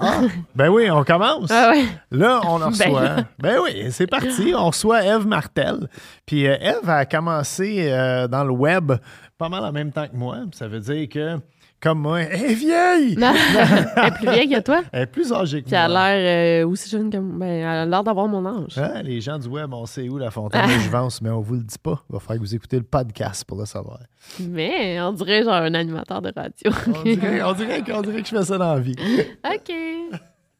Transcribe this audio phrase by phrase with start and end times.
[0.00, 0.20] Ah,
[0.54, 1.50] ben oui, on commence.
[1.50, 1.84] Ah ouais.
[2.10, 3.16] Là, on en Ben reçoit.
[3.38, 4.52] Ben, oui, c'est parti.
[4.56, 5.88] On reçoit Eve Martel.
[6.26, 8.92] Puis euh, Eve a commencé euh, dans le web
[9.38, 10.38] pas mal en même temps que moi.
[10.52, 11.38] Ça veut dire que,
[11.80, 13.16] comme moi, elle est vieille.
[13.16, 13.32] Non.
[13.96, 14.82] elle est plus vieille que toi?
[14.92, 16.08] Elle est plus âgée que Puis elle a moi.
[16.14, 17.38] l'air euh, aussi jeune que moi.
[17.38, 18.76] Ben, elle a l'air d'avoir mon âge.
[18.78, 21.54] Hein, les gens du web, on sait où la fontaine de Juvence, mais on vous
[21.54, 22.02] le dit pas.
[22.10, 24.00] Il va falloir que vous écoutez le podcast pour le savoir.
[24.40, 26.72] Mais on dirait genre un animateur de radio.
[26.88, 28.96] On dirait, on dirait on dirait que je fais ça dans la vie.
[29.44, 29.72] OK.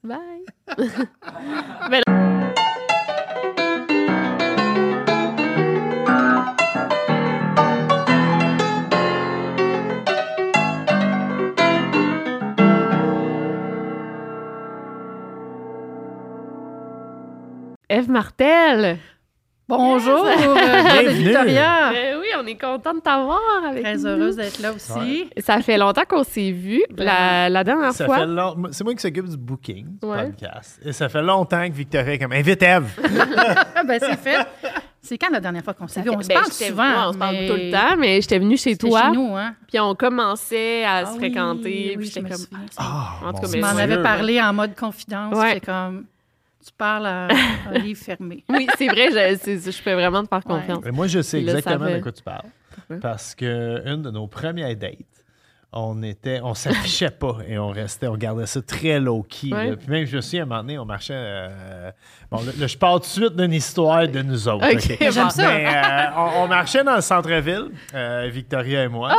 [0.05, 0.19] Bye.
[1.91, 2.03] Ben,
[17.89, 18.99] Eve Martel.
[19.69, 20.47] Bonjour, Yes.
[20.47, 20.55] euh,
[21.03, 21.25] Bienvenue.
[21.25, 21.91] Victoria.
[21.93, 24.07] Ben oui, on est content de t'avoir avec Très nous.
[24.07, 24.93] heureuse d'être là aussi.
[24.93, 25.43] Ouais.
[25.43, 26.83] Ça fait longtemps qu'on s'est vus.
[26.97, 28.25] La, la dernière Ça fois.
[28.25, 30.25] long- C'est moi qui s'occupe du booking du Ouais.
[30.31, 30.81] podcast.
[30.85, 32.89] Et ça fait longtemps que Victoria est comme invite Eve.
[33.75, 34.47] Ah, ben, c'est fait.
[35.03, 36.11] C'est quand la dernière fois qu'on s'est vu?
[36.11, 37.09] On se Ben, parle souvent.
[37.09, 39.03] on se parle tout le temps, mais j'étais venue chez toi.
[39.05, 39.55] chez nous, hein?
[39.71, 41.87] Puis on commençait à Ah se oui, fréquenter.
[41.91, 42.47] oui, puis je j'étais me comme.
[42.79, 45.35] Ah, En tout cas, Tu mais m'en avais parlé en mode confidence.
[45.37, 45.61] Ouais.
[45.61, 46.05] Comme,
[46.65, 47.29] tu parles à
[47.71, 48.45] un livre fermé.
[48.49, 50.61] Oui, c'est vrai, je, c'est- je peux vraiment te faire Ouais.
[50.61, 50.81] confiance.
[50.85, 52.43] Mais moi, je sais exactement de quoi tu parles.
[52.75, 52.97] Pourquoi?
[53.01, 54.95] Parce que une de nos premières dates,
[55.71, 59.53] on était, on s'affichait pas et on restait, on gardait ça très low-key.
[59.53, 59.77] Ouais.
[59.77, 61.13] Puis même, je me souviens, à un moment donné, on marchait.
[61.15, 61.91] euh,
[62.31, 64.65] bon, là, je pars tout de suite d'une histoire de nous autres.
[64.81, 64.93] Ça.
[65.49, 69.11] Mais, euh, on, on marchait dans le centre-ville, euh, Victoria et moi.
[69.13, 69.17] Ah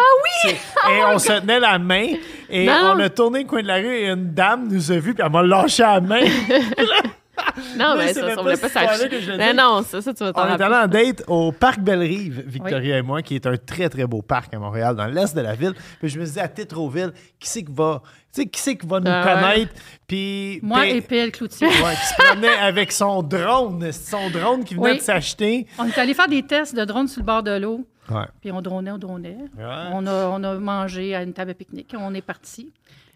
[0.47, 0.51] oui!
[0.91, 2.07] Et on se tenait la main
[2.49, 2.93] et Non.
[2.95, 5.23] on a tourné le coin de la rue et une dame nous a vus puis
[5.23, 6.21] elle m'a lâché la main.
[7.77, 10.61] Non, mais c'est ça, ça, pas Mais non, ça, ça, tu vas t'en On est
[10.61, 14.21] allé en date au parc Belle-Rive, Victoria et moi, qui est un très, très beau
[14.21, 15.73] parc à Montréal, dans l'est de la ville.
[15.99, 18.01] Puis je me disais, à Tétroville, qui c'est qui va,
[18.33, 19.73] tu sais, qui c'est qui va nous Ah connaître?
[20.07, 21.67] Puis, Moi puis- et Pelle Cloutier.
[21.67, 24.97] ouais, qui se promenait avec son drone, son drone qui venait Oui.
[24.97, 25.67] de s'acheter.
[25.77, 27.85] On est allé faire des tests de drone sur le bord de l'eau.
[28.09, 28.25] Ouais.
[28.41, 29.37] Puis on dronait, on dronait.
[29.57, 29.63] Ouais.
[29.93, 31.93] On, a, on a mangé à une table à pique-nique.
[31.95, 32.71] On est parti.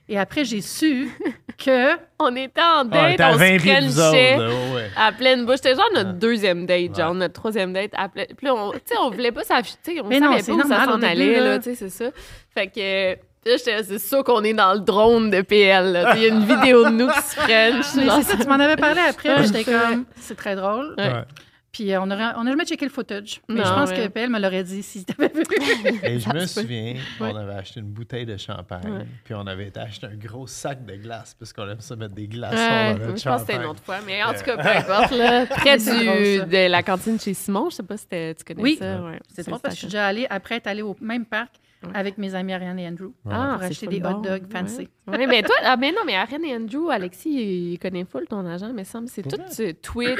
[0.09, 1.09] Et après, j'ai su
[1.63, 4.89] que On était en Ah, on date, était à on 20 se crunchait ouais, ouais.
[4.97, 5.55] à pleine bouche.
[5.57, 7.91] C'était genre notre deuxième date, genre notre troisième date.
[7.95, 8.27] À pleine...
[8.35, 10.41] Puis là, on, tu sais, on voulait pas s'afficher, tu sais, on Mais non, savait
[10.43, 11.47] c'est pas où ça normal, s'en allait, là.
[11.49, 12.05] là, tu sais, c'est ça.
[12.53, 13.11] Fait que...
[13.45, 16.07] Là, j'étais- c'est sûr qu'on est dans le drone de PL.
[16.15, 19.29] Il y a une vidéo de nous qui se ça, tu m'en avais parlé après.
[19.37, 19.43] Ouais.
[19.45, 20.95] J'étais comme, c'est très drôle.
[20.97, 21.23] Ouais.
[21.73, 23.41] Puis euh, on n'a jamais checké le footage.
[23.49, 24.03] Mais Non, je pense ouais.
[24.03, 25.43] que PL me l'aurait dit si t'avais vu.
[26.03, 27.31] Et je me souviens, Ouais.
[27.33, 29.05] on avait acheté une bouteille de champagne, Ouais.
[29.23, 32.13] puis on avait été acheter un gros sac de glace, parce qu'on aime ça mettre
[32.13, 33.65] des glaçons Ouais, dans notre je pense que c'était une champagne.
[33.71, 35.11] autre fois, mais en tout cas, peu importe.
[35.17, 38.43] Là, près du, drôle, de la cantine chez Simon, je sais pas si c'était- tu
[38.43, 38.75] connais Oui.
[38.79, 39.01] ça.
[39.01, 39.19] Ouais.
[39.27, 41.55] C'est drôle parce que je suis déjà allée, après être allée au même parc
[41.93, 44.11] avec mes amis Ariane et Andrew Ah, pour c'est acheter des bon.
[44.13, 44.87] hot dogs fancy.
[45.05, 47.29] Ouais, mais toi, ah, mais non, mais Ariane et Andrew, Alexis,
[47.73, 50.17] il connaît full ton agent, mais semble c'est tout euh, Twitch,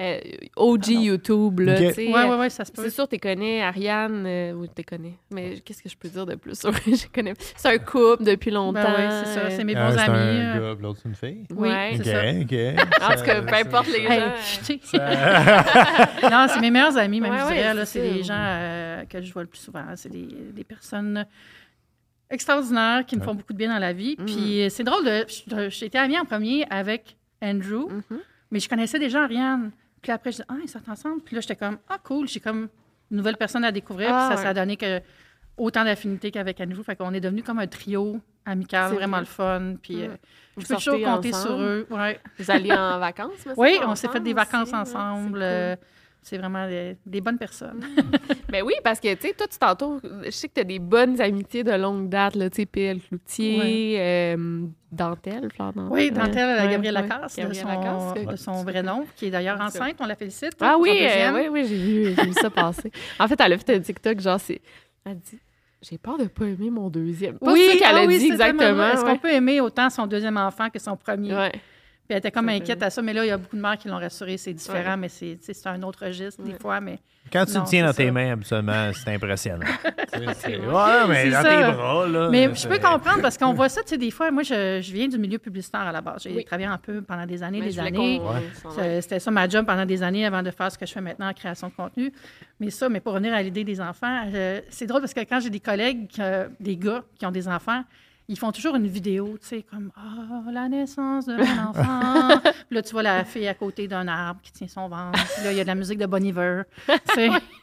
[0.00, 0.20] euh,
[0.56, 1.78] OG YouTube, là, Ok.
[1.88, 2.06] tu sais.
[2.08, 2.80] Ouais, ouais, ouais, ça se peut.
[2.82, 5.12] C'est sûr, tu connais Ariane, euh, ou tu connais.
[5.30, 6.62] Mais qu'est-ce que je peux dire de plus?
[6.86, 7.34] je connais.
[7.56, 8.82] C'est un couple depuis longtemps.
[8.82, 10.16] Ben ouais, c'est ça, c'est mes Un, bons c'est amis.
[10.18, 10.68] un euh.
[10.70, 11.44] gars, puis l'autre, c'est une fille?
[11.50, 11.90] Oui, Ouais.
[11.92, 12.22] OK, c'est ça.
[12.40, 12.54] OK.
[13.12, 14.32] En tout cas, peu importe les Hey, gens.
[16.30, 17.74] non, c'est mes meilleurs amis, même Ouais, je ouais, dirais.
[17.74, 18.14] là, c'est c'est ça.
[18.14, 19.84] des gens euh, que je vois le plus souvent.
[19.96, 21.26] C'est des, des personnes
[22.32, 24.16] extraordinaires qui me font beaucoup de bien dans la vie.
[24.18, 24.24] Mm.
[24.24, 25.04] Puis euh, c'est drôle,
[25.68, 28.18] j'étais amie en premier avec Andrew, Mhm.
[28.50, 29.70] mais je connaissais déjà Ariane.
[30.00, 31.20] Puis après, je dis, ah, ils sortent ensemble.
[31.22, 32.68] Puis là, j'étais comme, ah, cool, j'ai comme
[33.10, 34.10] une nouvelle personne à découvrir.
[34.12, 35.00] Ah, puis ça, ça a donné que
[35.56, 36.82] autant d'affinité qu'avec Andrew.
[36.82, 39.20] Fait qu'on est devenu comme un trio amical, C'est vraiment vrai.
[39.20, 39.74] le fun.
[39.80, 40.08] Puis Ouais.
[40.08, 40.16] euh,
[40.58, 41.32] je peux toujours compter ensemble?
[41.46, 41.86] sur eux.
[41.90, 42.18] Ouais.
[42.38, 45.38] Vous alliez en vacances, Oui, on s'est fait des vacances aussi, ensemble.
[45.38, 45.76] c'est euh,
[46.22, 47.84] C'est vraiment des, des bonnes personnes.
[48.48, 49.98] Ben oui, parce que, tu sais, toi, tu t'entoures.
[50.26, 53.00] Je sais que tu as des bonnes amitiés de longue date, là, tu sais, PL
[53.00, 55.90] Cloutier, euh, Dentelle, Fleur Dentelle.
[55.90, 57.08] Oui, Dentelle, Ouais, Gabrielle ouais.
[57.08, 59.96] Lacasse, de Gabrielle son, Lacasse, de son vrai nom, qui est d'ailleurs enceinte.
[60.00, 60.52] On la félicite.
[60.60, 62.92] Ah oui, euh, oui, oui, j'ai vu, j'ai vu ça passer.
[63.18, 64.60] En fait, elle a fait un TikTok, genre, c'est.
[65.06, 65.38] Elle dit
[65.80, 67.38] j'ai peur de pas aimer mon deuxième.
[67.38, 68.34] Pas oui, qu'elle ah a oui, dit vrai.
[68.34, 68.88] exactement.
[68.92, 71.34] Est-ce qu'on peut aimer autant son deuxième enfant que son premier?
[71.34, 71.52] Ouais.
[72.12, 73.88] Elle était comme inquiète à ça, mais là, il y a beaucoup de mères qui
[73.88, 74.36] l'ont rassurée.
[74.36, 74.96] C'est différent, Ouais.
[74.96, 76.80] mais c'est un autre registre des fois.
[76.80, 76.98] Mais
[77.32, 79.64] Quand tu Non, le tiens dans tes mains, absolument, c'est impressionnant.
[80.34, 81.48] C'est- ouais, mais dans ça.
[81.48, 82.28] tes bras, là.
[82.30, 84.92] Mais je peux comprendre parce qu'on voit ça, tu sais, des fois, moi, je, je
[84.92, 86.22] viens du milieu publicitaire à la base.
[86.24, 86.44] J'ai Oui.
[86.44, 88.20] travaillé un peu pendant des années, Mais des années.
[89.00, 91.28] C'était ça ma job pendant des années avant de faire ce que je fais maintenant
[91.28, 92.12] en création de contenu.
[92.60, 95.40] Mais ça, mais pour revenir à l'idée des enfants, euh, c'est drôle parce que quand
[95.40, 97.82] j'ai des collègues, euh, des gars qui ont des enfants,
[98.28, 102.38] ils font toujours une vidéo, tu sais, comme Ah, la naissance de mon enfant.
[102.40, 105.18] Puis là, tu vois la fille à côté d'un arbre qui tient son ventre.
[105.34, 106.62] Puis là, il y a de la musique de Bon Iver.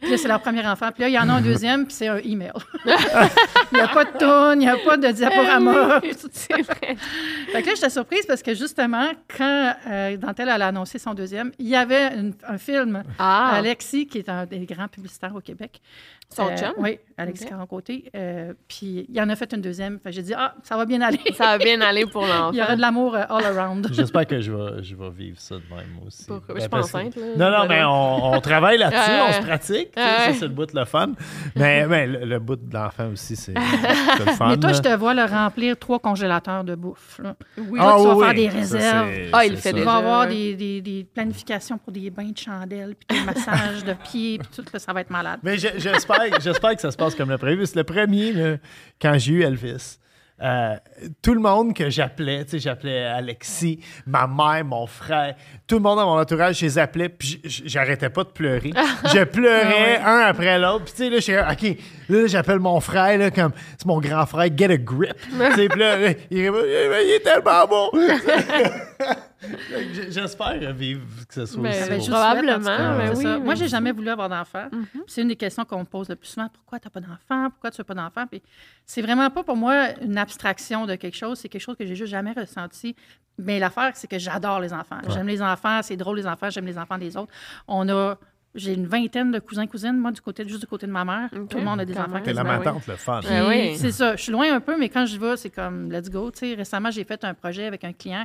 [0.00, 0.90] Puis là, c'est leur premier enfant.
[0.92, 2.52] Puis là, il y en a un deuxième, puis c'est un email.
[2.84, 6.00] il n'y a pas de tune, il n'y a pas de diaporama.
[6.32, 6.96] C'est vrai.
[7.52, 11.14] Fait que là, j'étais surprise parce que justement, quand euh, Dentelle elle a annoncé son
[11.14, 15.34] deuxième, il y avait une- un film, Ah, Alexis, qui est un des grands publicitaires
[15.34, 15.80] au Québec.
[16.34, 16.72] Son Euh, chum?
[16.78, 17.50] Oui, Alexis Ok.
[17.50, 18.10] Caron-Côté.
[18.16, 20.00] Euh, puis il en a fait une deuxième.
[20.00, 21.20] Fait que j'ai dit, ah, ça va bien aller.
[21.36, 22.50] ça va bien aller pour l'enfant.
[22.52, 23.86] il y aura de l'amour euh, all around.
[23.92, 26.24] J'espère que je vais, je vais vivre ça de même aussi.
[26.26, 26.54] Pourquoi?
[26.54, 27.22] Ben, Je suis pas que- enceinte, là.
[27.36, 29.90] Non, non, Ben mais on, on travaille là-dessus, on se pratique.
[29.94, 30.32] tu sais, Ouais.
[30.32, 31.12] Ça, c'est le bout de le fun.
[31.56, 33.60] Mais, mais le, le bout de l'enfant aussi, c'est le
[34.36, 34.48] fun.
[34.50, 34.76] Mais toi, là.
[34.76, 37.18] je te vois le remplir trois congélateurs de bouffe.
[37.22, 37.34] là.
[37.58, 37.78] Oui.
[37.78, 39.08] Toi, tu vas oui, faire des réserves.
[39.32, 39.70] Ah, il fait ça.
[39.70, 39.84] Il déjà.
[39.86, 43.84] va y avoir des, des- des planifications pour des bains de chandelle, puis des massages
[43.84, 45.40] de pieds, puis tout, là, ça va être malade.
[45.42, 47.66] Mais je- j'espère, j'espère que ça se passe comme le prévu.
[47.66, 48.56] C'est le premier, là,
[49.00, 49.98] quand j'ai eu Elvis.
[50.42, 50.74] Euh,
[51.22, 55.36] tout le monde que j'appelais, tu sais, j'appelais Alexis, ma mère, mon frère,
[55.66, 58.72] tout le monde dans mon entourage, je les appelais, puis j'arrêtais pas de pleurer.
[59.12, 61.38] Je pleurais un après l'autre, puis tu sais, là, je suis
[61.72, 61.78] OK,
[62.08, 65.14] là, j'appelle mon frère, là, comme, c'est mon grand frère, get a grip.
[65.34, 65.68] Tu sais,
[66.30, 67.90] il, répond, il est tellement bon.
[70.10, 73.92] J'espère vivre que ce soit Ben, aussi Ben, je Probablement, C'est oui, Moi, j'ai jamais
[73.92, 74.68] voulu avoir d'enfant.
[75.06, 76.48] C'est une des questions qu'on me pose le plus souvent.
[76.48, 77.50] Pourquoi tu n'as pas d'enfant?
[77.50, 78.26] Pourquoi tu veux pas d'enfant?
[78.26, 78.42] Puis
[78.86, 81.38] c'est vraiment pas pour moi une abstraction de quelque chose.
[81.38, 82.94] C'est quelque chose que j'ai juste jamais ressenti.
[83.38, 84.98] Mais l'affaire, c'est que j'adore les enfants.
[85.08, 85.80] J'aime les enfants.
[85.82, 86.50] C'est drôle, les enfants.
[86.50, 87.32] J'aime les enfants des autres.
[87.66, 88.16] On a...
[88.54, 91.28] J'ai une vingtaine de cousins cousines, moi, du côté, juste du côté de ma mère.
[91.50, 92.20] Tout le monde a des Quand enfants.
[92.22, 92.64] T'es la Ben oui.
[92.64, 93.20] matante, le fun.
[93.22, 93.76] Ben oui.
[93.76, 94.14] C'est ça.
[94.14, 96.30] Je suis loin un peu, mais quand je vais, c'est comme let's go.
[96.30, 98.24] Tu sais, récemment, j'ai fait un projet avec un client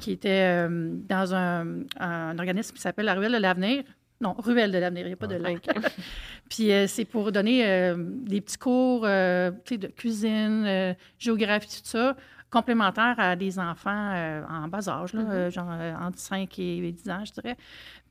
[0.00, 1.64] qui était euh, dans un,
[2.00, 3.84] un organisme qui s'appelle la Ruelle de l'Avenir.
[4.20, 5.50] Non, Ruelle de l'Avenir, il n'y a pas de là.
[5.52, 5.62] Ok.
[6.50, 10.92] Puis euh, c'est pour donner euh, des petits cours euh, tu sais, de cuisine, euh,
[11.20, 12.16] géographie, tout ça,
[12.50, 16.90] complémentaires à des enfants euh, en bas âge, là, euh, genre euh, entre 5 et
[16.90, 17.56] 10 ans, je dirais.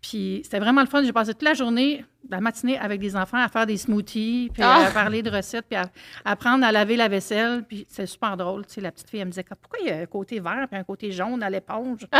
[0.09, 1.03] Puis c'était vraiment le fun.
[1.03, 4.63] J'ai passé toute la journée, la matinée, avec des enfants à faire des smoothies, puis
[4.63, 4.85] Ah!
[4.87, 5.89] à parler de recettes, puis à
[6.23, 7.63] apprendre à laver la vaisselle.
[7.67, 8.65] Puis c'est super drôle.
[8.67, 10.65] Tu sais, la petite fille, elle me disait pourquoi il y a un côté vert
[10.69, 12.07] puis un côté jaune à l'éponge.
[12.09, 12.19] puis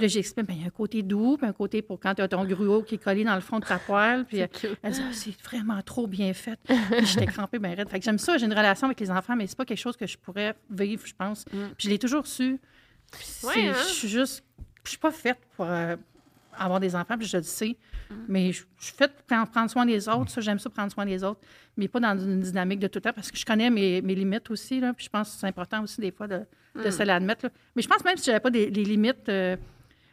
[0.00, 2.22] là, j'explique, ben, il y a un côté doux, puis un côté pour quand tu
[2.22, 4.24] as ton gruau qui est collé dans le fond de ta poêle.
[4.24, 4.46] Puis euh,
[4.82, 6.58] elle dit, Ah, c'est vraiment trop bien fait.
[6.66, 7.90] Puis j'étais crampée, ben raide.
[7.90, 9.96] Fait que j'aime ça, j'ai une relation avec les enfants, mais c'est pas quelque chose
[9.96, 11.44] que je pourrais vivre, je pense.
[11.44, 12.58] Puis je l'ai toujours su.
[13.42, 13.72] Ouais, hein?
[13.88, 14.42] Je suis juste,
[14.84, 15.96] je suis pas faite pour euh,
[16.58, 17.76] avoir des enfants, puis je le sais.
[18.28, 20.30] Mais je je suis faite pour prendre- soin des autres.
[20.30, 21.40] Ça, j'aime ça, prendre soin des autres.
[21.76, 24.14] Mais pas dans une dynamique de tout le temps, parce que je connais mes, mes
[24.14, 24.78] limites aussi.
[24.80, 26.40] Là, puis je pense que c'est important aussi, des fois, de,
[26.84, 27.46] de se l'admettre.
[27.46, 27.50] là.
[27.74, 29.56] Mais je pense même si j'avais pas des, limites, euh,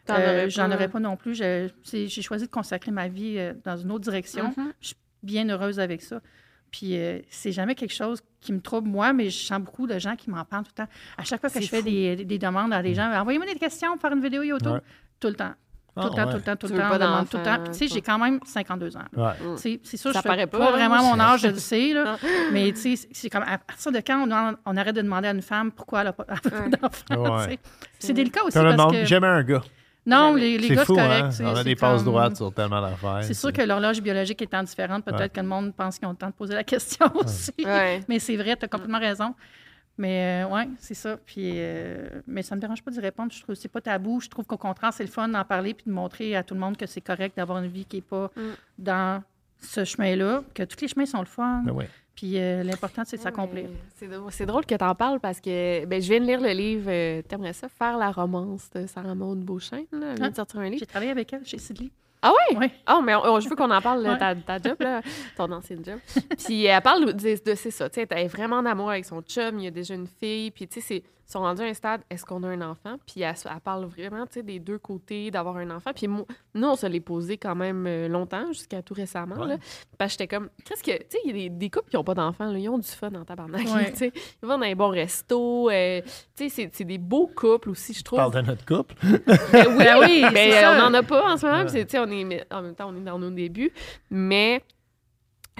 [0.09, 0.75] euh, aurais j'en pas.
[0.75, 1.35] aurais pas non plus.
[1.35, 4.45] Je- J'ai choisi de consacrer ma vie euh, dans une autre direction.
[4.81, 6.19] Je suis bien heureuse avec ça.
[6.71, 9.99] Puis euh, c'est jamais quelque chose qui me trouble moi, mais je sens beaucoup de
[9.99, 10.89] gens qui m'en parlent tout le temps.
[11.19, 13.59] À chaque fois que C'est je fais des, des demandes à des gens, envoyez-moi des
[13.59, 14.71] questions pour faire une vidéo YouTube.
[14.71, 14.81] Ouais.
[15.19, 15.53] Tout le temps.
[15.95, 16.31] Tout Ah, le temps, ouais.
[16.31, 17.63] tout le temps, tout le temps, tout le temps.
[17.71, 19.01] Tu sais, j'ai quand même 52 ans.
[19.57, 21.93] C'est sûr, Ça je fais paraît pas, vraiment mon âge, je le sais.
[21.93, 22.17] Là.
[22.51, 24.27] mais tu sais, c'est- comme à partir de quand
[24.65, 27.45] on, arrête de demander à une femme pourquoi elle n'a pas, d'enfant.
[27.99, 29.05] C'est délicat aussi parce que...
[29.05, 29.61] Jamais un gars.
[30.05, 31.23] Non, les, les C'est gars, c'est correct.
[31.25, 31.31] hein?
[31.31, 33.19] sais, On a des passes comme- droites sur tellement d'affaires.
[33.21, 35.29] C'est sûr que l'horloge biologique étant différente, peut-être Ouais.
[35.29, 37.53] que le monde pense qu'ils ont le temps de poser la question aussi.
[37.63, 38.01] Ouais.
[38.09, 39.33] Mais c'est vrai, tu as complètement raison.
[39.97, 41.17] Mais euh, ouais, c'est ça.
[41.25, 43.31] Puis, euh, mais ça me dérange pas d'y répondre.
[43.31, 44.19] Je trouve que c'est pas tabou.
[44.19, 46.59] Je trouve qu'au contraire, c'est le fun d'en parler puis de montrer à tout le
[46.59, 48.41] monde que c'est correct d'avoir une vie qui n'est pas Mm.
[48.79, 49.23] dans
[49.61, 51.61] ce chemin-là, que tous les chemins sont le fun.
[51.65, 51.87] Ben ouais.
[52.15, 53.65] Puis euh, l'important, c'est de s'accomplir.
[54.29, 56.85] C'est drôle, que tu en parles parce que ben, je viens de lire le livre
[56.89, 59.85] euh, T'aimerais ça faire la romance de Sarah Maud Beauchamp.
[59.91, 60.07] Là.
[60.11, 60.35] Elle vient de Ah.
[60.35, 60.77] sortir un livre.
[60.79, 61.89] J'ai travaillé avec elle chez Sidley.
[62.23, 62.57] Ah ouais?
[62.57, 62.71] Oui.
[62.89, 64.17] Oh, mais on- on- je veux qu'on en parle Ouais.
[64.17, 65.01] ta, ta job, là,
[65.35, 65.99] ton ancienne job.
[66.45, 69.03] Puis elle parle de, de- c'est ça, tu sais, elle est vraiment en amour avec
[69.05, 71.65] son chum, il y a déjà une fille, puis tu sais, c'est- sont rendus à
[71.65, 72.97] un stade, est-ce qu'on a un enfant?
[73.07, 75.91] Puis elle, elle parle vraiment, tu sais, des deux côtés d'avoir un enfant.
[75.95, 79.47] Puis moi, nous, on se l'est posé quand même euh, longtemps, jusqu'à tout récemment, Ouais.
[79.47, 79.57] là.
[79.97, 81.95] Parce que j'étais comme, qu'est-ce que, tu sais, il y a des, des couples qui
[81.95, 83.91] n'ont pas d'enfants, là, ils ont du fun en tabarnak, Ouais.
[83.91, 84.11] tu sais.
[84.41, 87.93] Ils vont dans les bons restos, euh, tu sais, c'est- c'est des beaux couples aussi,
[87.93, 88.17] je trouve.
[88.17, 88.95] Parle de notre couple.
[89.03, 90.71] Ben oui, Ben oui, mais ça.
[90.73, 91.59] on n'en a pas en ce moment.
[91.59, 91.65] Ouais.
[91.65, 93.71] puis tu On est, en même temps, on est dans nos débuts.
[94.09, 94.61] Mais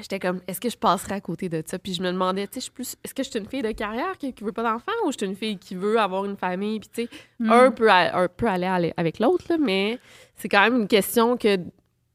[0.01, 1.77] j'étais comme, est-ce que je passerais à côté de ça?
[1.79, 3.61] Puis je me demandais, tu sais, je suis plus, est-ce que je suis une fille
[3.61, 6.25] de carrière qui, qui veut pas d'enfant ou je suis une fille qui veut avoir
[6.25, 6.79] une famille?
[6.79, 7.09] Puis, tu sais,
[7.39, 7.51] Mm.
[7.51, 9.99] un, peut, un peut aller, avec l'autre, mais
[10.35, 11.57] c'est quand même une question que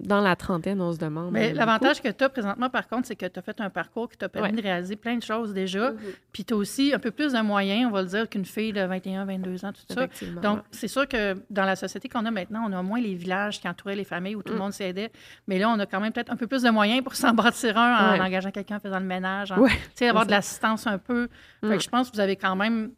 [0.01, 1.33] dans la trentaine, on se demande.
[1.33, 3.69] Mais euh, l'avantage que tu as présentement, par contre, c'est que tu as fait un
[3.69, 4.57] parcours qui t'a permis Ouais.
[4.57, 5.91] de réaliser plein de choses déjà.
[5.91, 5.99] Mhm.
[6.33, 8.73] Puis tu as aussi un peu plus de moyens, on va le dire, qu'une fille
[8.73, 10.07] de 21, 22 ans, tout ça.
[10.41, 10.63] Donc, ouais.
[10.71, 13.69] c'est sûr que dans la société qu'on a maintenant, on a moins les villages qui
[13.69, 14.57] entouraient les familles où tout Mm.
[14.57, 15.11] le monde s'aidait.
[15.49, 17.77] Mais là, on a quand même peut-être un peu plus de moyens pour s'en bâtir
[17.77, 18.21] un en Ouais.
[18.21, 21.29] engageant quelqu'un en faisant le ménage, en, Ouais, tu sais, avoir de l'assistance un peu.
[21.61, 21.77] Fait Mm.
[21.77, 22.93] que je pense que vous avez quand même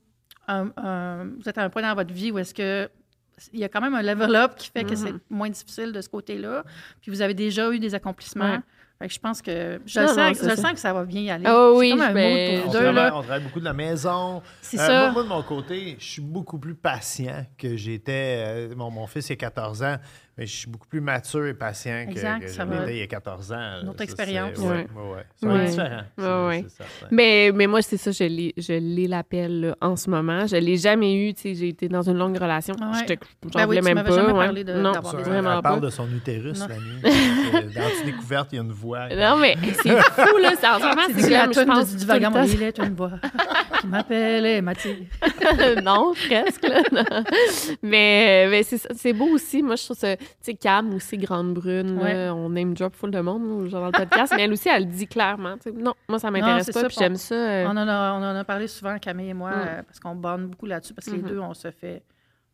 [0.48, 2.90] un- un- vous êtes à un point dans votre vie où est-ce que
[3.52, 5.20] il y a quand même un level up qui fait que c'est Mhm.
[5.30, 6.64] moins difficile de ce côté-là.
[7.00, 8.52] Puis vous avez déjà eu des accomplissements.
[8.52, 8.58] Ouais.
[8.98, 10.92] Fait que je pense que je, Non, le, non, sens, je le sens que ça
[10.92, 11.46] va bien y aller.
[11.46, 13.16] C'est oui, comme un ben, On deux, travaille, là.
[13.16, 14.42] on travaille beaucoup de la maison.
[14.60, 15.00] C'est Euh, ça.
[15.04, 18.44] Moi, moi, de mon côté, je suis beaucoup plus patient que j'étais.
[18.46, 19.96] euh, mon, mon fils, il a 14 ans,
[20.38, 22.80] mais je suis beaucoup plus mature et patient que, Exact, que ça je va.
[22.80, 23.80] l'étais il y a 14 ans.
[23.82, 24.50] Une autre Ça, expérience.
[24.54, 24.86] c'est- Ouais, Ouais.
[24.94, 25.52] ouais, ouais.
[25.54, 25.66] Ouais.
[25.66, 25.90] différent.
[25.96, 26.64] Ouais, c'est- ouais.
[26.68, 27.06] c'est certain.
[27.10, 30.46] Mais, mais moi, c'est ça, je l'ai, je l'ai l'appel là, en ce moment.
[30.46, 32.74] Je l'ai jamais eu, tu sais, j'ai été dans une longue relation.
[32.74, 32.98] Ouais.
[33.00, 34.10] J'étais- J'en Ben oui, voulais tu même pas.
[34.12, 34.44] jamais ouais.
[34.46, 35.86] parlé de- non, d'avoir Ça, des vraiment elle parle pas.
[35.86, 36.66] de son utérus Non.
[36.68, 37.02] la nuit.
[37.74, 39.08] Dans une découverte, il y a une voix.
[39.08, 40.52] Non, mais c'est fou, là.
[40.58, 42.44] C'est, en ce moment, C'est c'est la je pense, du vagabond.
[42.44, 43.12] Il est une voix
[43.80, 44.96] qui m'appelle m'attire.
[45.84, 46.66] non, presque.
[46.66, 46.82] Là.
[47.82, 49.62] Mais, mais c'est, ça- c'est beau aussi.
[49.62, 50.16] Moi, je trouve ça.
[50.20, 53.98] Tu sais, Cam aussi, Grande Brune, là, on name drop full de monde genre dans
[53.98, 54.32] le podcast.
[54.36, 55.54] mais elle aussi, elle le dit clairement.
[55.74, 56.84] Non, moi, ça m'intéresse pas.
[56.84, 57.34] Puis j'aime ça.
[57.34, 59.54] euh, On en, a, on en a parlé souvent, Camille et moi, Mm.
[59.68, 61.28] euh, parce qu'on bonne beaucoup là-dessus, parce que les Mhm.
[61.28, 62.02] deux, on se fait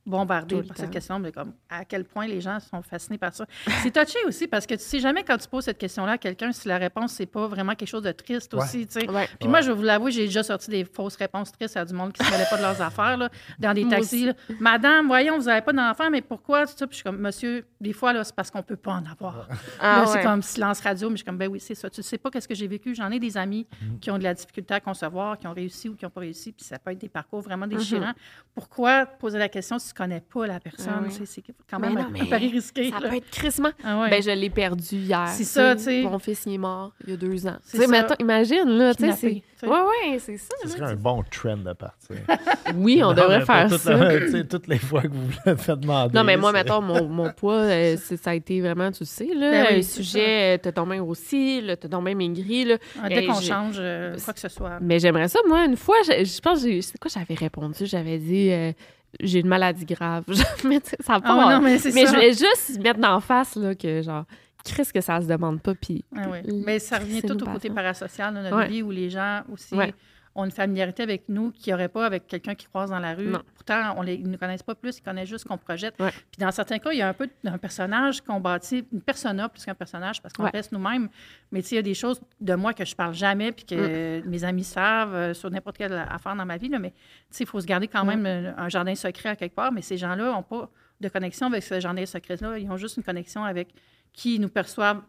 [0.06, 3.44] le par cette question, mais comme à quel point les gens sont fascinés par ça?
[3.82, 6.52] C'est touché aussi, parce que tu sais jamais quand tu poses cette question-là à quelqu'un
[6.52, 8.62] si la réponse, c'est pas vraiment quelque chose de triste Ouais.
[8.62, 9.10] aussi, tu sais.
[9.10, 9.28] Ouais.
[9.38, 11.92] Puis moi, je vais vous l'avouer, j'ai déjà sorti des fausses réponses tristes à du
[11.94, 14.26] monde qui se mêlait pas de leurs affaires, là, dans des taxis.
[14.26, 14.32] là.
[14.60, 16.66] Madame, voyons, vous n'avez pas d'enfant, mais pourquoi?
[16.66, 16.86] Tout ça.
[16.86, 19.48] Puis je suis comme, monsieur, des fois, là, c'est parce qu'on peut pas en avoir.
[19.80, 21.90] Ah, là, c'est comme silence radio, mais je suis comme, ben oui, c'est ça.
[21.90, 22.94] Tu sais pas qu'est-ce que j'ai vécu.
[22.94, 23.98] J'en ai des amis Mhm.
[24.00, 26.52] qui ont de la difficulté à concevoir, qui ont réussi ou qui n'ont pas réussi,
[26.52, 27.76] puis ça peut être des parcours vraiment Mhm.
[27.76, 28.12] déchirants.
[28.54, 31.06] Pourquoi poser la question si connais pas la personne?
[31.08, 31.26] Oui.
[31.26, 32.90] C'est- quand Mais même non, un, pari risqué.
[32.90, 33.08] Ça là.
[33.08, 33.70] peut être crissement.
[33.84, 34.10] Ah ouais.
[34.10, 35.28] Ben, je l'ai perdu hier.
[35.28, 36.02] C'est ça, tu sais.
[36.02, 37.56] Mon fils, il est mort il y a deux ans.
[37.70, 37.86] Tu sais,
[38.20, 39.42] imagine, là, tu sais.
[39.62, 40.48] Ouais, ouais, c'est ça.
[40.62, 42.16] Ce serait un bon trend de partir.
[42.74, 43.96] Oui, on Non, devrait faire toute ça.
[43.96, 46.12] la- toutes les fois que vous le faites demander.
[46.14, 49.28] Non, mais moi, mettons, mon, mon poids, euh, ça a été vraiment, tu le sais,
[49.34, 52.64] là, Ben oui, un c'est sujet, euh, t'as ton main aussi, t'as ton main maigri,
[52.64, 52.76] là.
[53.02, 54.78] Ah, Dès qu'on change euh, quoi que ce soit.
[54.80, 57.86] Mais j'aimerais ça, moi, une fois, je, je pense, que j'ai- c'est quoi j'avais répondu?
[57.86, 58.72] J'avais dit, euh,
[59.20, 60.24] j'ai une maladie grave.
[60.64, 61.28] mais tu sais, ça a pas...
[61.50, 61.90] Ah non, mais ça.
[61.90, 64.24] je voulais juste mettre d'en face, là, que genre,
[64.64, 66.04] qu'est-ce que ça se demande pas, puis...
[66.16, 66.62] Ah oui.
[66.64, 68.68] Mais ça revient tout au côté parasocial de notre Ouais.
[68.68, 69.94] vie où les gens aussi Ouais.
[70.36, 73.26] Ont une familiarité avec nous qu'ils n'auraient pas avec quelqu'un qui croise dans la rue.
[73.28, 73.42] Non.
[73.54, 75.94] Pourtant, on les, ils ne nous connaissent pas plus, ils connaissent juste ce qu'on projette.
[75.98, 76.10] Ouais.
[76.10, 79.48] Puis dans certains cas, il y a un peu un personnage qu'on bâtit, une persona
[79.48, 80.50] plus qu'un personnage parce qu'on Ouais.
[80.52, 81.08] reste nous-mêmes.
[81.50, 83.64] Mais tu sais, il y a des choses de moi que je parle jamais puis
[83.64, 84.28] que Mm.
[84.28, 86.68] mes amis savent euh, sur n'importe quelle affaire dans ma vie.
[86.68, 86.78] là.
[86.78, 86.96] mais tu
[87.30, 88.08] sais, il faut se garder quand Mm.
[88.08, 89.72] même euh, un jardin secret à quelque part.
[89.72, 92.58] Mais ces gens-là n'ont pas de connexion avec ce jardin secret-là.
[92.58, 93.68] Ils ont juste une connexion avec
[94.12, 95.02] qui nous perçoivent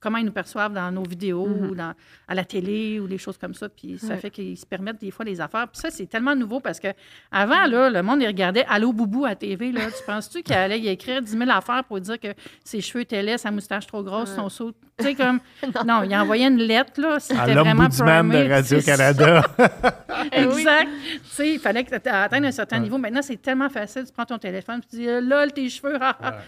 [0.00, 1.94] comment ils nous perçoivent dans nos vidéos ou dans,
[2.26, 3.68] à la télé ou des choses comme ça.
[3.68, 5.68] Puis ça fait qu'ils se permettent des fois les affaires.
[5.68, 6.88] Puis ça, c'est tellement nouveau parce que
[7.30, 9.72] avant, là, le monde, il regardait Allô Boubou à TV.
[9.72, 9.82] Là.
[9.86, 12.28] Tu penses-tu qu'il allait y écrire 10 000 affaires pour dire que
[12.64, 14.72] ses cheveux étaient laids, sa moustache trop grosse, son saut?
[14.98, 15.40] Tu sais, comme.
[15.86, 17.14] non, il envoyait une lettre, là.
[17.14, 19.42] À C'était vraiment primé, de Radio-Canada.
[20.32, 20.88] Exact.
[21.04, 22.98] Tu sais, il fallait que tu atteignes un certain niveau.
[22.98, 24.04] Maintenant, c'est tellement facile.
[24.06, 25.98] Tu prends ton téléphone, tu dis, lol, tes cheveux.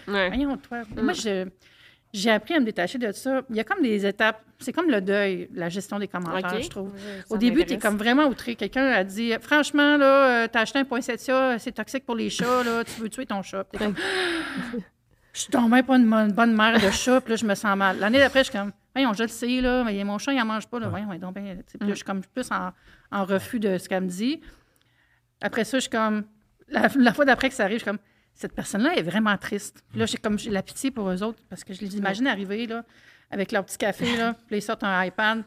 [0.07, 0.27] Ouais.
[0.27, 0.79] Voyons, toi.
[1.01, 1.47] Moi, je-
[2.13, 3.41] j'ai appris à me détacher de ça.
[3.49, 4.43] Il y a comme des étapes.
[4.59, 6.91] C'est comme le deuil, la gestion des commentaires, je trouve.
[7.27, 8.55] Ça Au début, tu es comme vraiment outré.
[8.55, 12.63] Quelqu'un a dit Franchement, là, euh, t'as acheté un poinsettia, c'est toxique pour les chats,
[12.63, 13.63] là, tu veux tuer ton chat.
[13.63, 13.95] Puis t'es comme,
[15.33, 17.97] Je suis même pas une, bonne- mère de chat, puis là, je me sens mal.
[17.99, 20.45] L'année d'après, je suis comme Voyons, je le sais, là, mais mon chat, il en
[20.45, 20.89] mange pas, là.
[20.89, 22.71] Voyons, ouais, donc, ben, puis là, je suis comme plus en,
[23.09, 24.41] en refus de ce qu'elle me dit.
[25.39, 26.25] Après ça, je suis comme.
[26.67, 27.99] La, la fois d'après que ça arrive, je suis comme.
[28.41, 29.83] Cette personne-là est vraiment triste.
[29.91, 32.25] Puis là, j'ai comme j'ai la pitié pour eux autres parce que je les imagine
[32.25, 32.83] arriver là,
[33.29, 35.43] avec leur petit café, là, puis ils sortent un iPad.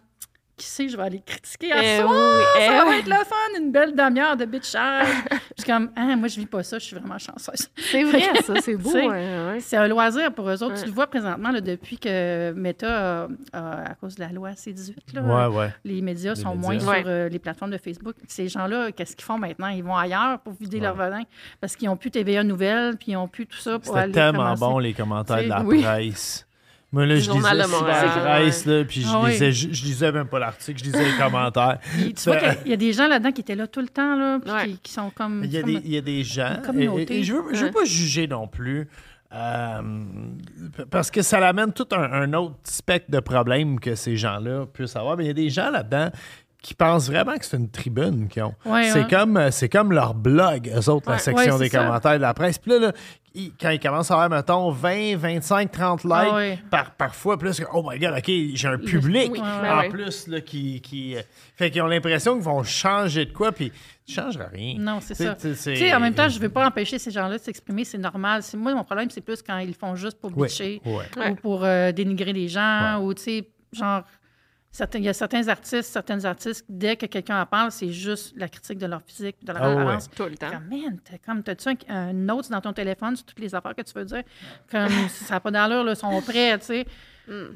[0.57, 2.07] Qui sait, je vais aller critiquer à Eh ça.
[2.07, 2.17] oui,
[2.61, 2.97] eh ça va oui.
[2.99, 5.09] être le fun, une belle demi-heure de bitchage.
[5.57, 7.69] je suis comme, ah, moi, je vis pas ça, je suis vraiment chanceuse.
[7.77, 8.93] C'est vrai, ça, c'est beau.
[8.93, 9.59] Ouais, ouais.
[9.59, 10.75] C'est un loisir pour eux autres.
[10.75, 10.81] Ouais.
[10.81, 14.51] Tu le vois présentement là, depuis que Meta, a- a- à cause de la loi
[14.53, 15.75] C18, là, ouais, ouais.
[15.85, 16.63] les médias Les sont médias.
[16.63, 17.01] moins Ouais.
[17.01, 18.15] sur euh, les plateformes de Facebook.
[18.29, 19.69] Ces gens-là, qu'est-ce qu'ils font maintenant?
[19.69, 21.23] Ils vont ailleurs pour vider leur venin
[21.61, 24.13] parce qu'ils n'ont plus TVA Nouvelles, puis ils n'ont plus tout ça pour C'était aller
[24.13, 24.61] tellement commencer.
[24.61, 25.83] bon, les commentaires de la Oui.
[25.83, 26.47] presse.
[26.95, 29.31] Moi, là, je lisais presse, là, puis je, Ah oui.
[29.33, 31.79] lisais, je, je lisais même pas l'article, je lisais les commentaires.
[32.17, 34.39] Tu vois qu'il y a des gens là-dedans qui étaient là tout le temps, là,
[34.41, 34.65] puis Ouais.
[34.69, 35.43] qui, qui sont comme...
[35.45, 37.67] Il y, a des, il y a des gens, et, et je veux, je veux
[37.67, 37.73] Ouais.
[37.73, 38.89] pas juger non plus
[39.33, 39.81] Euh,
[40.93, 44.95] parce que ça l'amène tout un, un autre spectre de problèmes que ces gens-là puissent
[44.95, 45.17] avoir.
[45.17, 46.11] Mais il y a des gens là-dedans
[46.63, 48.55] qui pensent vraiment que c'est une tribune qu'ils ont.
[48.65, 49.11] Ouais, c'est ouais.
[49.11, 51.79] comme c'est comme leur blog, eux autres, la section Ouais, des ça.
[51.83, 52.59] commentaires de la presse.
[52.59, 52.93] Puis là, là,
[53.61, 56.59] quand ils commencent à avoir, mettons, 20, 25, 30 likes Ah ouais.
[56.71, 60.41] par, parfois, plus que, oh my god, OK, j'ai un public Oui, en plus là,
[60.41, 60.81] qui...
[60.81, 61.21] qui euh,
[61.57, 63.73] fait qu'ils ont l'impression qu'ils vont changer de quoi, puis
[64.07, 64.77] tu changeras rien.
[64.79, 65.35] Non, c'est ça.
[65.35, 67.99] tu sais, en même temps, je ne veux pas empêcher ces gens-là de s'exprimer, c'est
[67.99, 68.43] normal.
[68.43, 71.65] C'est- Moi, mon problème, c'est plus quand ils le font juste pour bitcher ou pour
[71.65, 73.05] euh, dénigrer les gens Ouais.
[73.05, 74.03] ou, tu sais, genre,
[74.77, 78.35] certains- il y a certains artistes, certaines artistes, dès que quelqu'un en parle, c'est juste
[78.37, 79.83] la critique de leur physique de leur ouais.
[79.83, 80.11] apparence.
[80.11, 80.51] Tout le temps.
[80.51, 83.75] Comme, man, t'as comme, t'as-tu un, un note dans ton téléphone sur toutes les affaires
[83.75, 84.23] que tu veux dire?
[84.71, 86.87] Comme, ça n'a pas d'allure, là, ils sont prêts, tu sais.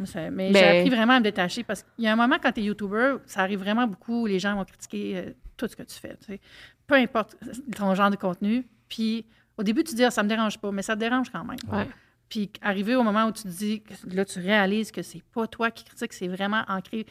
[0.04, 2.36] Ça- Mais j'ai Ben- appris vraiment à me détacher parce qu'il y a un moment,
[2.42, 5.76] quand tu es YouTuber, ça arrive vraiment beaucoup, les gens vont critiquer euh, tout ce
[5.76, 6.40] que tu fais, tu sais.
[6.86, 7.36] Peu importe
[7.76, 8.66] ton genre de contenu.
[8.88, 9.26] Puis,
[9.58, 11.58] au début, tu dis, ah, ça me dérange pas, mais ça te dérange quand même.
[11.70, 11.86] Ouais.
[12.28, 13.82] Puis, arrivé au moment où tu te dis,
[14.12, 17.06] là, tu réalises que c'est pas toi qui critique, c'est vraiment ancré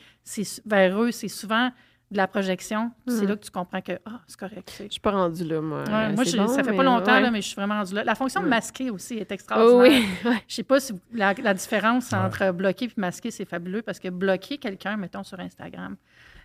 [0.65, 1.71] vers eux, c'est souvent
[2.09, 2.91] de la projection.
[3.05, 3.27] C'est Mhm.
[3.27, 4.73] là que tu comprends que, ah, c'est correct.
[4.85, 5.79] Je suis pas rendue là, moi.
[5.83, 7.21] Ouais, Euh, moi, bon, ça fait mais pas longtemps, ouais.
[7.21, 8.03] là, mais je suis vraiment rendue là.
[8.05, 10.03] La fonction de masquer aussi est Oh, extraordinaire.
[10.23, 10.31] oui.
[10.47, 14.07] Je sais pas si la, la différence entre bloquer et masquer, c'est fabuleux parce que
[14.07, 15.97] bloquer quelqu'un, mettons sur Instagram,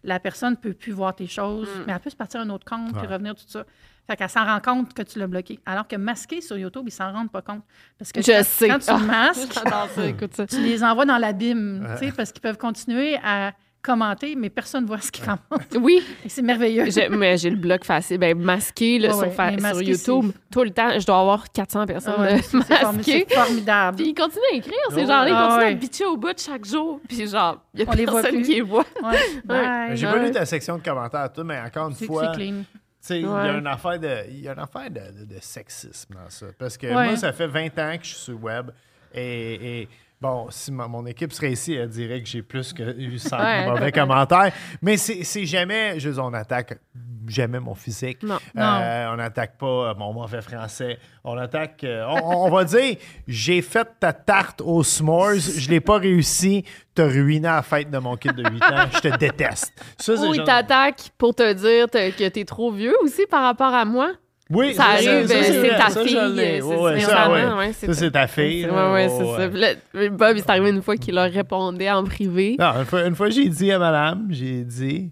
[0.05, 1.83] la personne peut plus voir tes choses, Mm.
[1.87, 3.65] mais elle peut se partir à un autre compte puis revenir tout ça.
[4.09, 5.61] Fait qu'elle s'en rend compte que tu l'as bloqué.
[5.65, 7.63] Alors que masquer sur YouTube, ils s'en rendent pas compte.
[7.99, 8.69] Parce que Je quand, sais.
[8.69, 8.99] quand tu Ah.
[8.99, 10.47] masques, J'adore ça, écoute ça.
[10.47, 14.85] tu les envoies dans l'abîme, tu sais, parce qu'ils peuvent continuer à commenter, mais personne
[14.85, 15.77] ne voit ce qu'ils commentent.
[15.81, 16.89] Oui, c'est merveilleux.
[16.91, 18.19] j'ai- mais j'ai le bloc facile.
[18.19, 21.05] Ben, masqué là, Ouais, sur, ouais, fa- mais sur masqué, YouTube, tout le temps, je
[21.05, 23.27] dois avoir 400 personnes ouais, formi- masquées.
[23.29, 23.97] c'est formidable.
[23.97, 25.29] Puis ils continuent à écrire, ces gens-là.
[25.29, 27.01] Ils Ah continuent à bitcher au bout de chaque jour.
[27.09, 28.49] Puis genre, il y a On les voit personne plus.
[28.49, 28.85] qui les voit.
[29.03, 29.19] Ouais.
[29.45, 29.97] Bye.
[29.97, 33.27] J'ai pas lu ta section de commentaires, tout, mais encore une C'est fois, il y
[33.27, 36.47] a une affaire de, il y a une affaire de, de- de sexisme dans ça.
[36.59, 36.93] Parce que Ouais.
[37.07, 38.71] moi, ça fait 20 ans que je suis sur le web.
[39.15, 39.89] Et, et,
[40.23, 43.39] bon, si ma- mon équipe serait ici, elle dirait que j'ai plus que eu 100
[43.39, 43.67] Ouais.
[43.67, 44.53] mauvais commentaires.
[44.81, 46.79] Mais c'est jamais, je veux dire, on attaque
[47.27, 48.23] jamais mon physique.
[48.23, 48.39] Non.
[48.57, 50.99] Euh, on n'attaque pas mon mauvais français.
[51.25, 52.97] On attaque, euh, on, on va dire,
[53.29, 57.99] j'ai fait ta tarte aux s'mores, je l'ai pas réussi, t'as ruiné la fête de
[57.99, 59.73] mon kid de 8 ans, je te déteste.
[59.99, 63.73] Ça, Ou ils genre- t'attaquent pour te dire que t'es trop vieux aussi par rapport
[63.75, 64.13] à moi.
[64.55, 68.67] Oui, Ça arrive, ben, c'est ta fille, c'est- c'est ça, c'est ta- c'est fille.
[68.67, 70.09] Ouais, Ouais, c'est ça.
[70.11, 72.57] Bob, il est arrivé une fois qu'il leur répondait en privé.
[72.59, 75.11] Non, une fois, une fois, j'ai dit à madame, j'ai dit,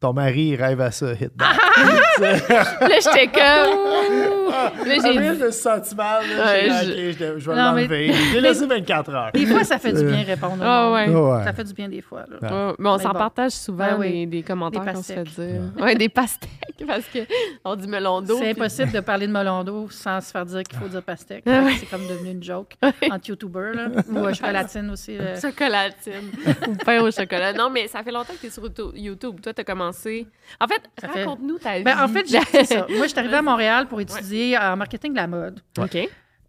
[0.00, 1.30] ton mari, il rêve à ça, hit.
[2.20, 4.43] Là, j'étais comme.
[4.84, 5.38] J'ai Après, dit.
[5.40, 6.22] je me suis senti mal.
[6.36, 6.44] là.
[6.44, 8.12] Ouais, J'ai dit, je- OK, je, je vais l'enlever.
[8.32, 9.30] J'ai laissé 24 heures.
[9.32, 10.58] Des fois, ça fait du bien répondre.
[10.62, 11.08] Ah ouais.
[11.08, 11.44] Ouais.
[11.44, 12.24] Ça fait du bien des fois.
[12.28, 12.36] là.
[12.40, 12.66] Ouais.
[12.68, 13.18] Ouais, mais on s'en bon.
[13.18, 14.10] partage souvent oui.
[14.10, 15.60] des, des commentaires qu'on se fait dire.
[15.78, 16.50] Ouais, des pastèques,
[16.86, 17.20] parce que
[17.64, 18.36] on dit melon d'eau.
[18.38, 21.02] C'est puis- impossible de parler de melon d'eau sans se faire dire qu'il faut dire
[21.02, 21.44] pastèque.
[21.46, 21.74] Ah ouais.
[21.78, 23.74] C'est comme devenu une joke entre YouTubers.
[23.74, 23.88] Là.
[24.12, 25.16] Ou euh, chocolatine aussi.
[25.16, 25.40] là.
[25.40, 26.30] Chocolatine.
[26.68, 27.52] Ou pain au chocolat.
[27.52, 29.40] Non, mais ça fait longtemps que tu es sur Youtu- YouTube.
[29.42, 30.26] Toi, tu as commencé.
[30.60, 31.84] En fait, Ça fait- raconte-nous ta vie.
[31.84, 32.86] Ben, en fait, j'ai ça.
[32.90, 35.60] Moi, je suis arrivée à Montréal pour étudier en marketing de la mode.
[35.78, 35.96] OK.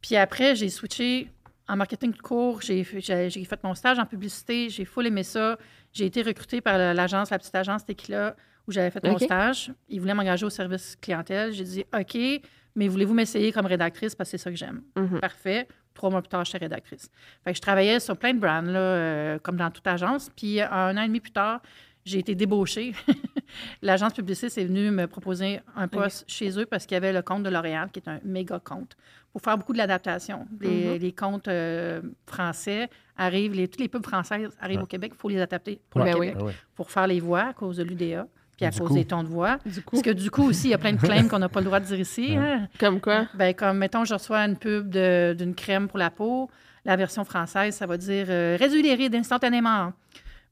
[0.01, 1.29] Puis après, j'ai switché
[1.67, 2.61] en marketing de cours.
[2.61, 4.69] J'ai fait- j'ai j'ai fait mon stage en publicité.
[4.69, 5.57] J'ai full aimé ça.
[5.93, 8.35] J'ai été recrutée par la- l'agence, la petite agence Tequila,
[8.67, 9.71] où j'avais fait mon stage.
[9.89, 11.51] Ils voulaient m'engager au service clientèle.
[11.53, 12.17] J'ai dit OK,
[12.75, 14.81] mais voulez-vous m'essayer comme rédactrice parce que c'est ça que j'aime.
[14.95, 15.19] Mhm.
[15.19, 15.67] Parfait.
[15.95, 17.09] Trois mois plus tard, j'étais rédactrice.
[17.43, 20.29] Fait que je travaillais sur plein de brands, là, euh, comme dans toute agence.
[20.35, 21.61] Puis un an et demi plus tard,
[22.05, 22.93] j'ai été débauchée.
[23.81, 27.21] L'agence publiciste est venue me proposer un poste chez eux parce qu'il y avait le
[27.21, 28.95] compte de L'Oréal, qui est un méga compte,
[29.31, 30.47] pour faire beaucoup de l'adaptation.
[30.61, 35.17] Les, les comptes euh, français arrivent, les, toutes les pubs françaises arrivent au Québec, il
[35.19, 36.27] faut les adapter pour Ben le oui.
[36.29, 36.53] Québec, oui.
[36.75, 38.93] pour faire les voix à cause de l'UDA, puis à Du cause coup.
[38.95, 39.57] des tons de voix.
[39.65, 41.49] Du coup, Parce que du coup aussi, il y a plein de claims qu'on n'a
[41.49, 42.35] pas le droit de dire ici.
[42.37, 42.67] hein.
[42.79, 43.27] comme quoi?
[43.35, 46.49] Ben, comme, mettons, je reçois une pub d'une crème pour la peau.
[46.87, 49.91] La version française, ça va dire euh, réduit les rides instantanément.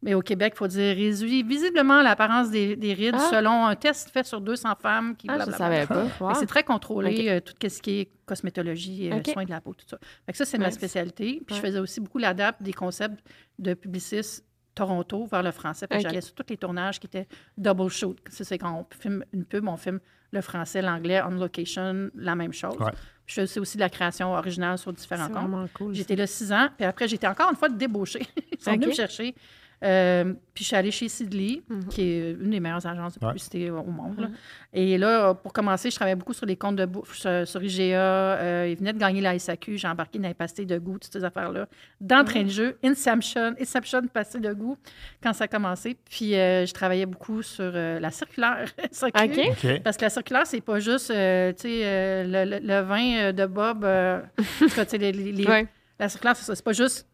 [0.03, 3.29] Mais au Québec, il faut dire réduit visiblement l'apparence des, des rides Ah.
[3.31, 6.05] selon un test fait sur 200 femmes qui Ah, je savais pas.
[6.19, 6.33] Wow.
[6.35, 9.27] C'est très contrôlé, euh, tout ce qui est cosmétologie, euh, Ok.
[9.33, 9.97] soins de la peau, tout ça.
[10.25, 11.41] Fait que ça, c'est ma spécialité.
[11.47, 13.23] Puis je faisais aussi beaucoup l'adapt des concepts
[13.59, 15.85] de publicistes Toronto vers le français.
[15.87, 16.07] Fait que Ok.
[16.07, 18.17] j'allais sur tous les tournages qui étaient double shoot.
[18.29, 19.99] Ça, c'est quand on filme une pub, on filme
[20.31, 22.75] le français, l'anglais, on location, la même chose.
[22.79, 22.91] Ouais.
[23.27, 25.47] Je faisais aussi de la création originale sur différents C'est comptes.
[25.49, 25.93] vraiment cool.
[25.93, 28.25] J'étais là six ans, puis après, j'étais encore une fois débauchée.
[28.51, 29.35] Ils sont venus me chercher
[29.83, 31.87] Euh, puis je suis allée chez Sidley, Mhm.
[31.89, 33.31] qui est une des meilleures agences de Ouais.
[33.31, 34.19] publicité au monde.
[34.19, 34.27] là.
[34.27, 34.33] Mhm.
[34.73, 37.97] Et là, pour commencer, je travaillais beaucoup sur les comptes de bouffe sur, sur IGA.
[37.97, 39.77] Euh, ils venaient de gagner la SAQ.
[39.77, 41.67] J'ai embarqué dans les pastilles de goût, toutes ces affaires-là.
[41.99, 44.77] D'entrain de jeu, Inception, Inception, pastilles de goût,
[45.21, 45.97] quand ça a commencé.
[46.09, 48.65] Puis euh, je travaillais beaucoup sur euh, la circulaire.
[49.83, 53.33] Parce que la circulaire, c'est pas juste, euh, tu sais, euh, le, le- le vin
[53.33, 53.83] de Bob.
[53.83, 55.67] euh, en tout cas, tu sais, les- les- les- Ouais.
[55.99, 56.55] La circulaire, c'est ça.
[56.55, 57.07] C'est pas juste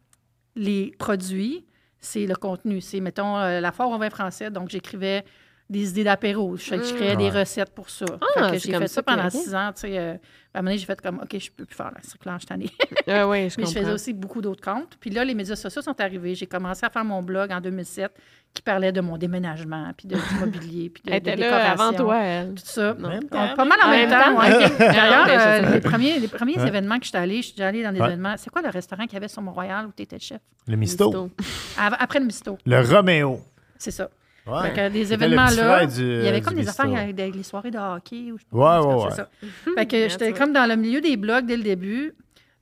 [0.55, 1.65] les produits,
[2.01, 2.81] c'est le contenu.
[2.81, 4.51] C'est, mettons, euh, la foire au vin français.
[4.51, 5.23] Donc, j'écrivais
[5.69, 6.55] des idées d'apéro.
[6.57, 8.05] Je, je créais des recettes pour ça.
[8.09, 9.71] Ah, Fait que c'est j'ai comme fait ça pendant six ans.
[9.73, 10.13] Tu sais, euh,
[10.53, 12.39] à un moment donné, j'ai fait comme, OK, je peux plus faire la circulaire, je
[12.39, 12.69] suis tannée.
[13.07, 14.97] Ah oui, je Mais je faisais aussi beaucoup d'autres comptes.
[14.99, 16.33] Puis là, les médias sociaux sont arrivés.
[16.35, 18.11] J'ai commencé à faire mon blog en 2007
[18.53, 22.17] qui parlait de mon déménagement, puis de l'immobilier, puis de, Elle de là avant toi,
[22.19, 22.49] elle.
[22.55, 22.95] Tout ça.
[22.95, 23.09] Non.
[23.09, 23.55] Même Donc, temps.
[23.55, 24.35] pas mal en même même temps.
[24.35, 24.41] temps?
[24.41, 24.65] ouais.
[24.71, 24.77] Ok.
[24.79, 25.29] D'ailleurs, Ah,
[25.59, 26.67] euh, les premiers, les premiers Ouais.
[26.67, 28.07] événements que je suis allée, je suis allée dans des Ouais.
[28.07, 28.33] événements.
[28.37, 30.39] C'est quoi le restaurant qu'il y avait sur Mont-Royal où tu étais chef?
[30.67, 31.05] Le misto.
[31.05, 31.29] Misto.
[31.77, 32.57] Après le Misto.
[32.65, 33.39] Le Roméo.
[33.77, 34.09] C'est ça.
[34.47, 34.69] Ouais.
[34.69, 37.31] Fait que des événements là, du- il y avait du comme des affaires avec des-
[37.31, 38.31] les soirées de hockey.
[38.31, 39.29] Ou je sais pas, Ouais, ça.
[39.75, 42.13] Fait que Yeah, j'étais comme dans le milieu des blogs dès le début.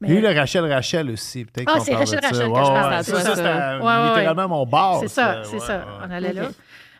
[0.02, 1.46] Il y a eu le Rachel Rachel aussi.
[1.46, 2.20] Peut-être Ah, qu'on c'est parle Rachel.
[2.22, 3.78] Rachel que Ouais, je ouais, parle Ça, à ça, toi, c'était ça.
[3.80, 5.00] Ouais, ouais, littéralement mon bar.
[5.00, 5.86] c'est ça, c'est ça.
[6.08, 6.50] On allait là.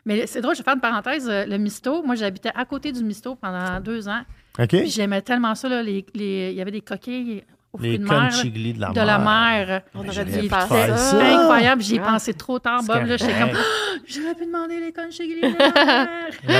[0.06, 1.28] Mais c'est drôle, je vais faire une parenthèse.
[1.28, 4.22] euh, Le Misto, moi, j'habitais à côté du Misto pendant deux ans.
[4.58, 4.68] OK?
[4.68, 5.68] Puis j'aimais tellement ça.
[5.68, 7.44] Là, les, les- il y avait des coquilles
[7.80, 8.30] Les de mer.
[8.30, 9.06] de la de mer.
[9.06, 9.82] la mer.
[9.94, 10.96] On aurait dû faire ça.
[10.96, 11.16] ça.
[11.24, 12.12] Incroyable, j'y ai Ah.
[12.12, 13.06] pensé trop tard, Bob.
[13.06, 13.50] Là, j'étais comme,
[14.08, 16.08] j'aurais pu demander les conchiglis de la mer.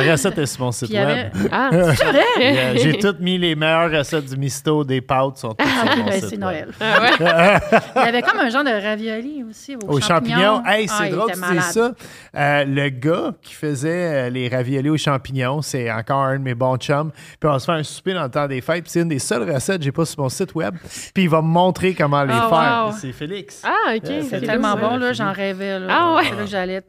[0.07, 1.31] La recette est sur mon site avait.
[1.35, 1.48] web.
[1.50, 2.78] Ah, C'est vrai?
[2.78, 6.04] J'ai toutes mis les meilleures recettes du misto, des pâtes sont toutes Ah, sur mon
[6.07, 6.37] ben, site c'est.
[6.37, 6.68] Noël.
[6.81, 7.78] ah ouais.
[7.96, 10.62] Il y avait comme un genre de ravioli aussi aux, Aux champignons.
[10.66, 11.92] Hey, c'est drôle que tu ça.
[12.37, 16.54] Euh, le gars qui faisait euh, les raviolis aux champignons, c'est encore un de mes
[16.54, 17.11] bons chums.
[17.40, 18.85] Puis on se fait un souper dans le temps des fêtes.
[18.85, 20.74] Puis c'est une des seules recettes que j'ai pas sur mon site web.
[21.14, 22.87] Puis il va me montrer comment les Ah, faire.
[22.87, 22.92] wow.
[22.99, 23.62] C'est Félix.
[23.64, 24.05] Ah, OK.
[24.11, 25.79] Euh, C'est tellement ouais, bon, là, j'en rêvais.
[25.79, 25.87] Là.
[25.90, 26.23] Ah ouais.
[26.25, 26.83] C'est là que j'allais.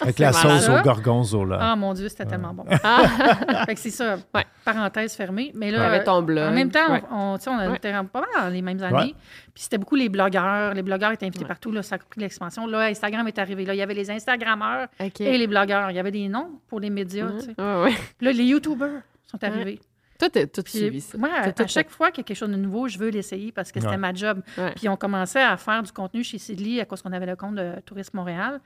[0.00, 1.58] Avec la sauce au gorgonzola.
[1.60, 2.64] ah mon Dieu, c'était tellement bon.
[2.84, 4.16] Ah, fait que c'est ça.
[4.34, 4.44] Ouais.
[4.64, 5.52] Parenthèse fermée.
[5.54, 6.48] Mais là, T'avais ton blog.
[6.50, 7.02] En même temps, Ouais.
[7.10, 7.76] on, on, tu sais, on Ouais.
[7.76, 8.96] était pas mal dans les mêmes années.
[8.96, 9.14] Ouais.
[9.54, 10.74] Puis c'était beaucoup les blogueurs.
[10.74, 11.48] Les blogueurs étaient invités Ouais.
[11.48, 11.70] partout.
[11.72, 12.66] Là, ça a pris l'expansion.
[12.66, 13.64] Là, Instagram est arrivé.
[13.64, 15.90] Là, il y avait les Instagrammeurs et les blogueurs.
[15.90, 17.28] Il y avait des noms pour les médias.
[17.38, 17.54] tu sais.
[17.58, 17.92] Ouais, ouais.
[18.20, 19.80] Là, les YouTubers sont arrivés.
[20.22, 21.18] Toi, t'as tout Puis, suivi ça.
[21.18, 22.96] moi, à, T'as tout à chaque fois qu'il y a quelque chose de nouveau, je
[22.96, 23.96] veux l'essayer parce que c'était Ouais.
[23.98, 24.40] ma job.
[24.56, 24.70] Ouais.
[24.76, 27.56] Puis on commençait à faire du contenu chez Sidley à cause qu'on avait le compte
[27.56, 28.60] de Tourisme Montréal.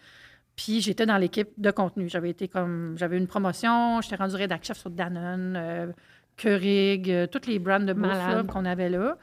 [0.54, 2.08] Puis j'étais dans l'équipe de contenu.
[2.10, 5.86] J'avais été comme j'avais une promotion, j'étais rendue rédac chef sur Danone, euh,
[6.36, 9.16] Keurig, euh, toutes les brands de bouffe qu'on avait là.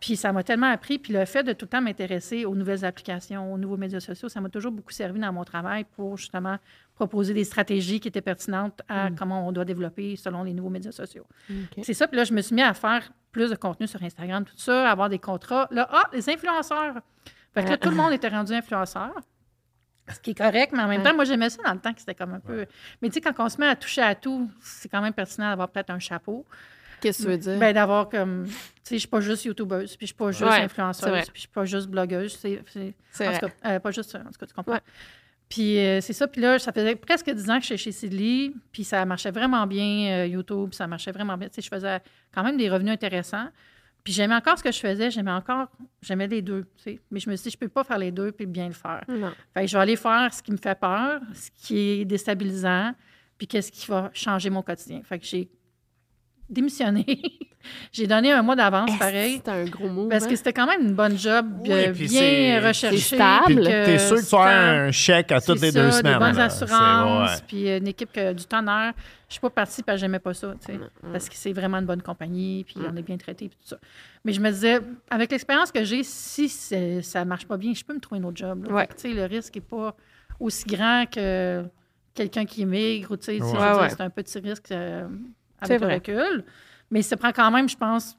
[0.00, 0.98] Puis ça m'a tellement appris.
[0.98, 4.28] Puis le fait de tout le temps m'intéresser aux nouvelles applications, aux nouveaux médias sociaux,
[4.28, 6.58] ça m'a toujours beaucoup servi dans mon travail pour justement
[6.94, 10.92] proposer des stratégies qui étaient pertinentes à comment on doit développer selon les nouveaux médias
[10.92, 11.26] sociaux.
[11.82, 12.06] C'est ça.
[12.06, 14.90] Puis là, je me suis mis à faire plus de contenu sur Instagram, tout ça,
[14.90, 15.68] avoir des contrats.
[15.70, 16.94] Là, ah, les influenceurs.
[17.54, 19.12] Fait que là, tout le monde était rendu influenceur.
[20.12, 22.00] Ce qui est correct, mais en même temps, moi, j'aimais ça dans le temps que
[22.00, 22.66] c'était comme un peu.
[23.02, 25.50] Mais tu sais, quand on se met à toucher à tout, c'est quand même pertinent
[25.50, 26.46] d'avoir peut-être un chapeau.
[27.00, 27.58] Qu'est-ce que tu veux dire?
[27.58, 28.46] Ben, d'avoir comme.
[28.46, 31.32] Tu sais, je suis pas juste youtubeuse, puis je suis pas juste Ouais, influenceuse, puis
[31.34, 32.36] je suis pas juste blogueuse.
[32.40, 34.72] C'est, en tout cas, euh, pas juste ça, en tout cas, tu comprends.
[34.72, 34.80] Ouais.
[35.48, 36.26] Puis euh, c'est ça.
[36.28, 39.66] Puis là, ça faisait presque 10 ans que j'étais chez Sidley, puis ça marchait vraiment
[39.66, 41.48] bien, euh, YouTube, ça marchait vraiment bien.
[41.48, 42.00] Tu sais, je faisais
[42.34, 43.48] quand même des revenus intéressants.
[44.04, 45.66] Puis j'aimais encore ce que je faisais, j'aimais encore,
[46.00, 47.00] j'aimais les deux, tu sais.
[47.10, 49.04] Mais je me suis dit, je peux pas faire les deux puis bien le faire.
[49.08, 49.32] Non.
[49.52, 52.94] Fait que je vais aller faire ce qui me fait peur, ce qui est déstabilisant,
[53.36, 55.02] puis qu'est-ce qui va changer mon quotidien.
[55.02, 55.50] Fait que j'ai
[56.48, 57.04] démissionné.
[57.92, 59.40] j'ai donné un mois d'avance, pareil.
[59.44, 60.08] C'est un gros mot.
[60.08, 62.98] Parce que c'était quand même une bonne job, Oui, euh, bien recherchée.
[62.98, 63.64] stable.
[63.64, 66.12] t'es sûr que tu avoir un chèque à toutes les ça, deux semaines.
[66.14, 66.44] Des bonnes là.
[66.44, 68.92] assurances, puis une équipe que- du tonnerre.
[69.28, 70.80] Je suis pas partie parce que j'aimais pas ça, tu sais,
[71.12, 73.76] parce que c'est vraiment une bonne compagnie, puis on est bien traité, puis tout ça.
[74.24, 74.80] Mais je me disais,
[75.10, 78.38] avec l'expérience que j'ai, si ça marche pas bien, je peux me trouver un autre
[78.38, 78.64] job.
[78.66, 78.72] là.
[78.74, 78.86] Ouais.
[78.86, 79.94] Que, le risque est pas
[80.40, 81.62] aussi grand que
[82.14, 83.52] quelqu'un qui émigre, ou tu sais, Ouais.
[83.80, 85.06] Ouais, c'est un petit risque euh,
[85.60, 86.44] avec le recul.
[86.90, 88.16] Mais ça prend quand même, je pense,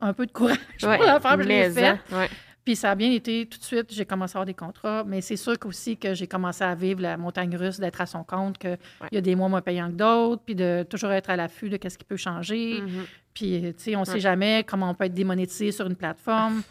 [0.00, 0.96] un peu de courage Ouais.
[0.96, 1.86] pour la faire, je l'ai fait.
[1.86, 2.28] hein, ouais.
[2.64, 3.86] Puis ça a bien été tout de suite.
[3.92, 7.00] J'ai commencé à avoir des contrats, mais c'est sûr qu'aussi que j'ai commencé à vivre
[7.00, 8.76] la montagne russe, d'être à son compte, qu'il
[9.12, 11.76] y a des mois moins payants que d'autres, puis de toujours être à l'affût de
[11.78, 12.80] qu'est-ce qui peut changer.
[12.82, 13.04] Mhm.
[13.32, 16.62] Puis, tu sais, on ne sait jamais comment on peut être démonétisé sur une plateforme.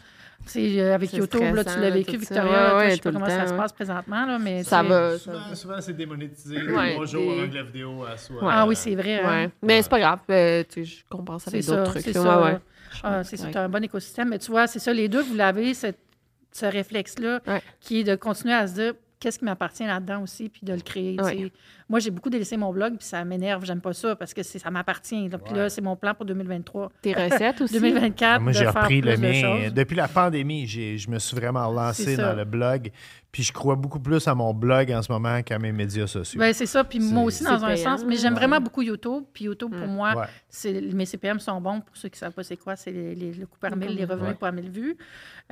[0.56, 2.16] Euh, avec YouTube, là, tu l'as vécu.
[2.16, 2.44] Victoria.
[2.44, 5.16] Ouais, toi, ouais, je sais pas comment ça se passe présentement, là, mais Ça va.
[5.18, 6.56] Souvent, souvent, c'est démonétisé.
[6.62, 8.38] Ouais, Trois jours des- avec la vidéo à soi.
[8.50, 9.20] Ah oui, c'est vrai.
[9.20, 9.28] hein.
[9.44, 9.50] Ouais.
[9.62, 10.20] Mais c'est pas grave.
[10.30, 12.02] euh, tu sais, je comprends ça avec C'est d'autres trucs.
[12.02, 12.60] c'est ça.
[13.04, 13.52] Ah, c'est ça, Ouais.
[13.52, 14.30] tu as un bon écosystème.
[14.30, 17.62] Mais tu vois, c'est ça, les deux, vous l'avez, ce réflexe-là, Ouais.
[17.80, 20.80] qui est de continuer à se dire qu'est-ce qui m'appartient là-dedans aussi, puis de le
[20.80, 21.16] créer.
[21.16, 21.52] tu Ouais.
[21.90, 23.64] Moi, j'ai beaucoup délaissé mon blog, puis ça m'énerve.
[23.66, 25.28] J'aime pas ça parce que c'est- ça m'appartient.
[25.44, 26.90] Puis là, c'est mon plan pour 2023.
[27.02, 27.74] Tes recettes aussi?
[27.74, 29.70] 2024, Ah, Moi, j'ai repris le de mien.
[29.74, 31.74] Depuis la pandémie, j'ai- je me suis vraiment C'est
[32.04, 32.30] lancé ça.
[32.30, 32.90] dans le blog.
[33.32, 36.40] Puis je crois beaucoup plus à mon blog en ce moment qu'à mes médias sociaux.
[36.40, 36.82] Ben, c'est ça.
[36.82, 38.04] Puis moi aussi, dans un payant, sens.
[38.06, 38.38] Mais j'aime ouais.
[38.40, 39.22] vraiment beaucoup YouTube.
[39.32, 40.26] Puis YouTube, pour moi, Ouais.
[40.48, 41.80] c'est, mes CPM sont bons.
[41.80, 43.94] Pour ceux qui ne savent pas c'est quoi, c'est les, les- le coût par mille,
[43.94, 44.34] les revenus Ouais.
[44.34, 44.96] par mille vues.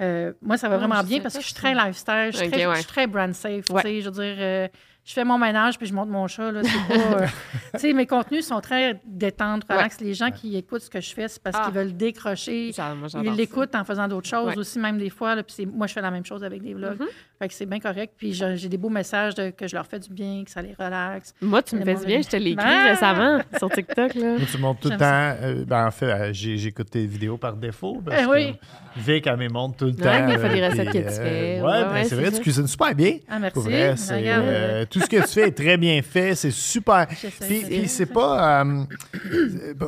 [0.00, 2.30] Euh, moi, ça va Ouais, vraiment bien parce que je suis très lifestyle.
[2.32, 3.64] Je suis, très, brand safe.
[3.66, 3.82] tu Ouais.
[3.82, 4.68] sais, Je veux dire, euh,
[5.08, 6.52] je fais mon ménage puis je monte mon chat.
[6.52, 7.26] Là, c'est pas, euh,
[7.74, 10.00] tu sais, mes contenus sont très détente, relax.
[10.02, 11.64] Les gens qui écoutent ce que je fais, c'est parce Ah.
[11.64, 12.72] qu'ils veulent décrocher.
[12.78, 14.58] Moi, Ils l'écoutent en faisant d'autres choses Ouais.
[14.58, 15.34] aussi, même des fois.
[15.34, 17.00] Là, puis c'est- moi, je fais la même chose avec des vlogs.
[17.00, 17.06] Mhm.
[17.38, 18.14] Fait que c'est bien correct.
[18.16, 20.74] Puis j'ai des beaux messages de- que je leur fais du bien, que ça les
[20.78, 21.32] relaxe.
[21.40, 22.20] Moi, tu me fais du bien.
[22.20, 22.88] Je te l'ai écrit Ah!
[22.90, 24.14] récemment sur TikTok.
[24.14, 24.36] Là.
[24.38, 25.04] Moi, tu montres tout le temps.
[25.40, 28.02] euh, ben, en fait, euh, j'ai- j'écoute tes vidéos par défaut.
[28.04, 28.52] Parce Eh oui.
[28.54, 30.26] que Vic, elle me montre tout le Ouais, temps.
[30.26, 31.60] mais il fait des là, recettes que tu euh, fais.
[31.60, 32.36] Ouais, Ouais, ben, ouais, c'est vrai, ça.
[32.38, 33.18] tu cuisines super bien.
[33.28, 33.60] Ah, merci.
[33.60, 34.44] Vrai, c'est, Regarde.
[34.46, 36.34] euh, tout ce que tu fais est très bien fait.
[36.34, 37.06] C'est super.
[37.06, 38.84] Puis, c'est pas, euh,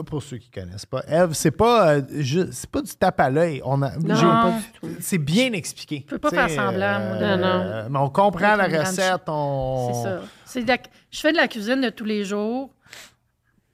[0.07, 2.03] Pour ceux qui connaissent pas, Eve, c'est pas, euh,
[2.53, 3.61] c'est pas du tape à l'œil.
[3.65, 4.97] On a, Non, j'ai- pas du tout.
[5.01, 6.05] C'est bien expliqué.
[6.09, 9.23] peux pas Tu faire semblant, moi, de- Non, euh, Mais on comprend la recette.
[9.29, 9.91] On...
[9.93, 10.21] C'est ça.
[10.45, 10.79] C'est de la-
[11.11, 12.71] Je fais de la cuisine de tous les jours,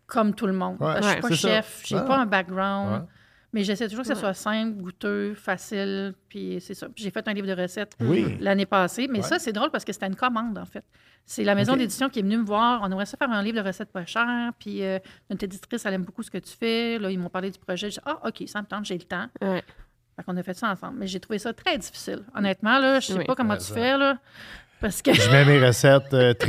[0.07, 0.77] comme tout le monde.
[0.81, 0.95] Ouais.
[1.03, 2.03] Je suis pas chef, j'ai Ah.
[2.03, 2.93] pas un background.
[3.03, 3.09] Ouais.
[3.53, 4.21] Mais j'essaie toujours que ça Ouais.
[4.21, 6.89] soit simple, goûteux, facile, puis c'est ça.
[6.89, 8.37] Puis J'ai fait un livre de recettes Oui.
[8.41, 9.25] l'année passée, mais Ouais.
[9.25, 10.85] ça, c'est drôle parce que c'était une commande, en fait.
[11.25, 12.81] C'est la maison d'édition qui est venue me voir.
[12.83, 14.99] On aimerait ça faire un livre de recettes pas cher, puis euh,
[15.31, 16.99] notre éditrice, elle aime beaucoup ce que tu fais.
[16.99, 17.89] Là, ils m'ont parlé du projet.
[17.91, 19.27] J'ai dit, ah, OK, ça me tente, j'ai le temps.
[19.41, 19.65] Ouais.
[20.17, 20.95] Fait qu'on a fait ça ensemble.
[20.99, 22.21] Mais j'ai trouvé ça très difficile.
[22.35, 23.25] Honnêtement, là, je sais Oui.
[23.25, 24.17] pas comment tu fais, là,
[24.81, 25.13] parce que...
[25.13, 26.33] Je mets mes recettes euh.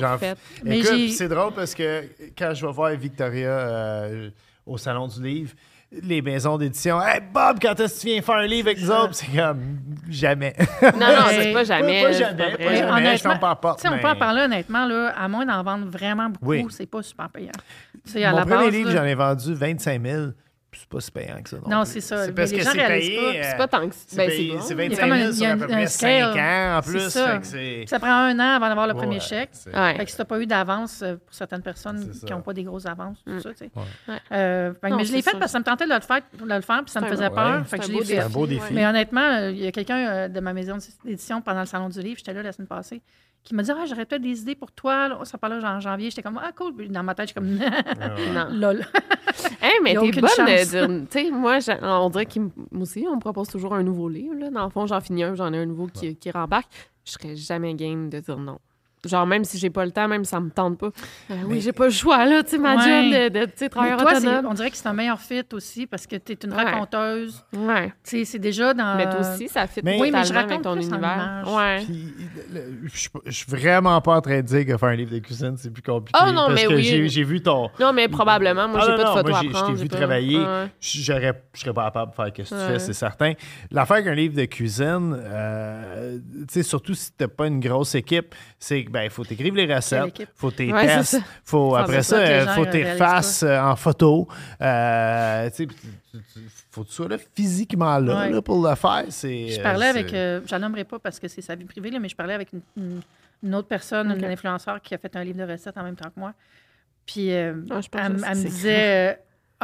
[0.00, 0.16] T'en.
[0.64, 2.04] Mais Écoute, c'est drôle parce que
[2.36, 4.30] quand je vais voir Victoria euh,
[4.66, 5.52] au Salon du Livre,
[5.90, 8.90] les maisons d'édition, Hey Bob, quand est-ce que tu viens faire un livre avec nous
[8.90, 9.14] autres?
[9.14, 9.78] C'est comme
[10.10, 10.54] jamais.
[10.82, 12.02] Non, non, c'est pas jamais.
[12.02, 13.16] pas jamais, pas jamais.
[13.16, 16.46] je pas sais, on peut en parler honnêtement, là, à moins d'en vendre vraiment beaucoup,
[16.46, 16.66] Oui.
[16.70, 17.52] c'est pas super payant.
[18.04, 20.26] Tu sais, à Mon la premier base, livre, là- j'en ai vendu 25 000.
[20.70, 21.56] C'est pas si payant que ça.
[21.66, 22.18] Non, c'est ça.
[22.24, 23.16] C'est Mais parce les que gens c'est réalisent payé.
[23.16, 23.22] pas.
[23.38, 25.28] euh, C'est pas tant que c'est ben, payé- c'est Il y a 25 comme 000
[25.28, 26.32] un- sur à un- peu près scale.
[26.34, 27.08] 5 ans en plus.
[27.10, 27.28] ça.
[27.32, 29.50] fait que c'est- Ça prend un an avant d'avoir le premier chèque.
[29.66, 29.96] Ouais.
[29.96, 32.52] Fait que si tu n'as pas eu d'avance euh, pour certaines personnes qui n'ont pas
[32.52, 33.40] des grosses avances, tout Mm.
[33.40, 33.70] ça, tu sais.
[33.74, 34.14] Ouais.
[34.32, 36.54] Euh, Non, mais je l'ai fait parce que ça me tentait de le faire, de
[36.54, 37.66] le faire puis ça me faisait peur.
[37.66, 38.14] fait que c'est je un l'ai beau fait.
[38.14, 38.72] C'est un beau défi.
[38.74, 42.18] Mais honnêtement, il y a quelqu'un de ma maison d'édition pendant le salon du livre,
[42.18, 43.00] j'étais là la semaine passée,
[43.42, 45.08] qui m'a dit Ah, j'aurais peut-être des idées pour toi.
[45.08, 45.24] Là.
[45.24, 46.10] Ça parlait en janvier.
[46.10, 46.74] J'étais comme Ah, cool.
[46.74, 47.54] Puis dans ma tête, j'étais comme
[48.34, 48.48] Non.
[48.50, 48.86] Lol.
[49.60, 51.06] Hey, mais t'es bonne de dire.
[51.10, 52.26] Tu sais, moi, on dirait
[52.72, 54.34] moi aussi, on me propose toujours un nouveau livre.
[54.34, 54.50] Là.
[54.50, 56.68] Dans le fond, j'en finis un, j'en ai un nouveau qui, qui rembarque.
[57.04, 58.58] Je serais jamais game de dire non.
[59.08, 60.90] Genre, même si j'ai pas le temps, même si ça me tente pas.
[61.30, 62.42] Euh, oui, j'ai pas le choix, là.
[62.42, 62.82] Tu sais, ma Ouais.
[62.82, 64.46] job de, de tu sais, Mais travailleur toi, autonome.
[64.50, 66.62] on dirait que c'est un meilleur fit aussi parce que tu es une Ouais.
[66.62, 67.44] raconteuse.
[67.56, 67.88] Ouais.
[68.04, 68.96] Tu sais, c'est déjà dans.
[68.96, 71.44] Mais toi aussi, ça fit Mais- Oui, mais je totalement avec raconte ton plus univers.
[71.46, 71.82] Ouais.
[71.84, 72.14] Puis,
[72.52, 74.88] le- le- je suis pas- je suis vraiment pas en train de dire que faire
[74.88, 76.18] un livre de cuisine, c'est plus compliqué.
[76.22, 76.82] Oh non, parce mais que oui.
[76.82, 77.70] j'ai- j'ai vu ton.
[77.80, 78.68] Non, mais probablement.
[78.68, 79.66] Moi, Ah j'ai non, pas de non, photos moi, à j'ai- prendre.
[79.70, 80.38] Je t'ai vu pas- travailler.
[80.38, 80.66] Ouais.
[80.80, 83.32] J'aurais, je serais pas capable de faire ce que tu fais, c'est certain.
[83.70, 88.34] L'affaire qu'un livre de cuisine, euh, tu sais, surtout si t'as pas une grosse équipe,
[88.58, 92.02] c'est que ben, il faut t'écrire les recettes, faut tes Ouais, tests, faut Ça, après
[92.02, 94.26] ça les euh, faut tes faces euh, en photo.
[94.60, 95.68] Euh, tu
[96.70, 98.30] faut que tu sois là physiquement là, Ouais.
[98.30, 99.04] là, pour le faire.
[99.10, 101.64] C'est, Je euh, parlais c'est- avec, euh, j'en nommerai pas parce que c'est sa vie
[101.64, 103.00] privée, là, mais je parlais avec une, une-
[103.42, 104.18] une autre personne, Ok.
[104.18, 106.34] une influenceur qui a fait un livre de recettes en même temps que moi.
[107.06, 109.14] Puis euh, Ah, elle, me disait, euh,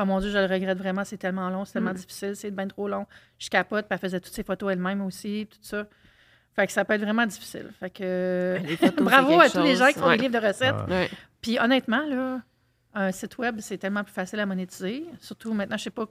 [0.01, 1.95] oh mon Dieu, je le regrette vraiment, c'est tellement long, c'est tellement Mm.
[1.97, 3.07] difficile, c'est bien trop long.
[3.39, 5.85] Je capote, puis elle faisait toutes ses photos elle-même aussi, tout ça.
[6.55, 7.71] Fait que ça peut être vraiment difficile.
[7.81, 8.59] Fait que
[9.03, 10.17] bravo à tous les gens qui font Ouais.
[10.17, 10.75] des livres de recettes.
[10.89, 11.11] Ouais.
[11.41, 12.41] Puis honnêtement, là,
[12.95, 15.05] un site web, c'est tellement plus facile à monétiser.
[15.21, 16.07] Surtout maintenant, je sais pas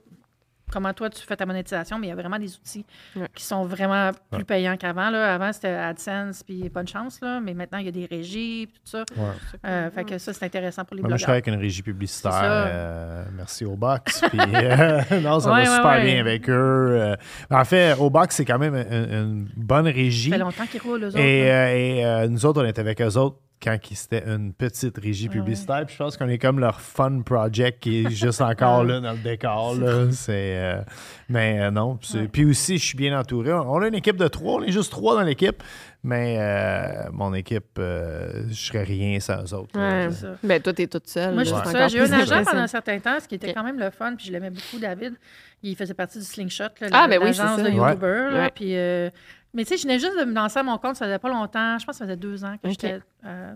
[0.72, 2.84] comment toi tu fais ta monétisation, mais il y a vraiment des outils
[3.16, 3.28] Ouais.
[3.34, 5.10] qui sont vraiment plus payants qu'avant.
[5.10, 5.34] là.
[5.34, 8.80] Avant, c'était AdSense, puis bonne chance, là, mais maintenant, il y a des régies, puis
[8.84, 9.04] tout ça.
[9.16, 9.24] Ouais.
[9.66, 11.24] Euh, fait que ça, c'est intéressant pour les Ben, moi, je blogueurs.
[11.26, 12.32] travaille avec une régie publicitaire.
[12.42, 14.22] Euh, merci au Box.
[14.30, 16.04] Puis, euh, non, ça Ouais, va ouais, super ouais.
[16.04, 16.52] bien avec eux.
[16.52, 17.16] euh.
[17.50, 20.30] en fait, au Box, c'est quand même une, une bonne régie.
[20.30, 21.18] Ça fait longtemps qu'ils roulent, eux autres.
[21.18, 24.52] Et, euh, et, euh, nous autres, on était avec eux autres quand ils- c'était une
[24.52, 25.84] petite régie Ouais, publicitaire.
[25.86, 29.12] Puis je pense qu'on est comme leur fun project qui est juste encore là dans
[29.12, 29.74] le décor.
[29.76, 30.10] là.
[30.12, 30.82] C'est, euh,
[31.28, 31.96] mais euh, non.
[31.96, 32.28] Puis c'est- Ouais.
[32.28, 33.52] Puis aussi, je suis bien entouré.
[33.52, 34.60] On a une équipe de trois.
[34.60, 35.62] On est juste trois dans l'équipe.
[36.06, 39.70] Mais euh, mon équipe, euh, je serais rien sans eux autres.
[39.78, 40.10] Ouais.
[40.12, 40.34] Ça.
[40.42, 41.32] Ben, toi, t'es toute seule.
[41.32, 43.54] Moi, je suis encore J'ai eu un agent pendant un certain temps, ce qui était
[43.54, 45.14] quand même le fun, puis je l'aimais beaucoup, David.
[45.62, 47.62] Il faisait partie du Slingshot, là, Ah, ben oui, c'est l'agence ça.
[47.62, 47.88] de Ouais.
[47.88, 48.06] YouTuber.
[48.34, 48.50] là, Ouais.
[48.54, 49.08] puis, euh,
[49.54, 51.28] mais tu sais, je venais juste de me lancer à mon compte, ça faisait pas
[51.28, 51.78] longtemps.
[51.78, 53.54] Je pense que ça faisait deux ans que j'étais euh,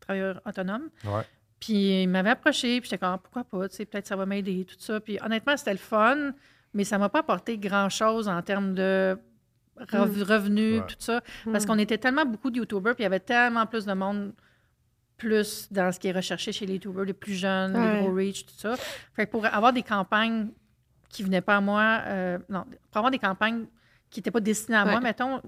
[0.00, 0.88] travailleur autonome.
[1.04, 1.22] Ouais.
[1.58, 4.64] Puis il m'avait approché, puis j'étais comme, pourquoi pas, tu sais, peut-être ça va m'aider,
[4.64, 5.00] tout ça.
[5.00, 6.32] Puis honnêtement, c'était le fun,
[6.72, 9.18] mais ça m'a pas apporté grand-chose en termes de
[9.76, 10.86] rev- revenus, Ouais.
[10.86, 11.20] tout ça.
[11.50, 14.32] Parce qu'on était tellement beaucoup de YouTubers, puis il y avait tellement plus de monde
[15.16, 17.96] plus dans ce qui est recherché chez les YouTubers, les plus jeunes, Ouais.
[17.96, 18.74] les gros reach, tout ça.
[19.14, 20.48] Fait que pour avoir des campagnes
[21.10, 23.66] qui venaient pas à moi, euh, non, pour avoir des campagnes
[24.10, 25.40] qui n'étaient pas destinées à moi, mettons,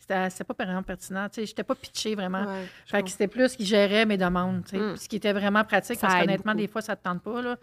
[0.00, 1.28] c'était pas vraiment pertinent.
[1.28, 2.44] Tu sais, j'étais pas pitché vraiment.
[2.44, 4.78] Ouais, je Fait que c'était plus qui gérait mes demandes, tu sais.
[4.78, 4.96] Mm.
[4.96, 7.56] ce qui était vraiment pratique, Ça parce qu'honnêtement, des fois, ça te tente pas, là,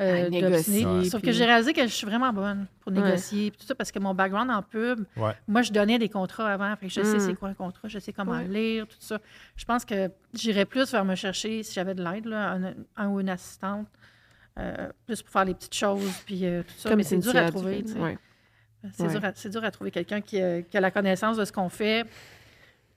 [0.00, 0.84] euh, négocier.
[0.84, 1.04] Ouais.
[1.04, 3.92] Sauf que j'ai réalisé que je suis vraiment bonne pour négocier, puis tout ça, parce
[3.92, 5.32] que mon background en pub, Ouais.
[5.46, 7.20] moi, je donnais des contrats avant, fait que je sais Mm.
[7.20, 9.18] c'est quoi un contrat, je sais comment lire, tout ça.
[9.56, 13.08] Je pense que j'irais plus vers me chercher, si j'avais de l'aide, là, un, un
[13.08, 13.86] ou une assistante,
[14.58, 16.88] euh, plus pour faire les petites choses, puis euh, tout ça.
[16.88, 17.84] Comme Mais c'est dur à trouver,
[18.92, 19.08] C'est Ouais.
[19.10, 21.52] dur, à- c'est dur à trouver quelqu'un qui, a- qui a la connaissance de ce
[21.52, 22.04] qu'on fait,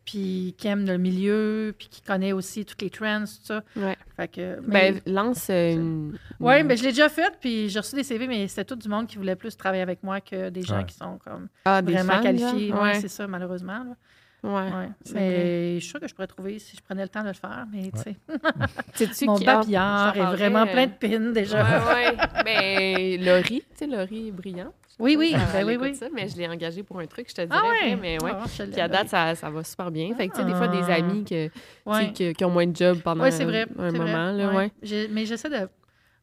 [0.06, 3.64] puis qui aime le milieu, puis qui connaît aussi toutes les trends, tout ça.
[3.76, 3.98] Ouais.
[4.16, 6.18] Fait que, mais- Ben, lance euh, une.
[6.40, 8.88] oui, mais je l'ai déjà fait, puis j'ai reçu des CV, mais c'était tout du
[8.88, 10.86] monde qui voulait plus travailler avec moi que des gens Ouais.
[10.86, 12.72] qui sont comme Ah, vraiment fans, qualifiés.
[12.74, 13.00] Ouais, Ouais.
[13.02, 13.80] c'est ça, malheureusement.
[13.84, 13.96] là.
[14.44, 14.72] Ouais.
[14.72, 14.90] Ouais.
[15.04, 17.30] c'est Mais je suis sûre que je pourrais trouver si je prenais le temps de
[17.30, 17.66] le faire.
[17.74, 21.64] Mais tu sais, mon ah, babillard ça est vraiment paraît, plein de pins déjà.
[21.64, 22.18] Ouais, ouais.
[22.46, 24.74] Ben, Laurie, tu sais, Laurie est brillante.
[25.00, 25.94] Oui, oui, ben oui, oui.
[25.96, 27.60] ça, mais je l'ai engagée pour un truc, je te dirais.
[27.64, 27.94] Ah ouais?
[27.94, 28.32] après, Mais ouais.
[28.34, 30.16] Ah, Puis à date, ça, ça va super bien.
[30.16, 30.96] Fait que, tu sais, des fois, des Ah.
[30.96, 31.50] amis que,
[31.86, 32.12] Ouais.
[32.14, 33.68] qui, qui ont moins de job pendant c'est vrai.
[33.78, 34.32] un c'est moment.
[34.34, 34.72] vrai, Là, ouais.
[35.12, 35.70] Mais j'essaie de.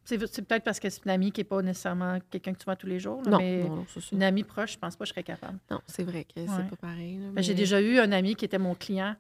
[0.06, 2.76] C'est peut-être parce que c'est une amie qui n'est pas nécessairement quelqu'un que tu vois
[2.76, 3.22] tous les jours.
[3.24, 5.56] là, Non, mais non, une amie proche, je pense pas que je serais capable.
[5.70, 6.46] Non, c'est vrai que Ouais.
[6.46, 7.18] c'est pas pareil.
[7.20, 9.14] là, Ben, J'ai déjà eu un ami qui était mon client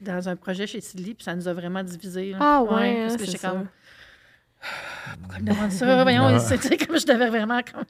[0.00, 2.30] dans un projet chez Sidley, puis ça nous a vraiment divisés.
[2.30, 2.38] là.
[2.40, 2.80] Ah ouais, parce
[3.14, 3.50] hein, que c'est j'étais ça.
[3.50, 3.66] comme.
[5.20, 6.02] Pourquoi me demande ça?
[6.02, 7.60] Voyons, c'était comme je devais vraiment.
[7.62, 7.84] Comme...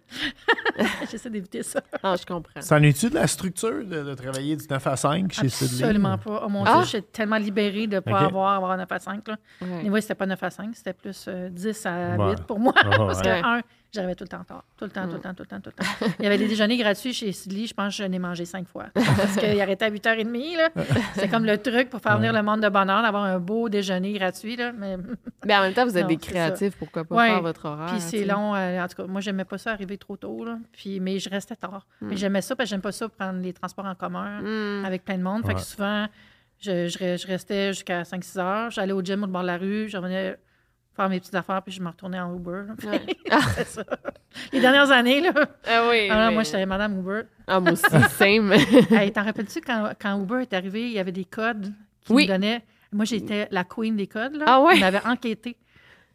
[1.10, 1.80] J'essaie d'éviter ça.
[2.02, 2.60] Ah, je comprends.
[2.60, 5.82] S'ennuies-tu de la structure de, de travailler du 9 à 5 chez Sidley?
[5.84, 6.42] Absolument pas.
[6.44, 6.78] Oh mon Ah!
[6.78, 9.28] Dieu, j'étais tellement libérée de ne pas avoir, avoir 9 à 5.
[9.28, 9.36] Là.
[9.84, 12.30] Oui, c'était pas 9 à 5, c'était plus euh, 10 à Ouais.
[12.32, 12.74] 8 pour moi.
[12.76, 13.60] Ah, Parce que, un,
[13.96, 14.64] j'arrivais tout le temps tard.
[14.76, 16.06] Tout le temps, tout le temps, tout le temps, tout le temps.
[16.20, 17.66] Il y avait des déjeuners gratuits chez Sidley.
[17.66, 18.84] Je pense que j'en ai mangé 5 fois.
[18.94, 20.56] Parce qu'il arrêtait à 8h30.
[20.56, 20.70] là.
[21.14, 24.12] C'est comme le truc pour faire venir le monde de bonheur, d'avoir un beau déjeuner
[24.12, 24.56] gratuit.
[24.56, 24.72] Là.
[24.72, 24.96] Mais...
[25.44, 26.30] Mais en même temps, vous êtes Non, des ça.
[26.30, 27.28] créatifs, pourquoi pas Ouais.
[27.28, 27.86] faire votre horaire?
[27.90, 28.54] Puis c'est long.
[28.54, 30.44] euh, en tout cas, moi, j'aimais pas ça arriver trop tôt.
[30.44, 30.58] Là.
[30.72, 31.86] Puis, mais je restais tard.
[32.00, 32.08] Hmm.
[32.08, 34.84] Mais j'aimais ça parce que j'aime pas ça prendre les transports en commun Hmm.
[34.84, 35.46] avec plein de monde.
[35.46, 36.06] Fait que souvent,
[36.58, 38.70] je, je, je restais jusqu'à 5-6 heures.
[38.70, 39.88] J'allais au gym au bord de la rue.
[39.88, 40.36] Je revenais
[40.96, 42.62] faire mes petites affaires, puis je me retournais en Uber.
[42.68, 42.90] là.
[42.90, 43.00] Ouais.
[43.56, 43.84] C'est ça.
[44.52, 45.32] Les dernières années, là.
[45.66, 46.08] Ah oui.
[46.10, 47.22] Ah, non, mais- moi, j'étais Madame Uber.
[47.46, 47.84] Ah, moi aussi,
[48.18, 48.52] same.
[48.90, 52.24] hey, T'en rappelles-tu quand, quand Uber est arrivé, il y avait des codes qui Oui.
[52.24, 52.64] me donnaient?
[52.92, 54.36] Moi, j'étais la queen des codes.
[54.36, 54.44] Là.
[54.48, 54.74] Ah ouais?
[54.76, 55.56] On m'avait enquêté.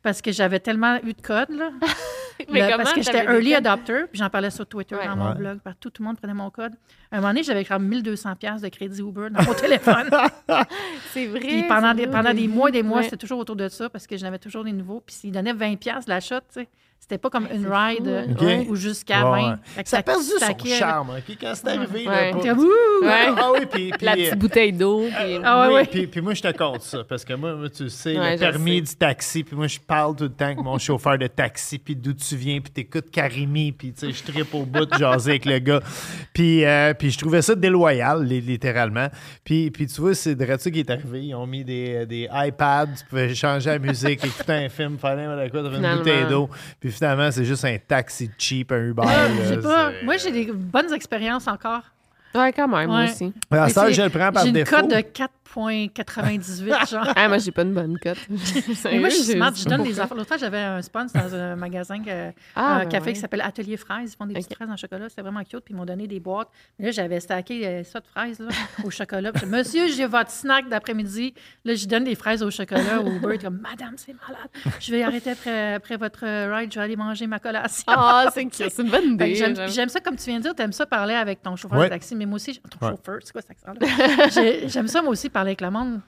[0.01, 1.69] Parce que j'avais tellement eu de codes, là.
[2.51, 5.05] Mais Le- comment parce que j'étais early adopter, puis j'en parlais sur Twitter, Ouais.
[5.07, 5.35] dans mon Ouais.
[5.35, 6.73] blog, partout, tout le monde prenait mon code.
[7.11, 10.09] À un moment donné, j'avais comme 1200 pièces de crédit Uber dans mon téléphone.
[11.13, 11.39] C'est vrai.
[11.39, 13.03] Puis pendant des, pendant des mois et des mois, Ouais.
[13.03, 15.01] c'était toujours autour de ça parce que j'en avais toujours des nouveaux.
[15.05, 16.69] Puis s'ils donnaient 20 pièces la shot, tu sais,
[17.01, 18.63] c'était pas comme une ride euh, hein.
[18.69, 19.49] ou jusqu'à Ouais, 20.
[19.49, 19.55] ouais.
[19.65, 21.09] Fait que Ça a perdu son charme.
[21.09, 21.37] ok?
[21.41, 22.51] Quand c'est arrivé, là, Ouais.
[23.01, 23.33] Ouais.
[23.37, 23.89] Ah oui, puis...
[23.91, 25.01] puis La petite bouteille d'eau.
[25.07, 25.87] puis- Ah ouais, oui.
[25.91, 28.37] Puis, puis moi, je te compte ça, parce que moi, moi, tu sais, Ouais, le
[28.37, 28.81] je permis sais.
[28.81, 31.95] du taxi, puis moi, je parle tout le temps avec mon chauffeur de taxi, puis
[31.95, 35.31] d'où tu viens, puis t'écoutes Karimi, puis tu sais, je tripe au bout de jaser
[35.31, 35.81] avec le gars.
[36.33, 39.07] Puis, euh, puis je trouvais ça déloyal, li- littéralement.
[39.43, 41.23] Puis, puis tu vois, c'est de ça qui est arrivé.
[41.25, 45.15] Ils ont mis des, des iPads, tu pouvais changer la musique, écouter un film, faire
[45.17, 46.49] n'importe quoi, une bouteille d'eau.
[46.79, 49.03] Puis finalement, c'est juste un taxi cheap, un Uber.
[49.05, 49.91] Ah, là, j'ai pas.
[50.03, 51.81] Moi, j'ai des bonnes expériences encore.
[52.33, 53.11] Ouais, quand même, moi Ouais.
[53.11, 53.33] aussi.
[53.51, 54.75] À Mais ça, je le prends par J'ai une défaut.
[54.77, 55.01] cote de
[55.55, 57.07] 4,98, genre.
[57.15, 58.17] Ah, moi, j'ai pas une bonne cote.
[58.85, 60.15] Mais moi, je suis smart, je donne des affaires.
[60.15, 63.13] L'autre fois, j'avais un sponsor dans un magasin, que- Ah, un ben café ouais.
[63.13, 64.13] qui s'appelle Atelier Fraises.
[64.13, 65.09] Ils font des petites fraises en chocolat.
[65.09, 65.59] C'était vraiment cute.
[65.65, 66.47] Puis ils m'ont donné des boîtes.
[66.79, 68.49] Mais là, j'avais stacké euh, ça de fraises là,
[68.83, 69.31] au chocolat.
[69.31, 71.33] Puis, Monsieur, j'ai votre snack d'après-midi.
[71.65, 74.49] Là, je donne des fraises au chocolat au est comme, Madame, c'est malade.
[74.79, 76.71] Je vais arrêter après, après votre ride.
[76.71, 77.83] Je vais aller manger ma collation.
[77.87, 78.69] Ah, c'est cute.
[78.69, 79.35] C'est une bonne idée.
[79.35, 81.85] J'aime ça, comme tu viens de dire, tu aimes ça parler avec ton chauffeur Ouais.
[81.85, 82.91] de taxi, mais moi aussi, ton Ouais.
[82.93, 84.29] chauffeur, c'est quoi cet accent-là?
[84.33, 86.01] J'ai- J'aime ça, moi aussi, parler avec le monde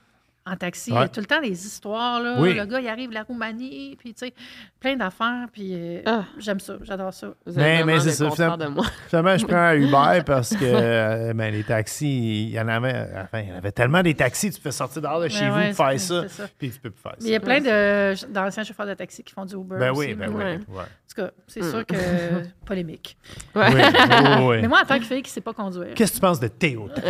[0.45, 0.89] en taxi.
[0.91, 2.35] Il y a tout le temps des histoires, là.
[2.37, 2.53] Oui.
[2.53, 4.33] Le gars, il arrive de la Roumanie, puis tu sais,
[4.79, 6.23] plein d'affaires, puis euh, Ah.
[6.37, 7.27] j'aime ça, j'adore ça.
[7.45, 8.85] Vous Mais- avez mais c'est ça, finalement- de moi.
[9.09, 9.73] Finalement, je prends un
[10.17, 13.57] Uber parce que euh, ben, les taxis, il y en avait, enfin, il y en
[13.57, 16.27] avait tellement des taxis, tu peux sortir dehors de chez vous ouais, pour faire ça,
[16.27, 16.43] ça.
[16.57, 17.45] puis tu peux plus faire Mais il y a ça.
[17.45, 20.43] plein de- d'anciens chauffeurs de taxi qui font du Uber Ben aussi, oui, ben oui.
[20.43, 20.81] Ouais.
[20.81, 21.69] En tout cas, c'est Mm.
[21.69, 21.95] sûr que
[22.65, 23.15] polémique.
[23.55, 23.67] Ouais.
[23.73, 24.61] Oui, oui, oui.
[24.61, 25.93] Mais moi, en tant que fille qui ne sait pas conduire.
[25.95, 26.87] Qu'est-ce que tu penses de Théo?
[26.89, 27.03] Non.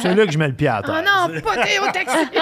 [0.00, 1.02] C'est là que je mets le pied à terre.
[1.04, 2.38] Ah non, pas Théo Taxi!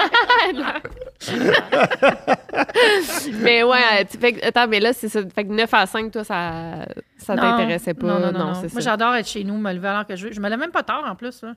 [3.41, 5.21] mais ouais, tu- que- attends, mais là, c'est ça.
[5.33, 6.85] Fait que 9 à 5, toi, ça,
[7.17, 8.07] ça t'intéressait pas.
[8.07, 8.39] Non, non, non.
[8.53, 8.61] non.
[8.71, 10.33] Moi, j'adore être chez nous, me lever à l'heure que je veux.
[10.33, 11.41] Je me lève même pas tard en plus.
[11.43, 11.53] Là.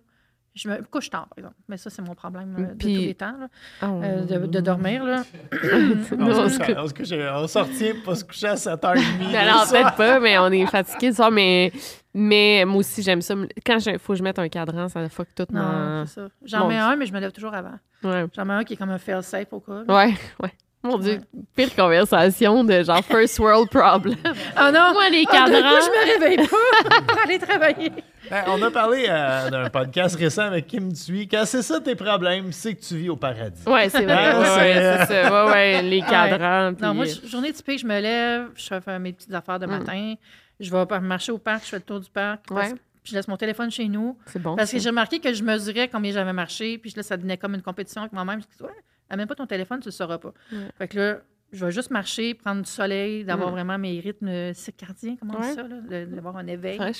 [0.55, 1.57] Je me couche tard, par exemple.
[1.69, 3.49] Mais ça, c'est mon problème là, de Puis- tous les temps, là,
[3.81, 5.03] Ah, euh, de, de dormir.
[5.05, 5.25] Là.
[6.13, 7.13] On Non, se c'est- couche- on se couche-
[7.43, 9.03] on sortit pour se coucher à 7h30.
[9.33, 11.31] Mais non, peut-être pas, mais on est fatigué ce soir.
[11.33, 11.73] Mais,
[12.15, 13.35] mais moi aussi, j'aime ça.
[13.67, 16.07] Quand il faut que je mette un cadran, ça fuck tout Non, mon...
[16.07, 16.29] c'est ça.
[16.45, 17.79] J'en mets un, mais je me lève toujours avant.
[18.05, 18.27] Ouais.
[18.35, 19.83] J'en mets un qui est comme un fail-safe au cas.
[19.89, 20.53] ouais, ouais.
[20.85, 21.21] Mon Dieu,
[21.57, 24.17] pire conversation de genre first world problem.
[24.57, 24.93] Ah non!
[24.93, 25.81] Moi, les Ah, d'un coup, cadrans.
[25.81, 27.93] je me réveille pas pour aller travailler.
[28.31, 31.27] Hey, on a parlé euh, d'un podcast récent avec Kim Thuy.
[31.27, 33.63] Quand c'est ça tes problèmes, c'est que tu vis au paradis.
[33.67, 34.33] Ouais, c'est vrai.
[34.35, 35.45] Ouais, Ouais, c'est- ouais, c'est ça.
[35.47, 36.71] Ouais, ouais, les cadrans.
[36.73, 39.67] Non, puis- moi, je- journée typique, je me lève, je fais mes petites affaires de
[39.67, 40.15] matin,
[40.61, 42.77] je vais marcher au parc, je fais le tour du parc, parce- Ouais.
[43.03, 44.17] puis je laisse mon téléphone chez nous.
[44.27, 44.55] c'est bon.
[44.57, 47.55] Parce que j'ai remarqué que je mesurais combien j'avais marché, puis là, ça devenait comme
[47.55, 48.41] une compétition avec moi-même.
[48.41, 48.71] Je dis, ouais,
[49.11, 50.33] amène pas ton téléphone, tu le sauras pas.
[50.53, 50.59] Ouais.
[50.79, 51.19] Fait que là,
[51.53, 53.53] je vais juste marcher, prendre du soleil, d'avoir Mm.
[53.53, 56.93] vraiment mes rythmes circadiens, comment on dit ça, là, d'avoir un éveil Ouais,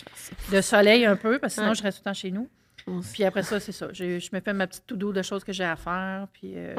[0.53, 2.49] de soleil un peu, parce que sinon, je reste tout le temps chez nous.
[3.13, 3.89] Puis après ça, c'est ça.
[3.93, 6.29] Je, je me fais ma petite to-do de choses que j'ai à faire.
[6.35, 6.75] Puis euh,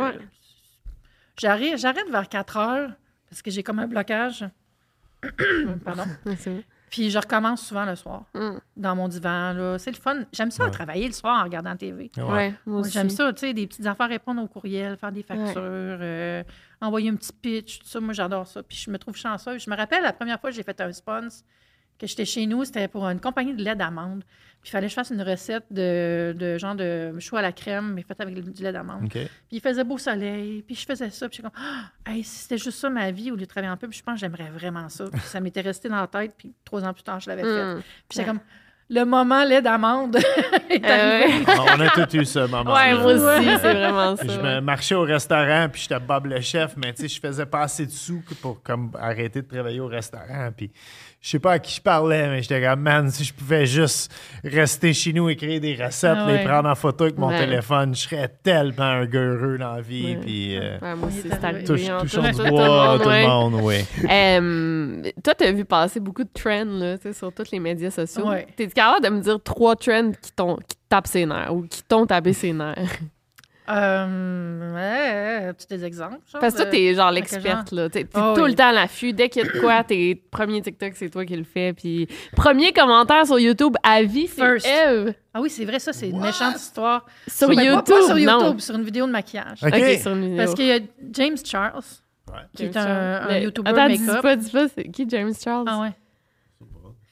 [1.37, 2.91] j'arrête vers 4 heures
[3.29, 4.45] parce que j'ai comme un blocage.
[5.83, 6.03] Pardon.
[6.95, 8.57] Puis je recommence souvent le soir Mm.
[8.77, 9.51] dans mon divan.
[9.53, 9.77] là.
[9.77, 10.19] C'est le fun.
[10.31, 10.71] J'aime ça Ouais.
[10.71, 12.09] travailler le soir en regardant la TV.
[12.15, 12.23] Ouais.
[12.23, 12.91] Ouais, moi Moi, aussi.
[12.91, 16.41] J'aime ça, tu sais, des petites affaires, répondre aux courriels, faire des factures, euh,
[16.81, 17.99] envoyer un petit pitch, tout ça.
[17.99, 18.63] Moi, j'adore ça.
[18.63, 19.61] Puis je me trouve chanceuse.
[19.63, 21.41] Je me rappelle la première fois que j'ai fait un sponsor,
[21.99, 24.23] que j'étais chez nous, c'était pour une compagnie de lait d'amande.
[24.61, 27.51] Puis il fallait que je fasse une recette de, de genre de chou à la
[27.51, 29.09] crème, mais faite avec du lait d'amande.
[29.09, 32.39] Puis il faisait beau soleil, puis je faisais ça, puis j'étais comme, ah, hey, si
[32.39, 34.49] c'était juste ça ma vie au lieu de travailler en pub, je pense que j'aimerais
[34.49, 35.05] vraiment ça.
[35.11, 37.75] Puis ça m'était resté dans la tête, puis trois ans plus tard, je l'avais fait.
[37.75, 37.81] Mm.
[38.09, 38.39] Puis j'étais comme,
[38.89, 40.15] le moment lait d'amande
[40.69, 40.87] est Euh,
[41.23, 41.39] arrivé.
[41.39, 41.55] ouais.
[41.75, 42.73] On a tout eu ce moment.
[42.73, 44.23] Ouais, moi aussi, c'est vraiment ça.
[44.27, 47.45] Je me marchais au restaurant, puis j'étais Bob le chef, mais tu sais, je faisais
[47.45, 50.49] pas assez de sous pour comme arrêter de travailler au restaurant.
[50.55, 50.71] Puis
[51.21, 54.13] je sais pas à qui je parlais, mais j'étais comme, man, si je pouvais juste
[54.43, 57.39] rester chez nous, écrire des recettes, Ah les prendre en photo avec mon Ouais.
[57.39, 60.05] téléphone, je serais tellement un gars heureux dans la vie.
[60.15, 60.19] Ouais.
[60.21, 61.63] Puis euh, Ouais, moi aussi, c'est arrivé.
[61.63, 63.21] touche, touchons tout- du le bois, monde, tout ouais.
[63.23, 63.75] le monde, oui.
[64.11, 67.89] Euh, toi, t'as vu passer beaucoup de trends là, tu sais, sur tous les médias
[67.89, 68.29] sociaux.
[68.55, 71.81] T'es capable de me dire trois trends qui t'ont qui tapent ses nerfs ou qui
[71.83, 72.75] t'ont tapé ses nerfs?
[73.67, 76.17] Euh, ouais, as-tu des exemples?
[76.31, 77.89] genre, Parce que toi, de- t'es genre l'experte, là.
[77.89, 78.49] T'es t'es Ah tout oui.
[78.51, 79.11] le temps à l'affût.
[79.11, 81.73] Dès qu'il y a de quoi, t'es premier TikTok, c'est toi qui le fais.
[81.73, 84.67] Puis premier commentaire sur YouTube à vie, c'est First.
[84.67, 85.13] Eve.
[85.33, 87.05] Ah oui, c'est vrai, ça, c'est une méchante histoire.
[87.27, 88.59] Sur pas- YouTube, pas sur non.
[88.59, 89.63] Sur une vidéo de maquillage.
[89.63, 89.73] OK.
[89.75, 90.37] OK, sur une vidéo.
[90.37, 90.79] Parce qu'il y a
[91.13, 91.81] James Charles,
[92.31, 92.39] Ouais.
[92.55, 93.31] qui est James un, Charles.
[93.33, 94.21] un YouTuber Attends, dis make-up.
[94.21, 95.65] pas, dis pas, c'est qui James Charles?
[95.67, 95.91] Ah ouais.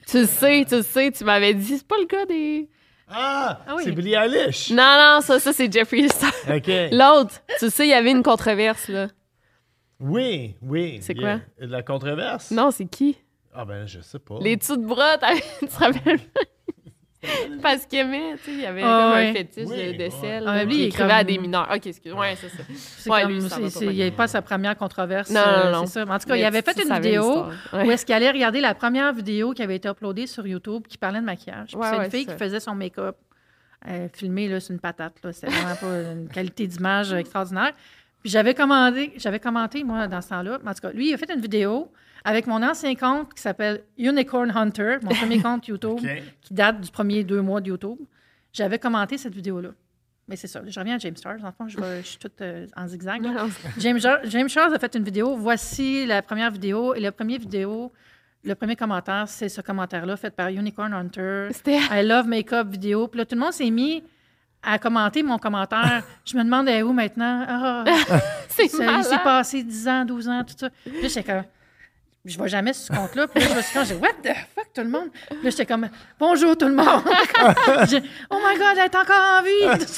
[0.08, 2.70] Tu le sais, tu le sais, tu m'avais dit, c'est pas le cas des...
[3.08, 3.84] Ah, Ah oui.
[3.86, 4.72] c'est Billie Eilish.
[4.72, 6.32] Non, non, ça, ça c'est Jeffree Star.
[6.49, 6.68] OK.
[6.91, 9.08] L'autre, tu sais, il y avait une controverse, là.
[9.99, 10.99] Oui, oui.
[11.01, 11.39] C'est a- quoi?
[11.66, 12.51] De la controverse?
[12.51, 13.18] Non, c'est qui?
[13.54, 14.39] Ah ben, je sais pas.
[14.41, 15.18] Les dessous de bras,
[15.60, 16.20] tu te rappelles?
[17.61, 19.30] Parce qu'il aimait, tu sais, il y avait Ah comme ouais.
[19.30, 20.43] un fétiche Oui, de, sel.
[20.45, 21.69] Ah, lui, il écrivait à des mineurs.
[21.74, 22.13] OK, excuse.
[22.13, 22.63] Ouais, c'est ça.
[22.76, 24.78] C'est Ouais, comme- lui, ça va c'est- pas c'est- il n'y avait pas sa première
[24.78, 25.30] controverse.
[25.30, 25.86] Non, euh, non, non.
[25.86, 26.05] C'est ça.
[26.05, 28.59] Mais en tout cas, Mais il avait fait une vidéo où est-ce qu'il allait regarder
[28.61, 31.69] la première vidéo qui avait été uploadée sur YouTube qui parlait de maquillage.
[31.71, 33.15] C'est ouais, une fille c'est qui faisait son make-up
[33.89, 35.15] euh, filmé là, sur une patate.
[35.24, 35.34] Là.
[35.34, 37.74] C'était vraiment pas une qualité d'image extraordinaire.
[38.21, 40.59] Puis j'avais commandé, j'avais commenté, moi, dans ce temps-là.
[40.65, 41.91] En tout cas, lui, il a fait une vidéo
[42.24, 45.99] avec mon ancien compte qui s'appelle Unicorn Hunter, mon premier compte YouTube,
[46.41, 47.97] qui date du premier deux mois de YouTube.
[48.53, 49.69] J'avais commenté cette vidéo-là.
[50.28, 50.61] Mais c'est ça.
[50.65, 51.43] Je reviens à James Stars.
[51.43, 53.21] En fond, je, vais- je suis toute euh, en zigzag.
[53.24, 53.30] là.
[53.32, 55.36] Non, non, James, Charles a fait une vidéo.
[55.36, 56.93] Voici la première vidéo.
[56.95, 57.91] Et la première vidéo,
[58.45, 61.49] le premier commentaire, c'est ce commentaire-là fait par Unicorn Hunter.
[61.51, 61.78] C'était...
[61.91, 63.09] I love makeup vidéo.
[63.09, 64.01] Puis là, tout le monde s'est mis
[64.61, 66.03] à commenter mon commentaire.
[66.26, 67.45] Je me est où maintenant.
[67.45, 67.84] Ah,
[68.47, 70.69] C'est ça, il s'est passé 10 ans, 12 ans, tout ça.
[70.69, 71.43] Puis là, j'étais comme.
[72.26, 73.28] Je vais jamais sur ce compte-là.
[73.28, 75.09] Puis là, je me suis dit, j'ai what the fuck, tout le monde?
[75.28, 76.86] Puis là, j'étais comme, bonjour tout le monde.
[77.89, 79.84] J'ai, oh my God, elle est encore en vie.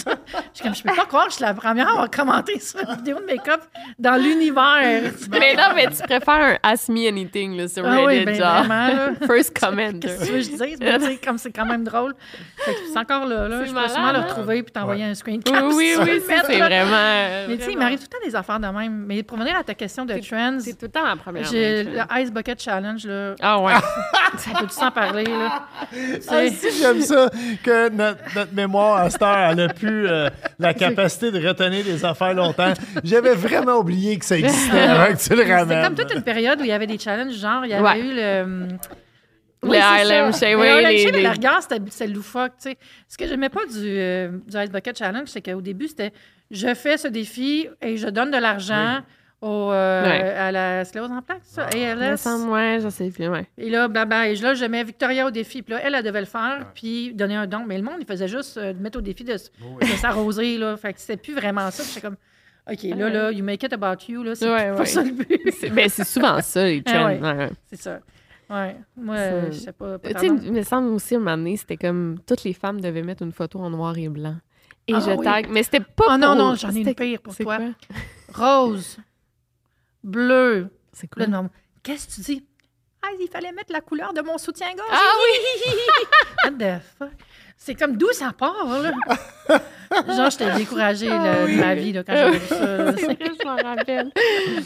[0.56, 2.80] J'étais comme, je peux pas croire que je suis la première à avoir commenté sur
[2.80, 3.62] une vidéo de make-up
[4.00, 5.12] dans l'univers.
[5.30, 8.36] Mais non, mais tu préfères un Ask Me Anything là, sur Ah oui, Reddit, ben
[8.36, 8.64] genre.
[8.64, 9.10] vraiment, là.
[9.28, 9.92] First comment.
[10.00, 10.80] Qu'est-ce que tu veux que je dise?
[10.80, 12.16] Mais tu sais, comme c'est quand même drôle.
[12.58, 13.48] Fait que c'est encore là.
[13.48, 13.66] là.
[13.66, 15.64] Je peux sûrement le retrouver puis t'envoyer un screen Oui, cap.
[15.72, 17.46] oui, oui, c'est vraiment...
[17.50, 19.06] Mais tu sais, il m'arrive tout le temps des affaires de même.
[19.06, 21.46] Mais pour venir à ta question de trends, C'est tout le temps la première.
[22.16, 23.36] Le Ice Bucket Challenge, là.
[23.42, 23.74] Ah ouais.
[24.38, 25.68] Ça peut tout s'en parler, là?
[26.30, 27.30] Ah, si, j'aime ça
[27.64, 31.84] que notre, notre mémoire à cette heure, elle a plus euh, la capacité de retenir
[31.86, 32.74] des affaires longtemps.
[33.04, 35.84] J'avais vraiment oublié que ça existait avant que tu le C'était ramènes.
[35.86, 38.00] comme toute une période où il y avait des challenges, genre, il y avait Ouais.
[38.00, 38.42] eu le.
[38.44, 38.68] hum,
[39.64, 39.78] Le oui,
[40.34, 42.78] c'est Le mais les- la c'était loufoque, tu sais.
[43.08, 46.12] Ce que j'aimais pas du, euh, du Ice Bucket Challenge, c'est qu'au début, c'était
[46.52, 49.00] je fais ce défi et je donne de l'argent
[49.42, 50.22] au, euh, Ouais.
[50.34, 52.18] à la sclérose en plaques, ça, Il me ALS.
[52.18, 53.46] semble, ouais, je sais plus, ouais.
[53.58, 54.30] Et là, blabla.
[54.30, 55.62] Et là, je mets Victoria au défi.
[55.62, 57.64] Puis là, elle, elle devait le faire, puis donner un don.
[57.68, 60.76] Mais le monde, il faisait juste euh, mettre au défi de, s- de s'arroser, là.
[60.78, 61.84] Fait que c'était plus vraiment ça.
[61.84, 62.18] Puis j'étais comme,
[62.72, 64.34] OK, là, là, you make it about you, là.
[64.36, 64.86] C'est Ouais, pas ouais.
[64.86, 65.28] ça le but.
[65.60, 67.06] C'est ben, c'est souvent ça, les Ah trends.
[67.08, 67.20] ouais.
[67.22, 67.50] ouais, ouais.
[67.70, 68.00] c'est ça.
[68.50, 68.76] Ouais.
[68.98, 69.98] Moi, euh, je sais pas.
[70.00, 72.54] pas Tu sais, il me semble aussi, à un moment donné, c'était comme toutes les
[72.54, 74.36] femmes devaient mettre une photo en noir et blanc.
[74.88, 75.24] Et Ah je oui.
[75.24, 75.48] tag.
[75.50, 76.06] Mais c'était pas.
[76.10, 77.58] Oh non, pour- non, j'en ai une pire pour toi.
[77.58, 77.66] quoi?
[78.34, 78.98] Rose,
[80.06, 80.70] bleu.
[80.94, 81.50] C'est non.
[81.84, 82.46] Qu'est-ce que tu dis?
[83.04, 84.88] Ah, il fallait mettre la couleur de mon soutien-gorge.
[84.92, 85.72] Ah oui!
[86.46, 87.12] What the fuck?
[87.58, 88.92] C'est comme d'où ça part, là?
[90.16, 92.98] Genre, j'étais découragée là, de ma vie là, quand j'avais vu ça.
[92.98, 94.12] C'est vrai, je m'en rappelle.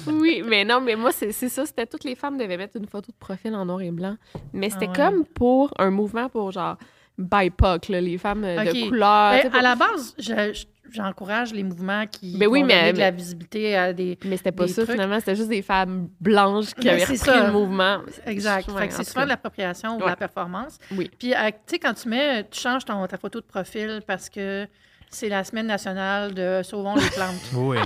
[0.07, 1.65] Oui, mais non, mais moi, c'est ça.
[1.65, 4.15] C'était toutes les femmes devaient mettre une photo de profil en noir et blanc.
[4.53, 4.95] Mais c'était Ah ouais.
[5.11, 6.77] comme pour un mouvement pour genre
[7.17, 9.31] BIPOC, là, les femmes euh, de couleur.
[9.43, 12.93] Ben, à la base, je- je- j'encourage les mouvements qui Ben oui, vont mais- donner
[12.93, 14.17] de la visibilité à des...
[14.25, 14.91] Mais c'était pas ça, trucs.
[14.91, 15.19] finalement.
[15.19, 17.45] C'était juste des femmes blanches qui Ben, avaient repris ça.
[17.47, 17.99] le mouvement.
[18.25, 18.67] Exact.
[18.69, 20.09] Ouais, fait que en c'est souvent de l'appropriation ou de Ouais.
[20.09, 20.77] la performance.
[20.95, 21.09] Oui.
[21.17, 24.29] Puis, à- tu sais, quand tu mets, tu changes ton, ta photo de profil parce
[24.29, 24.67] que
[25.09, 27.35] c'est la semaine nationale de Sauvons les plantes.
[27.55, 27.77] Oui.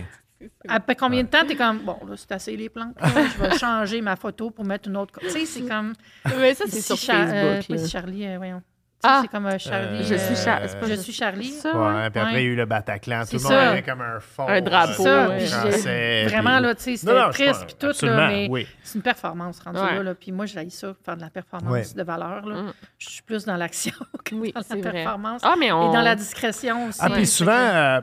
[0.68, 2.95] Après combien de temps, t'es comme, bon, là, c'est assez les plantes.
[3.01, 5.14] je vais changer ma photo pour mettre une autre.
[5.22, 5.93] Tu sais, c'est comme.
[6.38, 7.80] Mais ça, c'est si sur Char- euh, Facebook.
[7.80, 8.62] oui, Charlie, euh, voyons.
[9.04, 9.20] Ah!
[9.22, 9.99] c'est comme euh, Charlie.
[9.99, 11.49] Euh, Je suis Char- c'est pas Je suis Charlie.
[11.51, 12.10] Ça, Ouais, ouais.
[12.10, 12.43] puis après, Ouais.
[12.43, 13.22] il y a eu le Bataclan.
[13.22, 14.47] Tout C'est le monde avait comme un fond.
[14.47, 15.38] Un drapeau, Ça, ouais.
[15.38, 18.47] puis j'ai- français, Vraiment, là, tu sais, c'était non, je triste, puis tout, là, mais
[18.49, 18.68] oui.
[18.84, 19.95] c'est une performance rendue Ouais.
[19.95, 20.16] là, là.
[20.16, 21.84] Puis moi, j'ai ça, faire de la performance Ouais.
[21.95, 22.56] de valeur, là.
[22.64, 22.74] Mm.
[22.97, 23.93] Je suis plus dans l'action
[24.24, 24.91] que Oui, dans c'est la vrai.
[24.91, 25.41] performance.
[25.43, 25.89] Ah, mais on.
[25.89, 26.99] Et dans la discrétion aussi.
[27.01, 28.01] Ah, puis souvent, euh,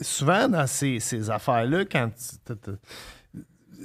[0.00, 2.72] souvent dans ces, ces affaires-là, quand tu-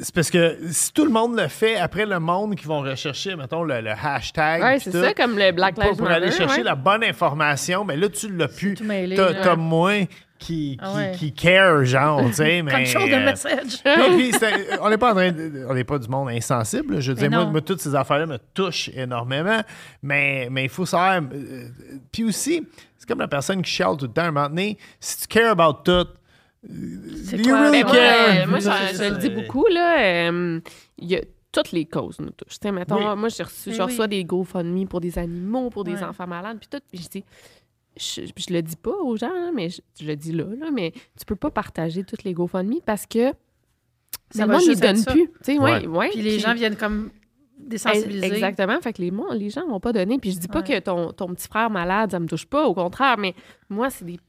[0.02, 3.36] c'est parce que si tout le monde le fait, après le monde qui vont rechercher,
[3.36, 4.80] mettons, le, le hashtag.
[4.80, 6.64] C'est ça, comme le Black Lives pour aller Matter, chercher ouais.
[6.64, 8.48] la bonne information, mais là, tu l'as
[8.82, 11.12] mêlé, T'as moins qui, qui, Ah ouais.
[11.18, 12.84] qui care, genre, tu sais, mais...
[12.84, 13.80] Control the euh, message.
[13.98, 17.00] non, puis c'était- on n'est pas en train de- on n'est pas du monde insensible.
[17.00, 19.62] Je veux Mais dire, moi, toutes ces affaires-là me touchent énormément.
[20.04, 21.22] Mais mais il faut savoir.
[21.34, 21.68] euh,
[22.12, 22.68] puis aussi,
[22.98, 24.24] c'est comme la personne qui chiale tout le temps.
[24.24, 26.08] À un moment donné, si tu cares about tout,
[27.24, 28.44] C'est you quoi, really ben, moi, care.
[28.44, 30.30] euh, moi, je, le dis beaucoup, là.
[30.30, 30.60] euh,
[30.98, 32.60] Il y a toutes les causes nous touchent.
[32.60, 33.16] Tu sais, mettons, Oui.
[33.18, 34.10] moi, j'ai reçu, je reçois oui.
[34.10, 36.04] des GoFundMe pour des animaux, pour des Ouais.
[36.04, 36.80] enfants malades, puis tout.
[36.92, 37.24] Puis je dis,
[37.98, 40.92] je, je le dis pas aux gens, mais je, je le dis là, là, mais
[41.18, 43.32] tu peux pas partager toutes les GoFundMe parce que
[44.32, 45.12] Ça le monde être donne ça.
[45.12, 45.28] plus.
[45.28, 45.86] Tu sais, Ouais.
[45.86, 47.12] ouais, ouais, Puis les gens viennent comme
[47.58, 48.26] désensibiliser.
[48.26, 48.80] Exactement.
[48.82, 50.20] Fait que les, mo- les gens vont pas donner.
[50.20, 50.66] Puis je dis pas Ouais.
[50.66, 52.66] que ton, ton petit frère malade, ça me touche pas.
[52.68, 53.34] Au contraire, mais
[53.70, 54.20] moi, c'est des.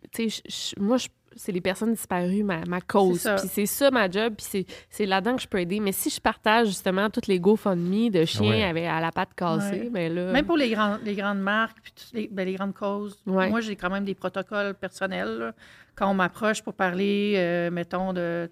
[0.78, 3.18] Moi, je- c'est les personnes disparues, ma, ma cause.
[3.20, 3.34] C'est ça.
[3.36, 4.34] Puis c'est ça ma job.
[4.36, 5.78] Puis c'est- c'est là-dedans que je peux aider.
[5.80, 8.62] Mais si je partage justement toutes les GoFundMe de chiens Ouais.
[8.64, 9.90] avec, à la patte cassée, Ouais.
[9.90, 10.32] ben là.
[10.32, 13.48] Même pour les, grands, les grandes marques, puis toutes les, ben, les grandes causes, Ouais.
[13.50, 15.38] moi, j'ai quand même des protocoles personnels.
[15.38, 15.52] là.
[15.94, 18.50] Quand on m'approche pour parler, euh, mettons, de.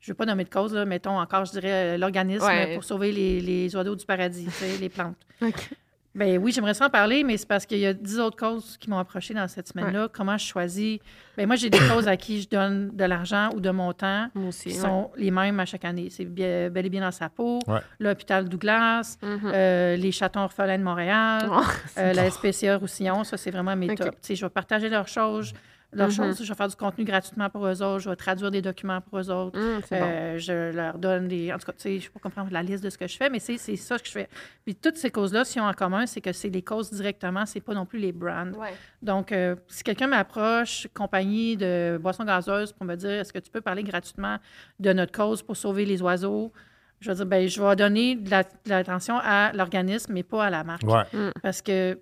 [0.00, 2.74] Je ne veux pas nommer de cause, là, mettons encore, je dirais, euh, l'organisme Ouais.
[2.74, 5.16] pour sauver les, les oiseaux du paradis, tu sais, les plantes.
[5.42, 5.70] OK.
[6.14, 8.76] Ben oui, j'aimerais ça en parler, mais c'est parce qu'il y a dix autres causes
[8.76, 10.08] qui m'ont approché dans cette semaine-là.
[10.12, 10.98] Comment je choisis?
[11.38, 14.28] Ben moi, j'ai des causes à qui je donne de l'argent ou de mon temps
[14.34, 14.68] Moi aussi.
[14.68, 14.80] qui ouais.
[14.82, 16.08] sont les mêmes à chaque année.
[16.10, 17.80] C'est bien- bel et bien dans sa peau, Ouais.
[17.98, 19.40] l'hôpital Douglas, Mhm.
[19.54, 21.60] euh, les chatons orphelins de Montréal, Oh,
[21.98, 23.96] euh, la SPCA Roussillon, ça, c'est vraiment mes OK.
[23.96, 24.10] tops.
[24.10, 25.54] Tu sais, je vais partager leurs choses,
[25.92, 26.14] leurs Mhm.
[26.14, 26.42] choses.
[26.42, 27.98] Je vais faire du contenu gratuitement pour eux autres.
[28.00, 29.58] Je vais traduire des documents pour eux autres.
[29.58, 29.82] bon.
[29.92, 31.52] Euh, Je leur donne des.
[31.52, 33.16] En tout cas, tu sais, je peux pas comprendre la liste de ce que je
[33.16, 34.28] fais, mais c'est c'est ça que je fais.
[34.64, 37.44] Puis toutes ces causes-là, ce qu'ils ont en commun, c'est que c'est les causes directement,
[37.46, 38.52] c'est pas non plus les brands.
[38.52, 38.72] Ouais.
[39.02, 43.50] Donc, euh, si quelqu'un m'approche, compagnie de boissons gazeuses, pour me dire est-ce que tu
[43.50, 44.38] peux parler gratuitement
[44.80, 46.52] de notre cause pour sauver les oiseaux,
[47.00, 50.44] je vais dire ben, je vais donner de la- de l'attention à l'organisme, mais pas
[50.46, 50.84] à la marque.
[50.84, 51.30] Ouais.
[51.42, 51.98] Parce que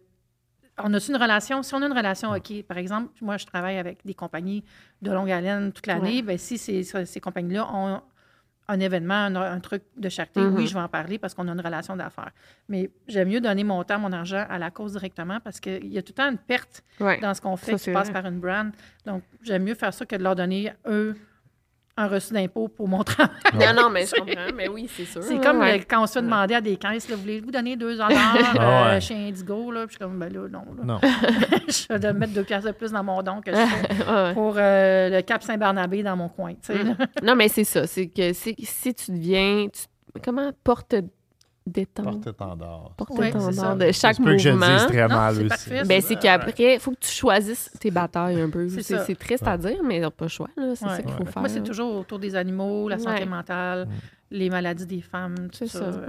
[0.84, 3.78] on a une relation, si on a une relation, OK, par exemple, moi, je travaille
[3.78, 4.64] avec des compagnies
[5.02, 6.22] de longue haleine toute l'année, Ouais.
[6.22, 8.00] ben, si ces, ces compagnies-là ont
[8.68, 11.52] un événement, un, un truc de charité, oui, je vais en parler parce qu'on a
[11.52, 12.30] une relation d'affaires.
[12.68, 15.98] Mais j'aime mieux donner mon temps, mon argent à la cause directement parce qu'il y
[15.98, 17.18] a tout le temps une perte Ouais.
[17.20, 18.22] dans ce qu'on fait Ça, qui passe vrai.
[18.22, 18.70] par une brand.
[19.06, 21.16] Donc, j'aime mieux faire ça que de leur donner, eux,
[22.00, 23.30] un reçu d'impôt pour mon travail.
[23.54, 24.34] Non, non, mais je comprends.
[24.56, 25.22] Mais oui, c'est sûr.
[25.22, 25.78] C'est comme ouais.
[25.78, 28.10] le- quand on se fait demander à des caisses, voulez-vous donner deux dollars
[28.58, 28.96] Ah ouais.
[28.96, 29.70] euh, chez Indigo?
[29.70, 29.86] Là?
[29.86, 30.64] Puis je suis comme, ben là, non.
[30.76, 30.84] là.
[30.84, 31.00] Non.
[31.68, 34.34] je vais mettre deux piastres de plus dans mon don que je fais Ouais.
[34.34, 36.52] pour euh, le Cap Saint-Barnabé dans mon coin.
[36.54, 36.94] tu sais, là.
[37.22, 37.86] Non, mais c'est ça.
[37.86, 38.54] C'est que si
[38.94, 39.66] tu deviens.
[39.72, 40.94] tu- comment porte
[41.70, 42.10] détendre?
[42.12, 42.92] Porte-étendard.
[42.96, 44.76] Porte-étendard c'est de chaque C'est peu que je mouvement.
[44.76, 45.88] dise très Non, mal c'est aussi.
[45.88, 48.68] Ben, c'est qu'après, il faut que tu choisisses tes batailles un peu.
[48.68, 50.48] C'est C'est c'est triste à dire, mais t'as pas le choix.
[50.56, 50.74] là.
[50.74, 50.96] C'est Ouais.
[50.96, 51.30] ça qu'il faut Ouais.
[51.30, 51.40] faire.
[51.42, 53.26] Moi, c'est toujours autour des animaux, la santé Ouais.
[53.26, 53.88] mentale,
[54.30, 55.78] les maladies des femmes, tout C'est ça.
[55.92, 56.00] ça.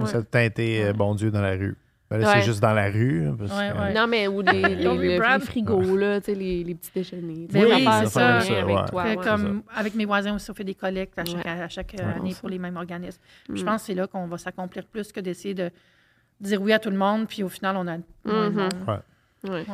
[0.58, 1.76] Euh, bon Dieu, dans la rue.
[2.12, 2.34] Ben là, Ouais.
[2.40, 3.26] c'est juste dans la rue.
[3.28, 3.94] hein, parce Ouais, que-.
[3.98, 5.40] Non, mais ou les, les, Don't be le- proud.
[5.40, 7.48] les frigos, là, tu sais, les, les petits déjeuners.
[7.50, 8.00] Ben oui, ça.
[8.02, 8.84] lien Ça, avec ouais.
[8.88, 9.16] toi.
[9.24, 11.50] Comme avec mes voisins aussi, on fait des collectes à chaque, Ouais.
[11.50, 12.04] à chaque Ouais.
[12.04, 13.20] année pour les mêmes organismes.
[13.48, 13.66] Puis Je Mm.
[13.66, 15.70] pense que c'est là qu'on va s'accomplir plus que d'essayer de
[16.40, 19.02] dire oui à tout le monde, puis au final, on a moins de monde.
[19.48, 19.64] Ouais.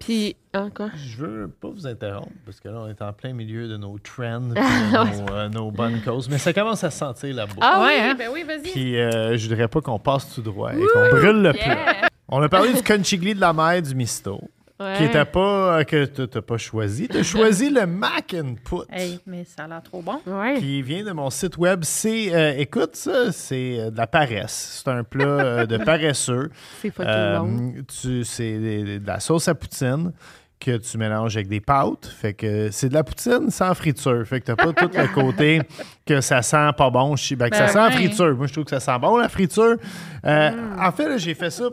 [0.00, 0.88] Puis, hein, quoi?
[0.96, 3.98] Je veux pas vous interrompre parce que là, on est en plein milieu de nos
[3.98, 7.52] trends, puis de nos, euh, nos bonnes causes, mais ça commence à se sentir là-bas.
[7.60, 8.14] Ah Ouais, oui, hein?
[8.16, 8.70] ben oui, vas-y.
[8.72, 12.08] Puis euh, je voudrais pas qu'on passe tout droit et qu'on brûle le plat.
[12.28, 14.40] On a parlé du conchigli de la mer du misto,
[14.82, 14.94] Ouais.
[14.96, 17.08] qui était pas euh, que t'as- pas choisi.
[17.08, 18.82] T'as choisi le Mac and Put.
[18.90, 20.20] Hey, mais ça a l'air trop bon.
[20.26, 20.56] Ouais.
[20.58, 21.80] qui vient de mon site web.
[21.84, 24.82] C'est, euh, écoute, ça, c'est euh, de la paresse.
[24.84, 26.50] C'est un plat euh, de paresseux.
[26.80, 27.74] C'est Euh, bon.
[28.00, 30.12] tu, c'est de la sauce à poutine
[30.60, 32.06] que tu mélanges avec des pâtes.
[32.06, 34.24] Fait que c'est de la poutine sans friture.
[34.24, 35.60] Fait que t'as pas tout le côté
[36.06, 37.16] que ça sent pas bon.
[37.16, 37.90] Je- Ben, que ça Ben sent ouais.
[37.92, 38.36] friture.
[38.36, 39.76] Moi, je trouve que ça sent bon, la friture.
[40.24, 40.80] Euh, Mm.
[40.80, 41.64] En fait, là, j'ai fait ça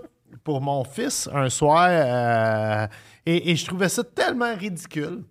[0.44, 2.88] pour mon fils un soir euh,
[3.26, 5.24] et, et je trouvais ça tellement ridicule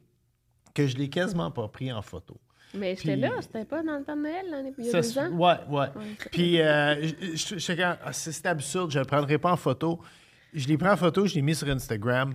[0.74, 2.36] que je l'ai quasiment pas pris en photo.
[2.74, 5.00] Mais j'étais là, c'était pas dans le temps de Noël, l'année il y a Ça
[5.00, 5.36] deux ans.
[5.36, 5.86] Ouais, ouais.
[5.96, 6.16] Ouais.
[6.30, 6.94] Puis, euh,
[8.04, 9.98] Ah, c'est absurde, je ne le prendrai pas en photo.
[10.52, 12.34] Je l'ai pris en photo, je l'ai mis sur Instagram.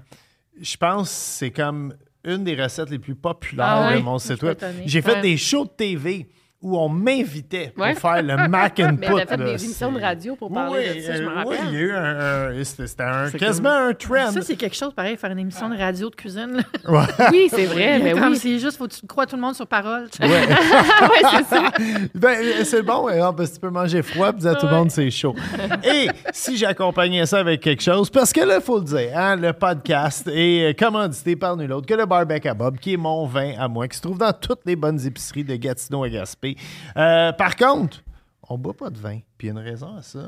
[0.60, 1.94] Je pense que c'est comme
[2.24, 4.02] une des recettes les plus populaires Ah de ouais?
[4.02, 4.58] mon Je site web.
[4.86, 6.30] J'ai fait des shows de TV
[6.64, 7.94] où on m'invitait pour Ouais.
[7.96, 9.14] faire le Mac and Mais Put.
[9.18, 9.46] t'as fait là.
[9.54, 11.50] des émissions de radio pour Oui, parler oui, de ça, je me euh, rappelle.
[11.52, 12.20] oui, il y a eu un,
[12.60, 14.32] un- c'était un- quasiment un trend.
[14.32, 16.64] Ça, c'est quelque chose pareil, faire une émission de radio de cuisine.
[16.88, 17.00] Ouais.
[17.32, 18.38] Oui, c'est vrai, mais Comme oui.
[18.38, 20.10] c'est juste, faut que tu crois tout le monde sur parole.
[20.10, 20.30] tu sais.
[20.32, 20.48] ouais,
[21.32, 21.72] c'est ça.
[22.16, 24.72] Ben, c'est bon, hein, parce que tu peux manger froid et dire à tout le
[24.74, 25.36] monde c'est chaud.
[25.84, 29.36] Et si j'accompagnais ça avec quelque chose, parce que là, il faut le dire, hein,
[29.36, 32.98] le podcast est euh, commandité par nul autre que le Barbecue à Bob, qui est
[32.98, 36.10] mon vin à moi, qui se trouve dans toutes les bonnes épiceries de Gatineau à
[36.10, 36.53] Gaspé.
[36.98, 38.04] Euh, par contre,
[38.50, 40.20] on boit pas de vin, puis il y a une raison à ça.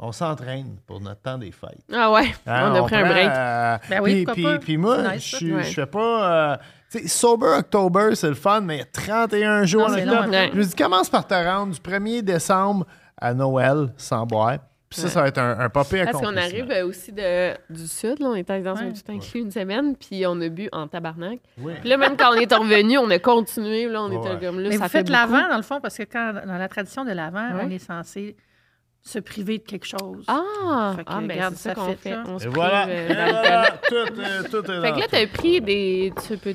[0.00, 1.82] On s'entraîne pour notre temps des fêtes.
[1.92, 3.28] Ah ouais, Hein, on a pris un prend, break.
[3.30, 4.58] euh, Ben oui, puis, puis- pas?
[4.58, 6.52] puis moi, je je fais pas.
[6.52, 6.56] euh,
[6.90, 10.26] tu sais, Sober October, c'est le fun, mais il y a 31 jours Non, octobre.
[10.26, 10.50] long.
[10.52, 12.86] Je me dis, commence par te rendre du 1er décembre
[13.20, 14.58] à Noël sans boire.
[14.90, 17.86] Puis ça, ça va être un, un papier Parce qu'on arrive euh, aussi de, du
[17.86, 20.88] sud, là, on était dans un tout inclus une semaine, puis on a bu en
[20.88, 21.40] tabarnak.
[21.60, 21.74] Oui.
[21.80, 24.16] Puis là, même quand on est revenu, on a continué, là, on Ouais.
[24.34, 25.32] était comme là, Mais ça vous fait faites beaucoup.
[25.32, 27.62] l'avant, dans le fond, parce que quand, dans la tradition de l'avant, Ouais.
[27.64, 28.34] on est censé
[29.02, 30.24] se priver de quelque chose.
[30.26, 32.10] Ah, Fait que, ah ben regarde, c'est ça ça qu'on fait.
[32.10, 32.24] là.
[32.26, 32.86] On se Et prive, voilà.
[32.88, 33.40] euh, Et d'alcool.
[33.42, 33.70] voilà.
[33.88, 36.12] Tout, euh, tout est Fait que là, t'as pris des...
[36.26, 36.54] Tu peux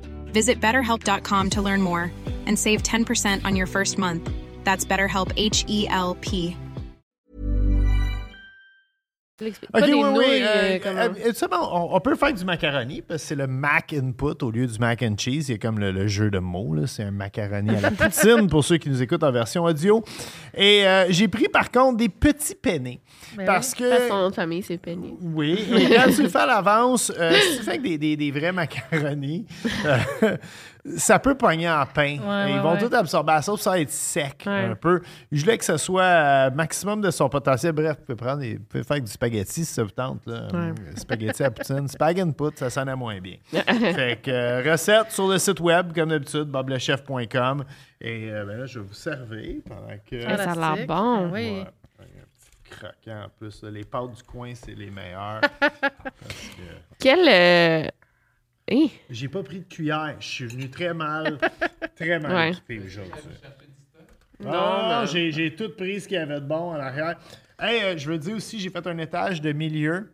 [0.33, 2.11] Visit betterhelp.com to learn more
[2.47, 4.29] and save 10% on your first month.
[4.63, 6.57] That's BetterHelp H E L P.
[9.41, 10.25] OK, oui, oui.
[10.43, 10.99] euh, euh, comment?
[10.99, 14.51] euh, absolument, on, on peut faire du macaroni parce que c'est le mac input au
[14.51, 15.45] lieu du mac and cheese.
[15.49, 16.75] Il y a comme le, le jeu de mots.
[16.75, 16.85] là.
[16.85, 20.03] C'est un macaroni à la poutine pour ceux qui nous écoutent en version audio.
[20.53, 22.97] Et euh, j'ai pris par contre des petits penne.
[23.45, 23.89] Parce que.
[23.89, 25.15] Parce que son nom de famille, c'est Penny.
[25.21, 28.15] Oui, et quand tu le fais à l'avance, euh, si tu fais avec des, des,
[28.17, 29.45] des vrais macaronis,
[29.85, 30.37] euh,
[30.97, 32.17] ça peut pogner en pain.
[32.17, 32.79] Ouais, Ils ouais, vont ouais.
[32.79, 34.65] tout absorber la sauce, ça va être sec Ouais.
[34.71, 35.01] un peu.
[35.31, 37.71] Je voulais que ce soit euh, maximum de son potentiel.
[37.73, 40.25] Bref, vous pouvez, prendre des- vous pouvez faire du spaghetti si ça vous tente.
[40.25, 40.47] Là.
[40.53, 40.73] Ouais.
[40.95, 43.35] Spaghetti à poutine, spag and put, ça sonnait moins bien.
[43.51, 47.63] fait que euh, recette sur le site web, comme d'habitude, boblechef.com.
[48.03, 50.25] Et euh, ben là, je vais vous servir pendant que...
[50.27, 51.29] Ah, ça a l'air bon.
[51.31, 51.31] Oui.
[51.31, 51.65] Ouais.
[51.99, 53.61] Il y a un petit croquant en plus.
[53.63, 53.69] là.
[53.71, 55.41] Les pâtes du coin, c'est les meilleures.
[56.99, 57.27] Quel.
[57.27, 57.87] euh,
[58.71, 58.87] hein?
[59.09, 60.15] J'ai pas pris de cuillère.
[60.19, 61.37] Je suis venu très mal,
[61.95, 62.49] très mal Ouais.
[62.51, 63.11] équipé aujourd'hui.
[64.39, 65.05] Non, non.
[65.05, 67.17] j'ai, j'ai tout pris ce qu'il y avait de bon en arrière.
[67.59, 70.11] Hey, euh, je veux dire aussi, j'ai fait un étage de milieu.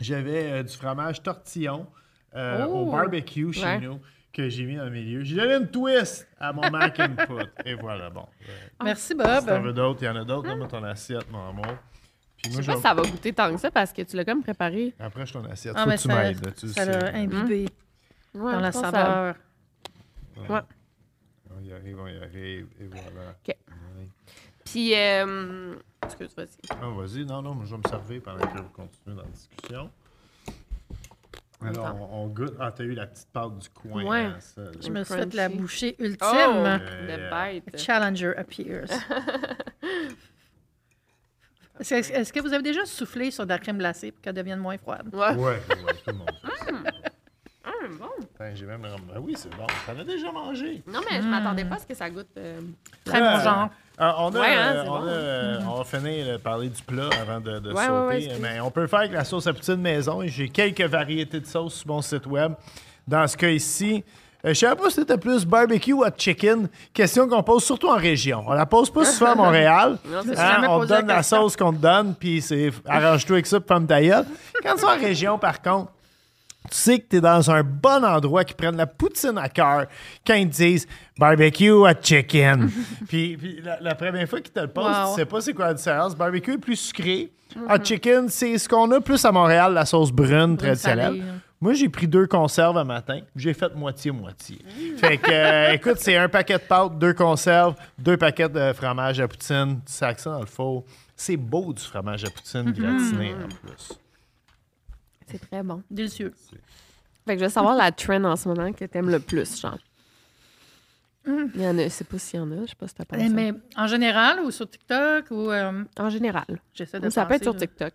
[0.00, 1.86] J'avais euh, du fromage tortillon
[2.34, 2.90] euh, au Oh!
[2.90, 3.78] barbecue chez Ouais.
[3.80, 4.00] nous
[4.32, 5.22] que j'ai mis dans le milieu.
[5.22, 7.50] J'ai donné une twist à mon mac and put.
[7.66, 8.26] Et voilà, bon.
[8.48, 8.52] Euh,
[8.84, 9.62] Merci, si t'en Bob.
[9.64, 10.48] veux d'autres, il y en a d'autres.
[10.48, 11.66] Donne-moi ton assiette, mon amour.
[12.42, 14.16] Puis Je moi, sais pas si ça va goûter tant que ça parce que tu
[14.16, 14.94] l'as comme préparé.
[14.98, 15.74] Après, je ton assiette.
[15.76, 16.54] Ah, Faut mais que tu ça, m'aides.
[16.56, 17.68] tu ça l'a imbibé.
[18.34, 19.34] Ouais, dans la ça- saveur.
[20.48, 20.60] Ouais.
[21.54, 23.30] On y arrive, on y arrive, et voilà.
[23.46, 23.54] OK.
[24.64, 25.74] Puis, euh...
[26.04, 26.48] excuse, vas-y.
[26.70, 29.28] Ah, vas-y, non, non, moi, je vais me servir pendant que vous continuez dans la
[29.28, 29.90] discussion.
[31.68, 32.54] Alors, on, on goûte.
[32.60, 34.04] Ah, t'as eu la petite pâte du coin.
[34.04, 34.20] Ouais.
[34.24, 34.62] hein, ça.
[34.80, 36.80] Je me suis fait la bouchée Oh, ultime.
[37.06, 37.78] le A bête.
[37.78, 38.88] Challenger appears.
[41.80, 44.76] Est-ce que vous avez déjà soufflé sur de la crème glacée pour qu'elle devienne moins
[44.78, 45.08] froide?
[45.12, 45.34] Ouais.
[45.34, 45.60] Ouais, ouais,
[46.04, 46.30] tout le monde.
[47.64, 48.06] Hum, bon.
[48.40, 48.84] Attends, J'ai même.
[49.14, 49.66] Ah oui, c'est bon.
[49.86, 50.82] T'en as déjà mangé.
[50.86, 52.26] Non, mais je m'attendais pas à ce que ça goûte.
[52.36, 52.60] euh,
[53.04, 53.36] Très Ouais.
[53.36, 53.68] bon genre.
[54.00, 55.06] Euh, on, a, Ouais, hein, euh, c'est on, bon.
[55.06, 57.92] a, euh, on va finir de parler du plat avant de, de Ouais, sauter.
[57.92, 58.38] ouais, ouais, excuse.
[58.42, 60.20] mais on peut faire avec la sauce à poutine maison.
[60.26, 62.54] J'ai quelques variétés de sauces sur mon site web.
[63.06, 64.02] Dans ce cas ici,
[64.44, 66.68] euh, je savais pas si c'était plus barbecue ou hot chicken.
[66.92, 68.42] Question qu'on pose surtout en région.
[68.46, 69.98] On la pose pas souvent à Montréal.
[70.10, 73.36] Non, Hein, on te posé la donne la sauce qu'on te donne, puis c'est arrange-toi
[73.36, 74.24] avec ça, ta gueule.
[74.64, 75.92] Quand c'est en région, par contre,
[76.70, 79.86] tu sais que tu es dans un bon endroit qui prennent la poutine à cœur
[80.26, 80.86] quand ils te disent
[81.18, 82.70] barbecue hot chicken.
[83.08, 85.10] puis puis la, la première fois qu'ils te le posent, Wow.
[85.14, 86.14] tu sais pas c'est quoi la différence.
[86.16, 87.32] Barbecue est plus sucré.
[87.68, 91.04] Hot chicken, c'est ce qu'on a plus à Montréal, la sauce brune traditionnelle.
[91.06, 91.38] salée, hein.
[91.60, 93.20] Moi, j'ai pris deux conserves un matin.
[93.36, 94.58] J'ai fait moitié-moitié.
[94.96, 99.20] Fait que, euh, écoute, c'est un paquet de pâtes, deux conserves, deux paquets de fromage
[99.20, 99.80] à poutine.
[99.86, 100.82] Tu sacs ça dans le four.
[101.14, 103.92] C'est beau du fromage à poutine gratiné en plus.
[105.32, 105.82] C'est très bon.
[105.90, 106.32] Délicieux.
[107.26, 109.78] Fait que je veux savoir la trend en ce moment que t'aimes le plus, genre.
[111.26, 112.94] Il y en a, je sais pas s'il y en a, je sais pas si
[112.94, 113.22] t'as pensé.
[113.24, 115.50] Eh, Mais en général ou sur TikTok ou.
[115.50, 116.60] euh, En général.
[116.74, 117.60] J'essaie de Ou ça peut être penser, sur là.
[117.60, 117.94] TikTok.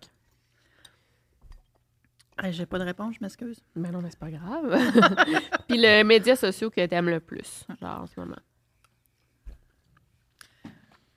[2.42, 3.60] Eh, J'ai pas de réponse, je m'excuse.
[3.74, 4.70] Mais non, mais c'est pas grave.
[5.68, 8.38] Puis le média social que t'aimes le plus, genre en ce moment.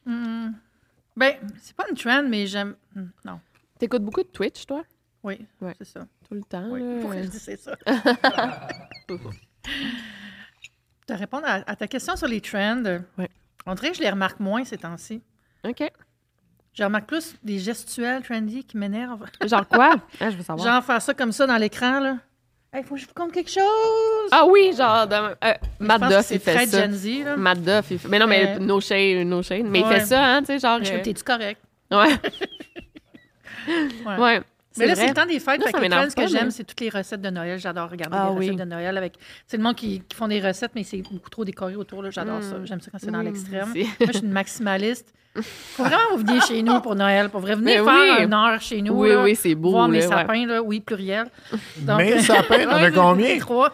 [0.05, 0.51] Hmm.
[1.15, 2.75] Ben, c'est pas une trend, mais j'aime.
[2.95, 3.39] hmm, Non.
[3.79, 4.83] T'écoutes beaucoup de Twitch, toi?
[5.23, 5.73] Oui, Ouais.
[5.77, 6.01] c'est ça.
[6.27, 6.67] Tout le temps.
[6.69, 6.79] Oui.
[6.81, 7.01] là.
[7.01, 7.75] Pourquoi je dis c'est ça?
[11.07, 12.83] Te répondre à, à ta question sur les trends,
[13.17, 13.29] Ouais.
[13.65, 15.21] on dirait que je les remarque moins ces temps-ci.
[15.67, 15.83] OK.
[16.73, 19.25] Je remarque plus des gestuels trendy qui m'énervent.
[19.45, 19.95] Genre quoi?
[20.19, 20.65] Ah, je veux savoir.
[20.67, 22.17] Genre faire ça comme ça dans l'écran, là.
[22.73, 24.29] Hey, faut que je vous compte quelque chose!
[24.31, 26.81] Ah oui, genre, de, euh, Matt Duff, il fait très ça.
[26.83, 27.35] Gen Z, là.
[27.35, 28.07] Matt Duff, il fait...
[28.07, 29.65] Mais non, mais Mais- no shade, no shade.
[29.65, 30.79] Mais il fait ça, hein, tu sais, genre...
[30.81, 31.61] Euh, T'es-tu correct?
[31.91, 32.07] Ouais.
[34.07, 34.17] Ouais.
[34.17, 34.41] ouais.
[34.77, 35.59] Mais là, c'est le temps des fêtes.
[35.59, 37.59] Là, fait que ce que j'aime, mais- c'est toutes les recettes de Noël.
[37.59, 38.45] J'adore regarder Ah les oui.
[38.49, 38.97] recettes de Noël.
[38.97, 39.13] avec
[39.47, 42.01] C'est le monde qui, qui font des recettes, mais c'est beaucoup trop décoré autour.
[42.03, 42.09] là.
[42.09, 42.55] J'adore ça.
[42.63, 43.69] J'aime ça quand c'est dans Mm, l'extrême.
[43.73, 45.13] Moi, je suis une maximaliste.
[45.41, 47.29] Faut vraiment vous venir chez nous pour Noël.
[47.29, 48.25] Pour vrai, venir Mais faire oui.
[48.25, 48.93] une heure chez nous.
[48.93, 50.07] Oui, là, oui, c'est beau, Voir mes ouais.
[50.07, 51.27] sapins, là, oui, pluriel.
[51.77, 53.37] Donc, Mais sapins, t'en as combien?
[53.39, 53.73] Trois.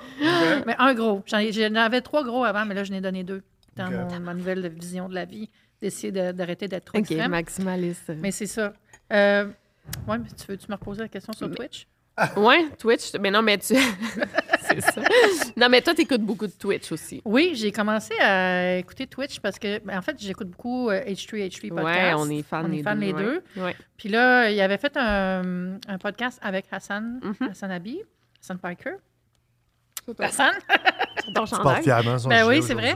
[0.65, 1.23] Mais un gros.
[1.25, 3.41] J'en ai- J'en avais trois gros avant, mais là, je n'ai donné deux.
[3.75, 5.49] Dans mon- ma nouvelle vision de la vie,
[5.81, 7.31] d'essayer de- d'arrêter d'être trop OK, extrême.
[7.31, 8.11] maximaliste.
[8.17, 8.73] Mais c'est ça.
[9.13, 9.45] Euh,
[10.07, 11.87] ouais, mais tu veux-tu me reposer la question sur Twitch?
[12.35, 13.13] Ouais, Twitch.
[13.21, 13.75] Mais non, mais tu...
[14.61, 15.01] c'est ça.
[15.55, 17.21] Non, mais toi, t'écoutes beaucoup de Twitch aussi.
[17.23, 21.69] Oui, j'ai commencé à écouter Twitch parce que, ben, en fait, j'écoute beaucoup euh, H3H3
[21.69, 21.85] podcast.
[21.85, 23.01] Ouais, on est fans On est les fans deux.
[23.01, 23.23] les ouais.
[23.55, 23.61] deux.
[23.61, 23.75] Ouais.
[23.97, 27.49] Puis là, il avait fait un, un podcast avec Hassan, Mhm.
[27.51, 28.01] Hassan Abi,
[28.41, 28.95] Hassan Parker.
[30.19, 30.53] Hassan?
[31.17, 32.95] Tu son Ben oui, c'est vrai.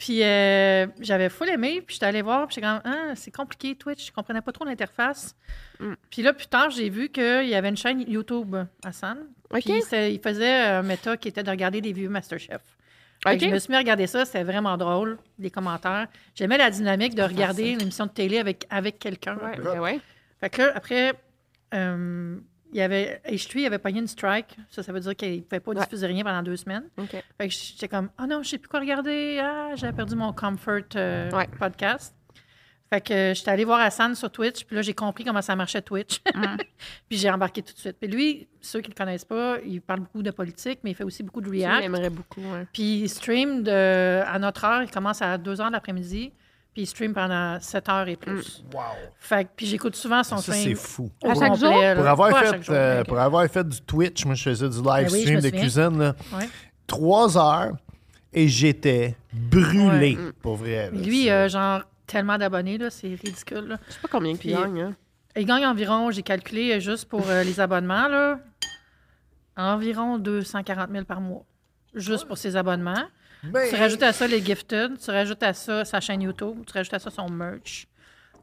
[0.00, 3.74] Puis euh, j'avais full aimé, puis j'étais allée voir, puis j'étais comme, ah, c'est compliqué
[3.74, 5.36] Twitch, je comprenais pas trop l'interface.
[5.78, 5.92] Mm.
[6.10, 9.18] Puis là, plus tard, j'ai vu qu'il y avait une chaîne YouTube, Hassan.
[9.50, 9.60] OK.
[9.62, 12.62] Puis il faisait un méta qui était de regarder des vieux Masterchef.
[13.22, 13.50] Fait que OK.
[13.50, 16.06] Je me suis mis à regarder ça, c'était vraiment drôle, les commentaires.
[16.34, 19.36] J'aimais la dynamique de regarder une émission de télé avec, avec quelqu'un.
[19.36, 20.00] Ouais, ben ouais.
[20.40, 21.12] Fait que là, après,
[21.74, 22.38] euh,
[22.72, 24.56] il y avait H3, il avait pogné une strike.
[24.70, 25.80] Ça, ça veut dire qu'il ne pouvait pas Ouais.
[25.80, 26.84] diffuser rien pendant deux semaines.
[27.38, 29.40] Fait que j'étais comme, oh non, je sais plus quoi regarder.
[29.42, 31.48] Ah, j'avais perdu mon Comfort euh, Ouais.
[31.58, 32.14] podcast.
[32.92, 35.54] Fait que euh, j'étais allée voir Hassan sur Twitch, puis là, j'ai compris comment ça
[35.54, 36.20] marchait Twitch.
[36.34, 36.56] Mm.
[37.08, 37.96] puis j'ai embarqué tout de suite.
[38.00, 41.04] Puis lui, ceux qui le connaissent pas, il parle beaucoup de politique, mais il fait
[41.04, 41.82] aussi beaucoup de React.
[41.82, 42.66] l'aimerais beaucoup, ouais.
[42.72, 46.32] Puis il stream de, à notre heure, il commence à 2 heures de l'après-midi,
[46.72, 48.64] puis il stream pendant 7 heures et plus.
[48.72, 48.80] Wow.
[49.18, 50.68] Fait que, puis j'écoute souvent son Ça, stream.
[50.68, 51.10] c'est fou.
[51.22, 51.80] au À chaque complet, jour?
[51.80, 51.94] là.
[51.96, 54.68] Pour avoir, Pas fait, chaque jour, euh, pour avoir fait du Twitch, moi, je faisais
[54.68, 55.98] du live oui, je stream de cuisine.
[55.98, 56.14] Là.
[56.32, 56.48] Ouais.
[56.86, 57.72] Trois heures
[58.32, 60.32] et j'étais brûlé, Ouais.
[60.40, 60.90] pour vrai.
[60.92, 60.98] là.
[61.00, 63.66] Lui, euh, genre, tellement d'abonnés, là, c'est ridicule.
[63.68, 63.78] là.
[63.88, 64.94] Je sais pas combien qu'il gagne, hein.
[65.36, 68.40] Il gagne environ, j'ai calculé juste pour euh, les abonnements, là,
[69.56, 71.44] environ 240 000 par mois.
[71.94, 73.04] Juste pour ses abonnements.
[73.42, 76.72] Mais- Tu rajoutes à ça les gifted, tu rajoutes à ça sa chaîne YouTube, tu
[76.72, 77.86] rajoutes à ça son merch.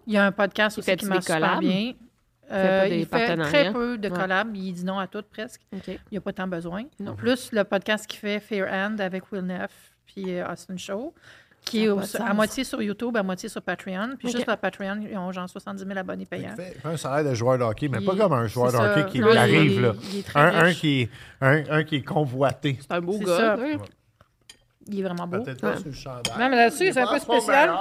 [0.07, 1.59] Il y a un podcast Il aussi qui marche super collabs?
[1.59, 1.93] bien.
[2.49, 4.15] pas Euh, des il fait très peu de Ouais.
[4.17, 4.55] collabs.
[4.55, 5.61] Il dit non à toutes presque.
[5.73, 6.83] Il n'y a pas tant besoin.
[6.97, 7.13] Non.
[7.13, 9.69] Plus le podcast qu'il fait Fair Hand avec Will Neff
[10.05, 11.13] puis euh, Austin Show.
[11.65, 14.11] qui est au- à moitié sur YouTube, à moitié sur Patreon.
[14.17, 16.55] Puis juste sur Patreon, ils ont genre 70 000 abonnés payants.
[16.57, 18.77] il fait un salaire de joueur de hockey, mais Il- pas comme un joueur de
[18.77, 19.77] hockey qui Non, arrive.
[19.77, 19.93] est- là.
[20.13, 21.09] il est très Un, qui est,
[21.41, 22.77] un, un qui est convoité.
[22.79, 23.25] C'est un beau gars.
[23.37, 23.57] ça.
[24.89, 25.41] Il est vraiment beau.
[25.43, 25.77] Peut-être pas Ouais.
[25.77, 26.33] sur le chandail.
[26.39, 27.75] Non, mais là-dessus, Il est c'est un pas peu spécial.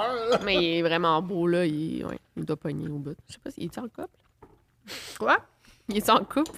[0.45, 1.65] Mais il est vraiment beau, là.
[1.65, 3.15] Il, ouais, il doit pogner au bout.
[3.27, 4.07] Je sais pas s'il est en couple.
[5.19, 5.37] Quoi?
[5.89, 6.51] Il est en couple?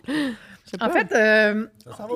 [0.82, 1.66] En fait, euh,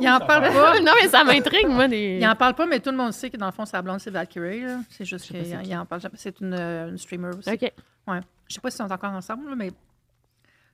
[0.01, 0.79] il en parle pas.
[0.79, 1.87] non, mais ça m'intrigue, moi.
[1.87, 2.17] Des...
[2.21, 3.99] Il en parle pas, mais tout le monde sait que dans le fond, sa blonde,
[3.99, 4.61] c'est Valkyrie.
[4.61, 4.77] là.
[4.89, 5.49] C'est juste qu'il qui.
[5.69, 6.15] il en parle jamais.
[6.17, 7.49] C'est une, euh, une streamer aussi.
[7.51, 7.61] OK.
[8.07, 8.19] Ouais.
[8.47, 9.71] Je sais pas s'ils sont encore ensemble, là, mais.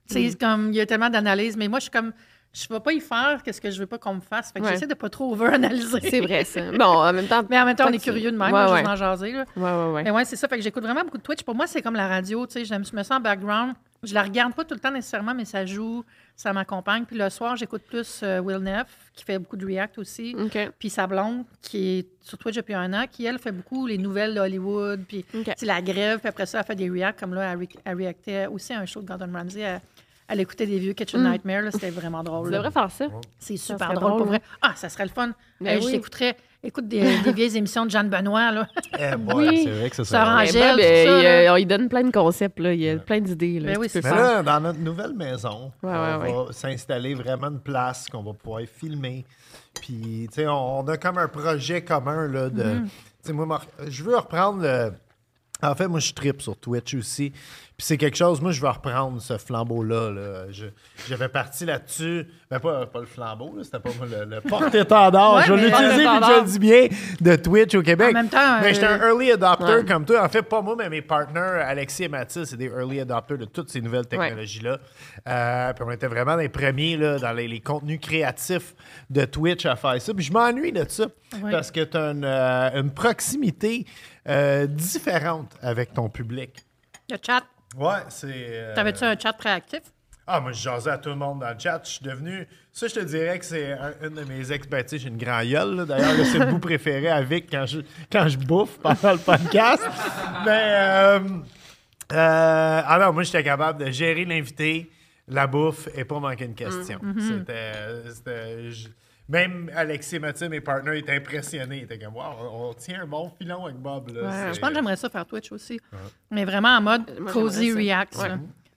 [0.08, 0.30] Tu Mm.
[0.30, 2.12] sais, comme, il y a tellement d'analyses, mais moi, je suis comme.
[2.52, 4.50] Je ne vais pas y faire qu'est-ce que je veux pas qu'on me fasse.
[4.50, 4.72] Fait que Ouais.
[4.72, 6.00] j'essaie de pas trop over-analyser.
[6.02, 6.72] C'est vrai, ça.
[6.72, 7.42] Bon, en même temps...
[7.48, 9.32] Mais en même temps, on est curieux de même, Ouais, en jaser.
[9.32, 9.44] Là.
[9.56, 10.02] Ouais, ouais, ouais.
[10.02, 10.48] Mais ouais, c'est ça.
[10.48, 11.44] Fait que j'écoute vraiment beaucoup de Twitch.
[11.44, 12.46] Pour moi, c'est comme la radio.
[12.46, 13.74] Tu sais, je me sens en background.
[14.02, 17.04] Je la regarde pas tout le temps nécessairement, mais ça joue, ça m'accompagne.
[17.04, 20.34] Puis le soir, j'écoute plus euh, Will Neff, qui fait beaucoup de react aussi.
[20.78, 23.98] Puis sa blonde, qui est sur Twitch depuis un an, qui, elle, fait beaucoup les
[23.98, 25.04] nouvelles d'Hollywood.
[25.06, 25.24] Puis
[25.62, 26.18] la grève.
[26.18, 27.20] Puis après ça, elle fait des reacts.
[27.20, 29.60] Comme là, elle, elle reactait aussi à un show de Gordon Ramsay.
[29.60, 29.80] Elle,
[30.30, 31.30] elle écoutait des vieux Kitchen Mm.
[31.32, 31.62] Nightmare.
[31.62, 31.70] là.
[31.72, 32.46] C'était vraiment drôle.
[32.48, 33.06] Tu devrais faire ça.
[33.38, 34.40] C'est super drôle, drôle, pour vrai.
[34.62, 35.32] Ah, ça serait le fun.
[35.60, 36.36] Ben Hey, Je t'écouterais.
[36.62, 38.68] Écoute des, des vieilles émissions de Jeanne Benoît, là.
[38.98, 39.62] Eh Oui.
[39.64, 40.20] C'est vrai que ça serait.
[40.20, 41.52] Angèle, Ben, tout ben, ça, il, là.
[41.54, 42.72] euh, il donne plein de concepts, là.
[42.74, 43.60] Il y a plein d'idées.
[43.60, 44.14] Là, Ben oui, Mais faire.
[44.14, 48.34] là, dans notre nouvelle maison, Ouais, on ouais, va s'installer vraiment une place qu'on va
[48.34, 49.24] pouvoir filmer.
[49.80, 52.62] Puis, tu sais, on, on a comme un projet commun, là, de...
[52.62, 52.82] Mm-hmm.
[52.84, 52.90] Tu
[53.22, 54.92] sais, moi, je veux reprendre le...
[55.62, 57.32] En fait, moi, je tripe sur Twitch aussi.
[57.80, 60.10] Puis c'est quelque chose, moi, je veux reprendre ce flambeau-là.
[60.10, 60.44] là.
[61.08, 62.26] J'avais parti là-dessus.
[62.50, 65.36] Ben, pas, pas le flambeau, là, c'était pas moi le, le porte-étendard.
[65.36, 66.88] Ouais, je vais mais- l'utiliser, puis je le dis bien,
[67.22, 68.10] de Twitch au Québec.
[68.10, 69.84] En même temps, Mais j'étais euh, un early adopter ouais.
[69.86, 70.22] comme toi.
[70.22, 73.46] En fait, pas moi, mais mes partners, Alexis et Mathilde, c'est des early adopters de
[73.46, 74.76] toutes ces nouvelles technologies-là.
[75.26, 78.74] Euh, puis on était vraiment les premiers là, dans les, les contenus créatifs
[79.08, 80.12] de Twitch à faire ça.
[80.12, 81.06] Puis je m'ennuie de ça
[81.50, 83.86] parce que tu as une, euh, une proximité
[84.28, 86.56] euh, différente avec ton public.
[87.10, 87.42] Le chat.
[87.76, 88.26] Ouais, c'est.
[88.32, 89.80] euh, T'avais-tu un chat préactif?
[90.26, 91.80] Ah, moi, je jasais à tout le monde dans le chat.
[91.84, 92.46] Je suis devenu.
[92.72, 95.00] Ça, je te dirais que c'est un- une de mes expertises.
[95.02, 95.74] J'ai une grand gueule.
[95.76, 95.84] là.
[95.86, 97.80] D'ailleurs, c'est le bout préféré avec quand je,
[98.12, 99.82] quand je bouffe pendant le podcast.
[100.44, 100.50] Mais.
[100.76, 101.18] euh,
[102.12, 104.90] euh, ah non, moi, j'étais capable de gérer l'invité,
[105.28, 107.00] la bouffe et pas manquer une question.
[107.18, 107.72] C'était.
[108.14, 108.88] c'était- je-
[109.30, 111.78] Même Alexis Mathieu, mes partenaires, étaient impressionnés.
[111.78, 114.08] Ils étaient comme, wow, on, on tient un bon filon avec Bob.
[114.12, 114.22] Là.
[114.22, 114.30] Ouais.
[114.32, 115.80] C'est- Je pense que j'aimerais ça faire Twitch aussi.
[116.30, 117.72] Mais vraiment en mode Moi, cozy.
[117.72, 117.84] Ouais.
[117.94, 118.06] là.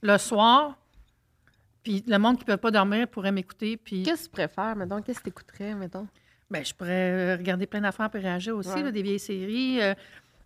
[0.01, 0.77] Le soir,
[1.83, 3.77] puis le monde qui ne peut pas dormir pourrait m'écouter.
[3.77, 5.01] Puis Qu'est-ce que tu préfères, mettons?
[5.01, 6.07] Qu'est-ce que tu écouterais, mettons?
[6.51, 8.83] ben, je pourrais euh, regarder plein d'affaires et réagir aussi, Ouais.
[8.83, 9.81] là, des vieilles séries.
[9.81, 9.95] Euh,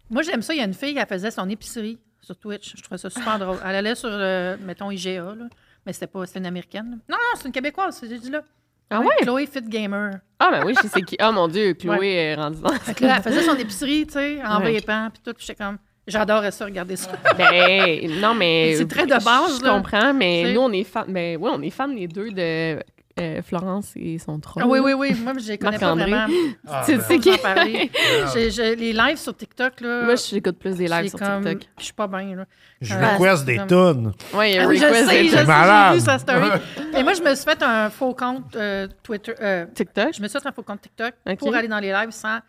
[0.10, 0.54] moi, j'aime ça.
[0.54, 2.76] Il y a une fille qui elle faisait son épicerie sur Twitch.
[2.78, 3.58] Je trouvais ça super drôle.
[3.66, 5.50] Elle allait sur, euh, mettons, IGA, là.
[5.86, 6.92] mais c'était pas c'était une américaine.
[6.92, 6.96] là.
[7.10, 8.42] Non, non, c'est une québécoise, j'ai dit là.
[8.90, 9.08] Ah ouais?
[9.22, 10.12] Chloé Fit Gamer.
[10.40, 11.18] Ah, ben oui, je sais qui.
[11.22, 12.70] Oh mon Dieu, Chloé est rendue dans.
[12.70, 14.80] Fait que là, elle faisait son épicerie, tu sais, en Ouais.
[14.80, 15.34] vapant, puis tout.
[15.34, 15.78] Puis j'étais comme,
[16.08, 17.12] j'adorais ça, regarder ça.
[17.38, 18.76] Ben, non, mais.
[18.78, 19.72] C'est très de base, Je là.
[19.72, 21.06] comprends, mais nous, on est fans.
[21.08, 22.80] Ben, oui, on est fans les deux de
[23.20, 24.64] euh, Florence et son troll.
[24.66, 25.14] Ah oui, oui, oui.
[25.24, 26.26] Moi, je les connais pas vraiment.
[26.68, 27.38] Ah, Tu ben, sais qui?
[27.38, 27.92] parler.
[28.34, 30.04] J'ai- j'ai- les lives sur TikTok, là.
[30.04, 31.70] Moi, j'écoute plus des lives sur comme- TikTok.
[31.80, 32.46] Je suis pas bien, là.
[32.82, 34.12] Je Ah, request des comme- tunes.
[34.34, 35.94] Oui, Ah je request sais, de je sais, malade.
[35.94, 36.50] j'ai vu sa story.
[36.98, 39.34] Et moi, je me suis fait un faux compte euh, Twitter.
[39.42, 40.10] euh, TikTok?
[40.16, 41.38] je me suis fait un faux compte TikTok Ok.
[41.40, 42.40] pour aller dans les lives sans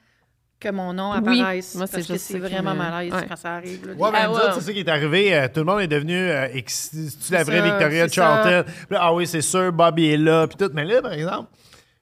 [0.61, 1.41] que mon nom Oui.
[1.41, 1.75] apparaisse.
[1.77, 3.27] Moi, c'est parce que c'est vraiment me- malaise ouais.
[3.29, 3.87] quand ça arrive.
[3.87, 3.93] là.
[3.95, 5.35] Ouais, ben, Ah c'est ça qui est arrivé.
[5.35, 8.65] Euh, tout le monde est devenu euh, ex- C'est-tu la vraie ça, Victoria Charlton?
[8.89, 10.47] Puis ah oui, c'est sûr, Bobby est là.
[10.49, 10.71] Puis tout.
[10.75, 11.49] Mais là, par exemple,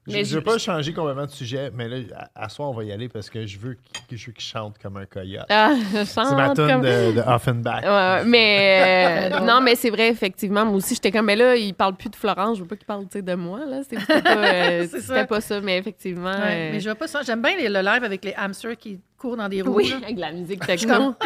[0.07, 1.97] je Mais ne je- veux pas changer complètement de sujet, mais là,
[2.35, 3.77] à, à soir, on va y aller parce que je veux
[4.07, 5.45] qu'il je veux qu'il chante comme un coyote.
[5.49, 6.81] Ah, je c'est ma chante tune comme...
[6.81, 7.83] de, de Offenbach.
[7.83, 10.65] Ouais, mais euh, non, mais c'est vrai, effectivement.
[10.65, 12.57] Moi aussi, j'étais comme, mais là, il parle plus de Florence.
[12.57, 13.59] Je veux pas qu'il parle de moi.
[13.65, 13.81] là.
[13.83, 15.25] C'était pas, euh, C'est ça.
[15.25, 16.31] pas ça, mais effectivement.
[16.31, 17.21] Ouais, euh, Mais je vois pas ça.
[17.23, 19.73] J'aime bien les- le live avec les hamsters qui courent dans des roues.
[19.75, 19.97] Oui, là.
[20.03, 21.15] avec la musique techno.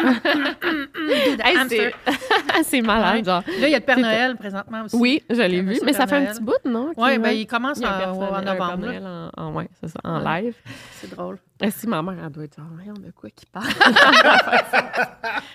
[1.44, 1.56] Hey,
[2.64, 3.24] c'est malade, Ouais.
[3.24, 3.42] genre.
[3.60, 4.96] Là, il y a le Père Noël présentement aussi.
[4.96, 6.92] Oui, je l'ai vu, mais ça fait un petit bout, non?
[6.96, 8.76] Oui, ben, il commence Il en, en novembre.
[8.78, 10.42] Noël en, en- ouais, c'est ça, en Ouais.
[10.42, 10.54] live.
[10.92, 11.38] C'est drôle.
[11.60, 13.66] Et si ma mère, elle doit être genre, voyons de quoi qu'il parle?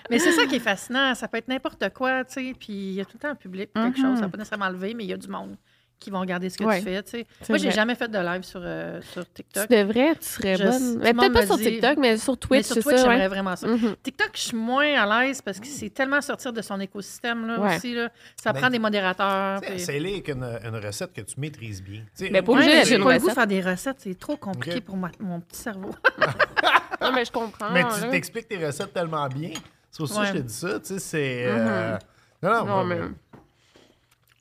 [0.09, 1.13] Mais c'est ça qui est fascinant.
[1.15, 2.53] Ça peut être n'importe quoi, tu sais.
[2.59, 4.05] Puis il y a tout le temps un public quelque Mhm.
[4.05, 4.17] chose.
[4.19, 5.55] Ça peut pas nécessairement lever, mais il y a du monde
[5.99, 6.77] qui vont regarder ce que Ouais.
[6.79, 7.27] tu fais, tu sais.
[7.41, 9.69] C'est Moi, j'ai jamais fait de live sur, euh, sur tu TikTok.
[9.69, 10.99] devrais, tu serais Je- bonne.
[10.99, 13.27] Mais peut-être pas sur dit- TikTok, mais sur Twitch, mais sur c'est Twitch, j'aimerais ouais.
[13.27, 13.67] vraiment ça.
[13.67, 13.95] Mhm.
[14.03, 17.59] TikTok, je suis moins à l'aise parce que c'est tellement sortir de son écosystème là,
[17.59, 17.75] Ouais.
[17.77, 17.95] aussi.
[17.95, 18.09] Là.
[18.41, 19.59] Ça Ben, prend des modérateurs.
[19.61, 22.01] Tu puis- Essaye-les avec une, une recette que tu maîtrises bien.
[22.15, 23.33] Tu Mais j'ai pas le goût de recette.
[23.33, 23.97] faire des recettes.
[23.99, 25.89] C'est trop compliqué pour ma- mon petit cerveau.
[27.01, 27.69] Non, mais je comprends.
[27.71, 29.51] Mais tu t'expliques tes recettes tellement bien.
[29.91, 30.79] C'est pour ça que je te dis ça.
[30.79, 31.43] Tu sais, c'est.
[31.47, 31.97] euh,
[32.41, 32.99] Non, non, moi, mais.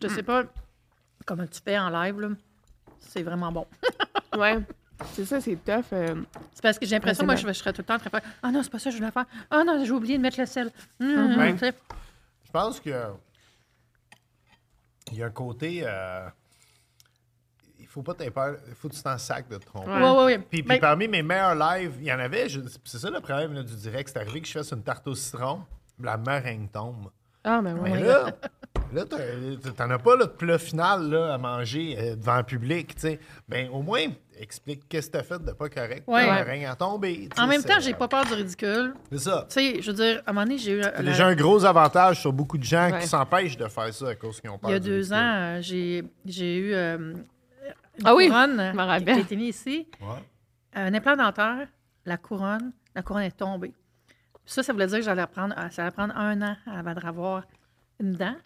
[0.03, 0.45] je sais pas
[1.27, 2.19] comment tu fais en live.
[2.21, 2.29] là.
[3.01, 3.67] C'est vraiment bon.
[4.37, 4.59] Ouais.
[5.15, 5.85] c'est ça, c'est tough.
[5.95, 6.15] euh,
[6.53, 8.31] C'est parce que j'ai l'impression, moi, je, serais tout le temps en train de faire
[8.43, 9.25] Ah non, c'est pas ça que je voulais faire.
[9.51, 10.71] Ah non, j'ai oublié de mettre le sel.
[11.01, 11.53] Ouais.
[11.53, 11.75] tu sais.
[12.45, 12.91] Je pense que
[15.13, 15.83] il y a un côté.
[15.85, 16.29] euh,
[17.79, 18.57] il faut pas t'aider peur.
[18.69, 19.91] Il faut que tu t'en sacs de te tromper.
[19.91, 20.39] Ouais, ouais, ouais.
[20.39, 22.49] Puis, puis Ben, parmi mes meilleurs lives, il y en avait.
[22.49, 24.11] je- c'est ça le problème là, du direct.
[24.13, 25.63] C'est arrivé que je fasse une tarte au citron,
[25.99, 27.11] la meringue tombe.
[27.45, 27.91] Ah, ben ouais.
[27.91, 28.37] Mais là,
[28.93, 32.43] là t'as- t'en as pas là, de plat final là, à manger euh, devant le
[32.45, 32.95] public.
[32.95, 33.21] tu sais.
[33.49, 34.05] Ben, au moins,
[34.39, 36.05] explique qu'est-ce que t'as fait de pas correct.
[36.07, 36.27] Ouais.
[36.27, 37.29] La meringue a tombé.
[37.39, 38.95] en même temps, j'ai pas peur du ridicule.
[39.11, 39.47] C'est ça.
[39.49, 40.83] Tu sais, je veux dire, à un moment donné, j'ai eu.
[40.83, 43.01] C'est la- déjà un gros avantage sur beaucoup de gens Ouais.
[43.01, 44.97] qui s'empêchent de faire ça à cause qu'ils ont peur Il y a du deux
[44.97, 45.17] ridicule.
[45.17, 47.25] ans, euh, j'ai j'ai eu euh, une
[48.05, 49.89] Ah oui, couronne je euh, qui- a été mise ici.
[50.01, 50.23] Ouais.
[50.75, 51.67] Un implant dentaire,
[52.05, 53.73] la couronne, la couronne est tombée.
[54.45, 57.43] Ça, ça voulait dire que j'allais prendre, ça allait prendre un an avant de revoir
[57.99, 58.37] une dent.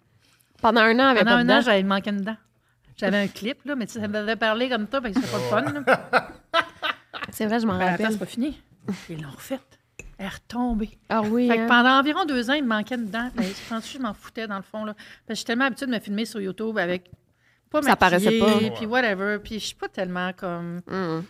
[0.61, 1.61] Pendant un an, avec Pendant un an, dents.
[1.61, 2.37] j'avais manqué une dent.
[2.97, 5.31] J'avais un clip, là, mais tu sais, ça m'avait parlé comme ça, fait que c'était
[5.31, 5.83] pas le fun.
[5.83, 6.29] là.
[7.31, 8.11] C'est vrai, je m'en Ben, attends, rappelle.
[8.11, 8.61] c'est pas fini.
[9.09, 9.79] Ils l'ont refaite.
[10.17, 10.89] Elle est retombée.
[11.09, 11.67] Ah oui, Fait que hein.
[11.67, 13.29] pendant environ deux ans, il me manquait une dent.
[13.35, 14.83] Ben, je pense que je m'en foutais, dans le fond.
[14.85, 14.93] Là.
[14.93, 17.09] Parce que je suis tellement habituée de me filmer sur YouTube avec
[17.69, 18.75] pas Ça paraissait maquillée, pas.
[18.75, 19.39] Puis whatever.
[19.41, 20.81] Puis je suis pas tellement comme...
[20.91, 21.23] Hum.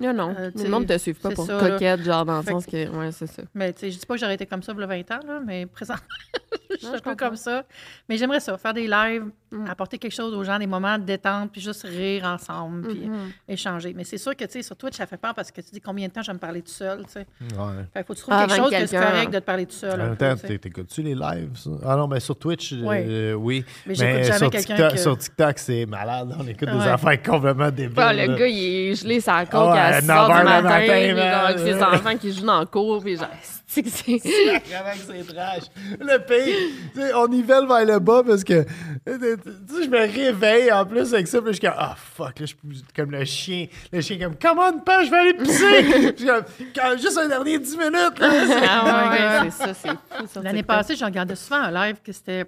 [0.00, 0.34] Non, non.
[0.38, 1.70] Euh, tu le monde sais, te suit pas pour ça, là.
[1.70, 2.88] coquette, genre dans le Fait sens que.
[2.88, 3.42] Ouais, c'est ça.
[3.54, 5.10] Mais tu sais, je dis pas que j'aurais été comme ça il y a 20
[5.10, 6.04] ans, là, mais présentement,
[6.70, 7.64] je suis un peu comme ça.
[8.08, 9.66] Mais j'aimerais ça, faire des lives, Mm.
[9.68, 13.32] apporter quelque chose aux gens, des moments de détente, puis juste rire ensemble, puis Mhm.
[13.48, 13.92] échanger.
[13.96, 15.80] Mais c'est sûr que, tu sais, sur Twitch, ça fait peur parce que tu dis
[15.80, 17.26] combien de temps je vais me parler tout seul, tu sais.
[17.58, 17.84] Ouais.
[17.92, 19.66] Fait faut que tu trouves Ah, quelque chose que que c'est correct de te parler
[19.66, 20.00] tout seul.
[20.00, 20.46] En un même peu, temps, tu sais.
[20.46, 21.50] t'é- t'écoutes-tu les lives?
[21.56, 21.70] ça?
[21.84, 23.04] Ah non, ben sur Twitch, euh, Ouais.
[23.08, 23.64] euh, oui.
[23.86, 26.36] Mais j'écoute jamais sur quelqu'un TikTok, que- sur TikTok, c'est malade.
[26.38, 27.94] On écoute des affaires complètement débiles.
[27.98, 30.30] Ah, le gars, il est gelé sa coque Ah ouais, à à 6 heures 9
[30.30, 31.44] du heures matin, le matin, puis genre, man.
[31.44, 33.28] avec ses enfants qui jouent dans le cours, puis genre,
[33.66, 34.18] c'est que c'est...
[34.18, 35.62] Trash.
[36.00, 36.56] Le pire,
[36.94, 40.84] tu sais, on nivelle vers le bas parce que tu sais, je me réveille en
[40.84, 43.66] plus avec ça, puis je suis comme ah fuck, là, je suis comme le chien.
[43.92, 45.82] Le chien comme come on, pas, je vais aller pisser.
[46.18, 48.18] Je suis comme, juste un dernier 10 minutes.
[48.18, 48.30] Là,
[48.68, 49.52] Ah ouais, God.
[49.52, 50.42] c'est ça, c'est fou.
[50.42, 52.46] L'année passée, j'ai regardé souvent un live que c'était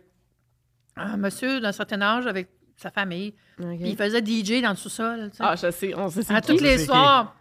[0.96, 2.48] un monsieur d'un certain âge avec
[2.82, 3.32] sa famille.
[3.56, 5.30] Puis il faisait DJ dans le sous-sol.
[5.38, 6.56] Ah, je sais, on sait c'est à qui.
[6.56, 6.86] tous les c'est qui?
[6.86, 7.34] soirs.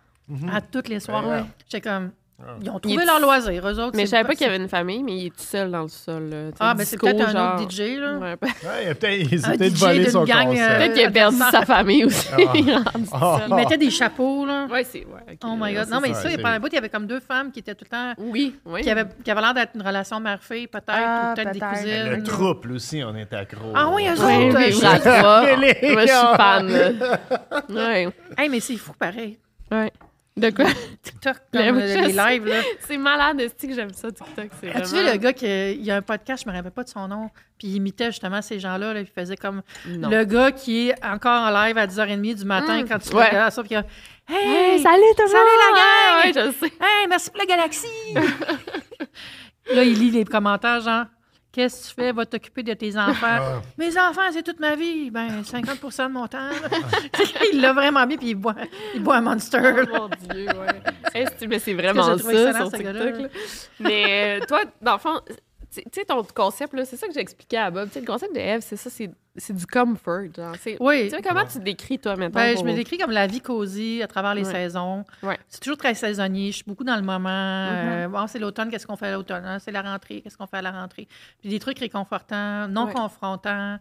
[0.51, 1.45] À tous les soirs.
[1.69, 2.11] J'étais comme.
[2.61, 3.95] Ils ont Il trouvé est- leur loisir, eux autres.
[3.95, 5.81] Mais je savais pas qu'il y avait une famille, mais il est tout seul dans
[5.83, 6.29] le sol.
[6.29, 6.37] là.
[6.59, 8.17] Ah, ben c'est peut-être un autre DJ, là.
[8.17, 11.65] Ouais, Ouais, il a peut-être il volé son gang, euh, Peut-être qu'il a perdu sa
[11.65, 12.27] famille aussi.
[12.55, 12.83] Il
[13.13, 13.37] Ah.
[13.39, 13.49] seul.
[13.49, 14.67] Ils mettaient des chapeaux, là.
[14.69, 15.05] Ouais, c'est.
[15.43, 15.89] Oh my God.
[15.89, 17.75] Non, mais ça, il pas un bout, il y avait comme deux femmes qui étaient
[17.75, 18.13] tout le temps.
[18.17, 18.81] Oui, oui.
[18.81, 22.09] qui avaient, qui avaient l'air d'être une relation mère-fille, peut-être, Ah, ou peut-être des cousines.
[22.09, 23.71] Le trouble aussi, on était accro.
[23.75, 26.67] Ah oui, eux autres, euh, je suis fan.
[26.67, 27.19] là.
[27.69, 29.37] Ouais, Hey, mais c'est fou, pareil.
[29.71, 29.91] ouais.
[30.37, 30.65] De quoi?
[31.03, 32.61] TikTok, Le- comme euh, les lives, là.
[32.79, 34.47] C'est malade, est que j'aime ça, TikTok?
[34.61, 36.71] C'est As-tu vu vraiment- le gars qui il y a un podcast, je me rappelle
[36.71, 37.29] pas de son nom,
[37.59, 40.09] puis il imitait justement ces gens-là, là, il faisait comme Non.
[40.09, 42.87] le gars qui est encore en live à 10h30 du matin Mm.
[42.87, 43.27] quand tu Ouais.
[43.27, 43.85] regardes ça, puis il y a
[44.29, 45.75] Hey, Hey, salut tout le salut monde!
[45.75, 46.35] la gang!
[46.47, 46.73] Ouais, je sais.
[46.79, 47.87] hey, merci pour la galaxie!
[49.75, 51.05] là, il lit les commentaires, genre
[51.51, 52.11] Qu'est-ce que tu fais?
[52.13, 53.17] Va t'occuper de tes enfants.
[53.23, 53.61] Ah.
[53.77, 55.11] Mes enfants, c'est toute ma vie.
[55.11, 56.49] Ben, 50% de mon temps.
[57.53, 58.55] il l'a vraiment bien, puis il boit,
[58.95, 59.59] il boit un monster.
[59.93, 60.81] Oh mon Dieu, ouais.
[61.13, 63.31] Hey, c'est- mais c'est vraiment ça sur TikTok.
[63.81, 65.19] Mais euh, toi, dans le fond,
[65.73, 67.87] tu sais, ton concept, là, c'est ça que j'expliquais à Bob.
[67.87, 70.23] Tu sais, le concept de Eve, c'est ça, c'est c'est du comfort.
[70.35, 70.53] Genre.
[70.59, 71.05] C'est- Oui.
[71.05, 72.41] Tu sais, comment tu te décris, toi, maintenant?
[72.41, 74.51] Ben, je me décris comme la vie cosy à travers les Ouais.
[74.51, 75.05] saisons.
[75.23, 75.39] Ouais.
[75.47, 76.47] C'est toujours très saisonnier.
[76.51, 77.29] Je suis beaucoup dans le moment.
[77.29, 78.05] Mm-hmm.
[78.05, 79.45] Euh, bon, c'est l'automne, qu'est-ce qu'on fait à l'automne?
[79.45, 79.59] hein?
[79.59, 81.07] C'est la rentrée, qu'est-ce qu'on fait à la rentrée?
[81.39, 82.93] Puis des trucs réconfortants, non Ouais.
[82.93, 83.77] confrontants.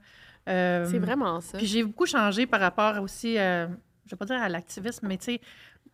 [0.49, 1.59] Euh, C'est vraiment ça.
[1.59, 3.67] Puis j'ai beaucoup changé par rapport aussi, euh,
[4.07, 5.41] je vais pas dire à l'activisme, mais tu sais,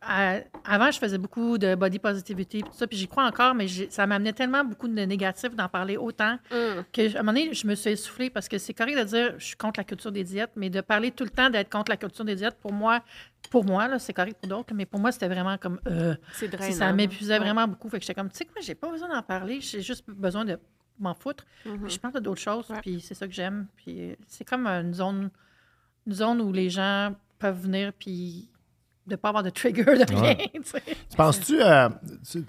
[0.01, 3.67] à- avant, je faisais beaucoup de body positivity, tout ça, puis j'y crois encore, mais
[3.69, 6.83] ça m'amenait tellement beaucoup de négatifs d'en parler autant Mm.
[6.93, 9.35] que, à un moment donné, je me suis essoufflée parce que c'est correct de dire
[9.39, 11.91] je suis contre la culture des diètes, mais de parler tout le temps d'être contre
[11.91, 13.03] la culture des diètes, pour moi,
[13.51, 15.81] pour moi, là, c'est correct pour d'autres, mais pour moi, c'était vraiment comme.
[15.89, 16.73] euh, C'est drainant.
[16.75, 17.39] ça m'épuisait Ouais.
[17.39, 17.89] vraiment beaucoup.
[17.89, 20.45] Fait que j'étais comme, tu sais quoi, j'ai pas besoin d'en parler, j'ai juste besoin
[20.45, 20.59] de
[20.99, 21.45] m'en foutre.
[21.65, 21.89] Mhm.
[21.89, 22.81] Je parle d'autres choses, Ouais.
[22.81, 23.67] puis c'est ça que j'aime.
[23.77, 25.31] Puis c'est comme une zone,
[26.07, 28.49] une zone où les gens peuvent venir, puis
[29.07, 30.23] de pas avoir de trigger de rien.
[30.23, 30.51] Ouais.
[30.55, 30.83] tu sais.
[31.17, 31.61] Penses-tu.
[31.63, 31.89] euh,
[32.31, 32.45] tu,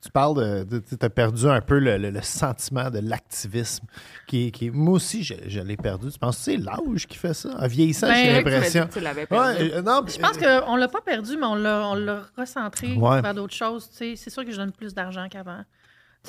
[0.00, 0.78] tu parles de.
[0.80, 3.86] Tu as perdu un peu le, le- le sentiment de l'activisme.
[4.26, 6.10] Qui, qui, moi aussi, je, je l'ai perdu.
[6.12, 7.50] Tu penses que c'est l'âge qui fait ça?
[7.58, 8.88] En vieillissant, Ben, j'ai l'impression.
[8.92, 9.62] tu l'avais perdu.
[9.62, 12.94] Ouais, euh, non, Je pense qu'on l'a pas perdu, mais on l'a, on l'a recentré
[12.94, 13.22] Ouais.
[13.22, 13.88] vers d'autres choses.
[13.90, 14.14] tu sais.
[14.16, 15.62] C'est sûr que je donne plus d'argent qu'avant.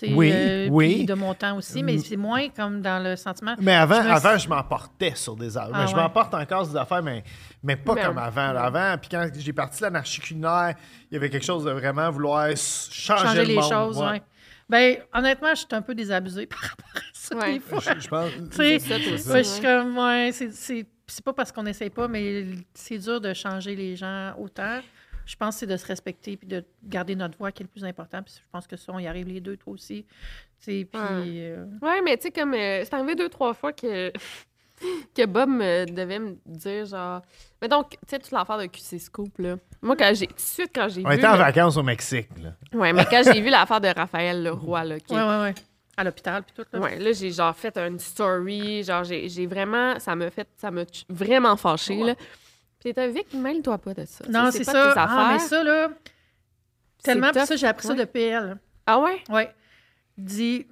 [0.04, 1.06] Oui, euh, oui.
[1.06, 3.56] de mon temps aussi, mais c'est moins comme dans le sentiment.
[3.60, 5.72] Mais avant, Je me avant, je m'emportais sur des affaires.
[5.74, 6.02] Ah mais je ouais.
[6.02, 7.24] m'emporte encore sur des affaires, mais,
[7.64, 8.52] mais pas Mais comme avant.
[8.54, 8.64] là.
[8.64, 10.76] Avant, puis quand j'ai parti de l'anarchie culinaire,
[11.10, 13.72] il y avait quelque chose de vraiment vouloir changer, changer le les monde.
[13.72, 14.10] choses, Ouais.
[14.12, 14.22] ouais.
[14.68, 17.36] Ben, honnêtement, je suis un peu désabusée par rapport à ça.
[17.38, 17.54] Ouais.
[17.54, 17.80] des fois.
[17.80, 18.32] Je, je pense.
[18.32, 21.34] Tu sais, C'est ça, toi aussi, ouais, je suis comme, ouais, c'est- c'est c'est pas
[21.34, 24.80] parce qu'on n'essaye pas, mais c'est dur de changer les gens autant.
[25.26, 27.70] Je pense que c'est de se respecter puis de garder notre voix qui est le
[27.70, 28.22] plus important.
[28.24, 30.06] Puis je pense que ça, on y arrive les deux, toi aussi.
[30.60, 31.00] Tu sais, puis...
[31.02, 31.08] Ouais.
[31.52, 32.54] euh, Ouais, mais tu sais, comme.
[32.54, 34.12] euh, c'est arrivé deux, trois fois que.
[35.16, 37.22] que Bob me devait me dire, genre.
[37.62, 39.56] Mais donc, tu sais, toute l'affaire de QC Scoop, là.
[39.82, 40.28] Moi, quand j'ai.
[40.28, 41.16] Tout de suite, quand j'ai On vu.
[41.16, 42.30] était en là- vacances au Mexique.
[42.42, 42.52] Là.
[42.78, 45.54] Ouais, mais quand j'ai vu l'affaire de Raphaël Leroy, là, qui Ouais, ouais, ouais.
[45.98, 46.66] À l'hôpital, puis tout.
[46.74, 46.80] Là.
[46.82, 50.70] Ouais, là, j'ai genre fait une story, genre, j'ai j'ai vraiment, ça m'a fait, ça
[50.70, 52.16] m'a vraiment fâché, là.
[52.86, 54.26] Puis t'es Vic, mêle-toi pas de ça.
[54.30, 54.94] Non, c'est pas ça.
[54.94, 55.90] tes Ah, mais ça, là,
[57.02, 57.32] tellement.
[57.32, 57.46] Tough.
[57.46, 58.60] ça, j'ai appris ça de PL.
[58.86, 59.24] Ah ouais?
[59.30, 59.42] Oui.
[60.16, 60.68] Dis,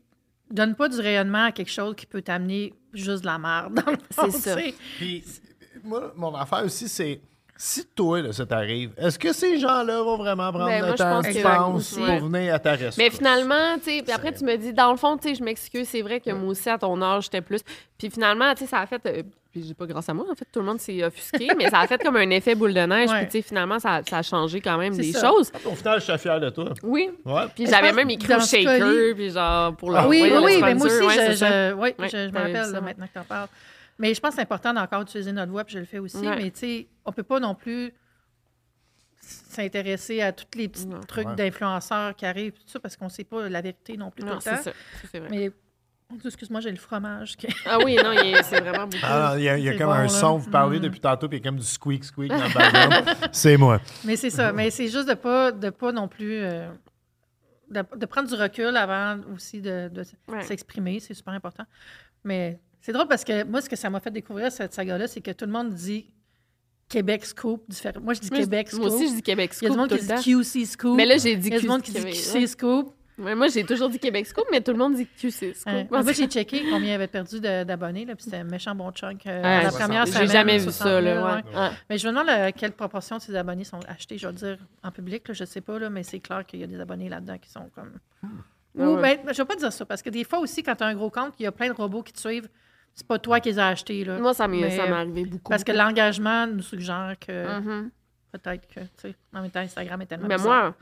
[0.52, 3.82] donne pas du rayonnement à quelque chose qui peut t'amener juste de la merde.
[4.12, 4.56] C'est ça.
[4.98, 5.24] Puis,
[5.84, 7.20] moi, mon affaire aussi, c'est
[7.58, 10.96] si toi, là, ça t'arrive, est-ce que ces gens-là vont vraiment prendre Ben, moi, le
[10.96, 12.20] je temps tu Ouais.
[12.20, 12.98] pour venir à ta rescousse?
[13.00, 15.44] Mais finalement, tu sais, puis après, tu me dis, dans le fond, tu sais, je
[15.44, 17.62] m'excuse, c'est vrai que moi aussi, à ton âge, j'étais plus.
[17.98, 19.02] Puis finalement, tu sais, ça a fait.
[19.08, 19.24] euh,
[19.54, 21.80] puis j'ai pas grâce à moi, en fait, tout le monde s'est offusqué, mais ça
[21.82, 23.10] a fait comme un effet boule de neige.
[23.12, 23.20] Ouais.
[23.20, 25.28] Puis, tu sais, finalement, ça, ça a changé quand même des ça.
[25.30, 25.52] choses.
[25.64, 26.74] Au final, je suis fier de toi.
[26.82, 27.12] Oui.
[27.24, 27.44] Ouais.
[27.56, 29.98] Puis j'avais même écrit shaker, puis genre, pour le.
[29.98, 32.38] Ah, Oui, oui, oui, mais moi aussi, ouais, je, je, oui, Ouais, je, je me
[32.38, 33.48] rappelle là, maintenant que tu en parles.
[34.00, 36.18] Mais je pense que c'est important d'encore d'utiliser notre voix, puis je le fais aussi.
[36.18, 36.36] Ouais.
[36.36, 37.94] Mais tu sais, on peut pas non plus
[39.22, 41.00] s'intéresser à tous les petits Non.
[41.02, 41.36] trucs Ouais.
[41.36, 44.50] d'influenceurs qui arrivent, tout ça, parce qu'on sait pas la vérité non plus Non, tout
[44.50, 44.64] le temps.
[44.64, 44.72] ça.
[45.20, 45.28] Vrai.
[45.30, 45.52] Mais,
[46.26, 47.36] excuse-moi, j'ai le fromage.
[47.38, 48.12] qui- Ah oui, non,
[48.44, 49.04] c'est vraiment beaucoup.
[49.04, 50.10] Ah, il y a, il y a C'est comme bon, un là.
[50.10, 50.84] son, vous parlez Mm.
[50.84, 53.18] depuis tantôt, puis il y a comme du squeak squeak dans le background.
[53.32, 53.80] c'est moi.
[54.06, 54.52] Mais c'est ça.
[54.54, 56.36] Mais c'est juste de pas, de pas non plus.
[56.38, 56.68] euh,
[57.70, 60.44] de, de prendre du recul avant aussi de, de Ouais.
[60.44, 61.00] s'exprimer.
[61.00, 61.64] C'est super important.
[62.24, 65.22] Mais c'est drôle parce que moi, ce que ça m'a fait découvrir cette saga-là, c'est
[65.22, 66.12] que tout le monde dit
[66.90, 68.00] Québec Scoop différent.
[68.02, 68.82] Moi, je dis Québec Scoop.
[68.82, 70.44] Moi aussi, je dis Québec Il y a Scoop du monde qui dit.
[70.44, 70.96] QC Scoop.
[70.98, 72.94] Mais là, j'ai dit Il y a du monde qui dit QC Scoop.
[73.18, 75.68] Ouais, moi, j'ai toujours dit Québec Scoop, mais tout le monde dit QC Scoop.
[75.68, 75.86] Hein.
[75.92, 79.28] Moi, j'ai checké combien il avait perdu d'abonnés, puis c'était un méchant bon chunk.
[79.28, 81.72] euh, Ouais, la première J'ai jamais vu 60 ça, 000, là.
[81.90, 84.38] Mais je me demande euh, quelle proportion de ces abonnés sont achetés, je vais le
[84.40, 86.80] dire en public, là, je sais pas, là, mais c'est clair qu'il y a des
[86.80, 87.92] abonnés là-dedans qui sont comme.
[88.24, 88.28] Ah
[88.76, 89.18] Ou, ouais.
[89.24, 90.96] ben, je vais pas dire ça, parce que des fois aussi, quand tu as un
[90.96, 92.50] gros compte, il y a plein de robots qui te suivent,
[92.96, 94.04] c'est pas toi qui les as achetés.
[94.06, 94.18] Là.
[94.18, 95.50] Moi, ça m'est arrivé beaucoup.
[95.52, 97.92] Parce que l'engagement nous suggère que Mhm.
[98.32, 100.28] peut-être que, tu sais, en même temps, Instagram est tellement.
[100.28, 100.64] Mais bizarre.
[100.64, 100.76] moi,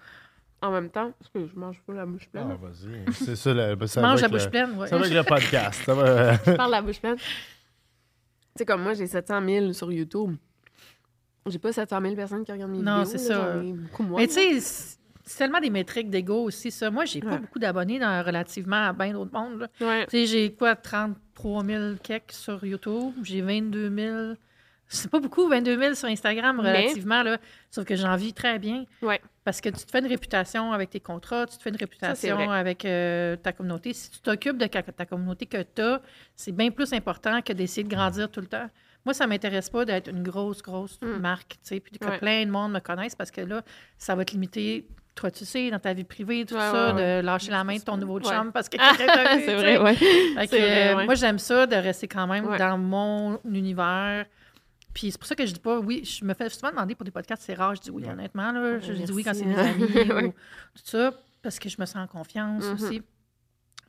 [0.61, 2.57] en même temps, parce que je mange pas la bouche Ah, pleine.
[2.61, 3.13] vas-y.
[3.13, 4.87] C'est ça, le, Tu ça manges va la bouche le- pleine, ouais.
[4.87, 5.81] Ça va avec le podcast.
[5.85, 7.17] Ça va, Je parle la bouche pleine.
[7.17, 7.23] Tu
[8.57, 10.35] sais, comme moi, j'ai 700 000 sur YouTube.
[11.47, 13.17] J'ai pas 700 000 personnes qui regardent mes Non, vidéos.
[13.17, 14.03] c'est là, ça.
[14.03, 14.19] moins.
[14.19, 16.91] Mais tu sais, c'est- c'est tellement des métriques d'ego aussi, ça.
[16.91, 19.59] Moi, j'ai pas beaucoup d'abonnés dans, relativement à bien d'autres mondes.
[19.61, 19.67] là.
[19.79, 20.05] Ouais.
[20.07, 23.13] Tu sais, j'ai quoi, 33 000 keks sur YouTube.
[23.23, 24.33] J'ai 22 000.
[24.93, 27.37] C'est pas beaucoup, 22 000 sur Instagram, Mais- relativement, là.
[27.69, 28.83] Sauf que j'en vis très bien.
[29.01, 29.21] Ouais.
[29.45, 32.51] Parce que tu te fais une réputation avec tes contrats, tu te fais une réputation
[32.51, 33.93] avec euh, ta communauté.
[33.93, 36.01] Si tu t'occupes de ta communauté que tu as,
[36.35, 38.69] c'est bien plus important que d'essayer de grandir tout le temps.
[39.05, 42.05] Moi, ça m'intéresse pas d'être une grosse, grosse marque, tu sais, puis que.
[42.05, 42.19] Ouais.
[42.19, 43.61] plein de monde me connaisse parce que là,
[43.97, 44.85] ça va te limiter,
[45.15, 47.77] toi, tu sais, dans ta vie privée, tout Ouais, ça, ouais, de lâcher la main
[47.77, 49.97] de ton nouveau chum parce que quelqu'un c'est vrai, vrai,
[50.53, 51.05] euh.
[51.05, 54.25] Moi, j'aime ça de rester quand même dans mon univers.
[54.93, 56.03] Puis c'est pour ça que je dis pas oui.
[56.03, 57.75] Je me fais souvent demander pour des podcasts, c'est rare.
[57.75, 58.51] Je dis oui, honnêtement.
[58.51, 61.85] Là, je dis oui quand c'est mes amis ou tout ça, parce que je me
[61.85, 62.73] sens en confiance Mhm.
[62.73, 63.01] aussi.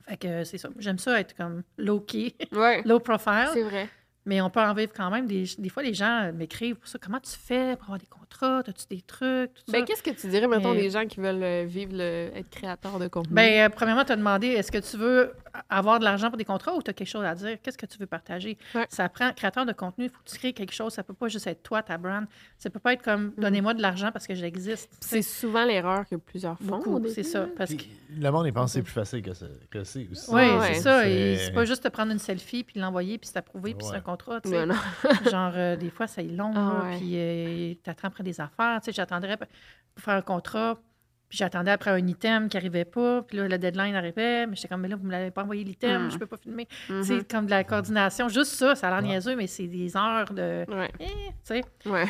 [0.07, 0.69] Fait que c'est ça.
[0.79, 2.81] J'aime ça être comme low-key, Ouais.
[2.83, 3.49] low profile.
[3.53, 3.89] C'est vrai.
[4.25, 5.25] Mais on peut en vivre quand même.
[5.27, 6.97] Des, des fois, les gens m'écrivent pour ça.
[6.97, 8.59] Comment tu fais pour avoir des contrats?
[8.67, 9.53] As-tu des trucs?
[9.53, 9.71] Tout ça?
[9.71, 12.99] Ben, qu'est-ce que tu dirais, mettons, des gens qui veulent euh, vivre, le, être créateurs
[12.99, 13.33] de contenu?
[13.33, 15.33] Ben, euh, premièrement, tu as demandé est-ce que tu veux
[15.69, 17.57] avoir de l'argent pour des contrats ou tu as quelque chose à dire?
[17.61, 18.57] Qu'est-ce que tu veux partager?
[18.75, 18.85] Ouais.
[18.89, 20.93] Ça prend créateur de contenu, il faut que tu crées quelque chose.
[20.93, 22.25] Ça peut pas juste être toi, ta brand.
[22.57, 24.91] Ça peut pas être comme donnez-moi de l'argent parce que j'existe.
[24.91, 24.95] Mm.
[25.01, 26.75] c'est souvent l'erreur que plusieurs font.
[26.75, 27.41] au beaucoup, début, c'est ça.
[27.41, 27.47] là.
[27.57, 27.83] Parce que
[28.17, 30.29] le monde, il pense que c'est plus facile que, ça- que c'est aussi.
[30.31, 30.73] oui, Ouais.
[30.73, 31.03] c'est ça.
[31.03, 33.85] C'est- et C'est pas juste te prendre une selfie puis l'envoyer puis c'est approuvé puis
[33.87, 34.41] c'est un contrat.
[34.41, 34.65] tu sais.
[34.65, 35.29] Non, non.
[35.31, 36.97] Genre, euh, des fois, c'est long, Ah là, ouais.
[36.97, 38.79] puis euh, t'attends après des affaires.
[38.81, 39.45] Tu sais, j'attendrais p-
[39.95, 40.79] pour faire un contrat,
[41.29, 44.67] puis j'attendais après un item qui arrivait pas, puis là, le deadline arrivait, mais j'étais
[44.67, 46.11] comme, mais là, vous me l'avez pas envoyé l'item, Mm.
[46.11, 46.67] je peux pas filmer.
[46.89, 47.01] Mhm.
[47.01, 48.29] Tu sais, comme de la coordination.
[48.29, 50.65] Juste ça, ça a l'air niaiseux, mais c'est des heures de...
[50.67, 50.91] Ouais.
[50.99, 51.61] Eh, tu sais.
[51.85, 52.05] Ouais.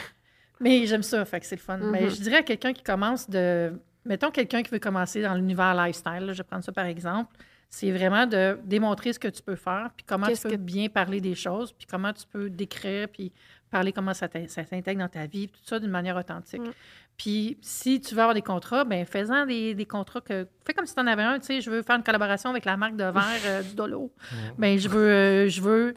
[0.59, 1.77] Mais j'aime ça, fait que c'est le fun.
[1.77, 3.73] Mais je dirais à quelqu'un qui commence de...
[4.05, 7.33] Mettons quelqu'un qui veut commencer dans l'univers lifestyle, là, je vais prendre ça par exemple,
[7.69, 10.89] c'est vraiment de démontrer ce que tu peux faire, puis comment tu peux que- bien
[10.89, 13.31] parler des choses, puis comment tu peux décrire, puis
[13.73, 16.61] parler comment ça ça s'intègre dans ta vie, tout ça d'une manière authentique.
[16.61, 16.71] Mm.
[17.17, 20.47] Puis si tu veux avoir des contrats, ben fais-en des, des contrats que...
[20.65, 22.65] Fais comme si tu en avais un, tu sais, je veux faire une collaboration avec
[22.65, 24.11] la marque de verre euh, du Dolo.
[24.57, 25.09] Ben je veux...
[25.09, 25.93] euh, je veux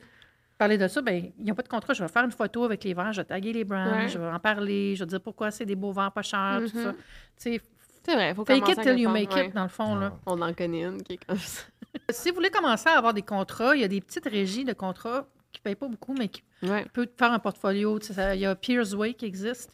[0.59, 1.93] parler de ça, ben ils n'ont pas de contrat.
[1.95, 4.09] Je vais faire une photo avec les verres, je vais taguer les brands, Ouais.
[4.09, 6.77] je vais en parler, je vais dire pourquoi c'est des beaux verres pas chers, tout
[6.79, 6.85] Mhm.
[6.85, 6.93] ça.
[6.93, 6.99] Tu
[7.37, 7.61] sais,
[8.05, 10.13] C'est vrai, faut fake commencer it à till you make it, dans le fond, là.
[10.27, 11.63] On en connaît une qui est comme ça.
[12.11, 14.75] Si vous voulez commencer à avoir des contrats, il y a des petites régies de
[14.75, 16.85] contrats qui ne payent pas beaucoup, mais qui Ouais.
[17.07, 17.99] te faire un portfolio.
[18.35, 19.71] Il y a Peers Way qui existe.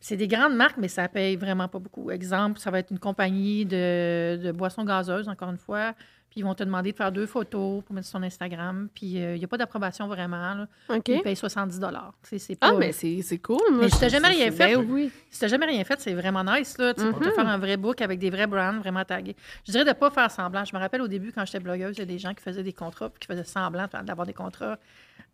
[0.00, 2.10] C'est des grandes marques, mais ça paye vraiment pas beaucoup.
[2.10, 5.94] Exemple, ça va être une compagnie de, de boissons gazeuses, encore une fois.
[6.30, 8.88] Puis ils vont te demander de faire deux photos pour mettre sur ton Instagram.
[8.94, 10.54] Puis euh, il n'y a pas d'approbation vraiment.
[10.54, 10.66] Là.
[10.90, 11.08] OK.
[11.08, 11.80] Ils payent 70
[12.24, 12.72] C'est c'est pas...
[12.72, 13.56] Ah, mais c'est c'est cool.
[13.70, 15.10] moi, Mais si t'as jamais rien fait, ben oui.
[15.30, 17.32] Si t'as jamais rien fait, c'est vraiment nice, là, tu sais, pour te Mhm.
[17.34, 19.34] faire un vrai book avec des vrais brands vraiment tagués.
[19.66, 20.64] Je dirais de pas faire semblant.
[20.66, 22.62] Je me rappelle au début, quand j'étais blogueuse, il y a des gens qui faisaient
[22.62, 24.76] des contrats puis qui faisaient semblant d'avoir des contrats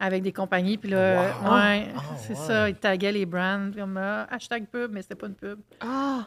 [0.04, 0.76] avec des compagnies.
[0.76, 1.54] Puis là, Wow.
[1.54, 3.70] ouais, Ah, c'est ça, ils taguaient les brands.
[3.74, 5.60] Comme, ah, hashtag pub, mais c'était pas une pub.
[5.80, 6.26] Ah!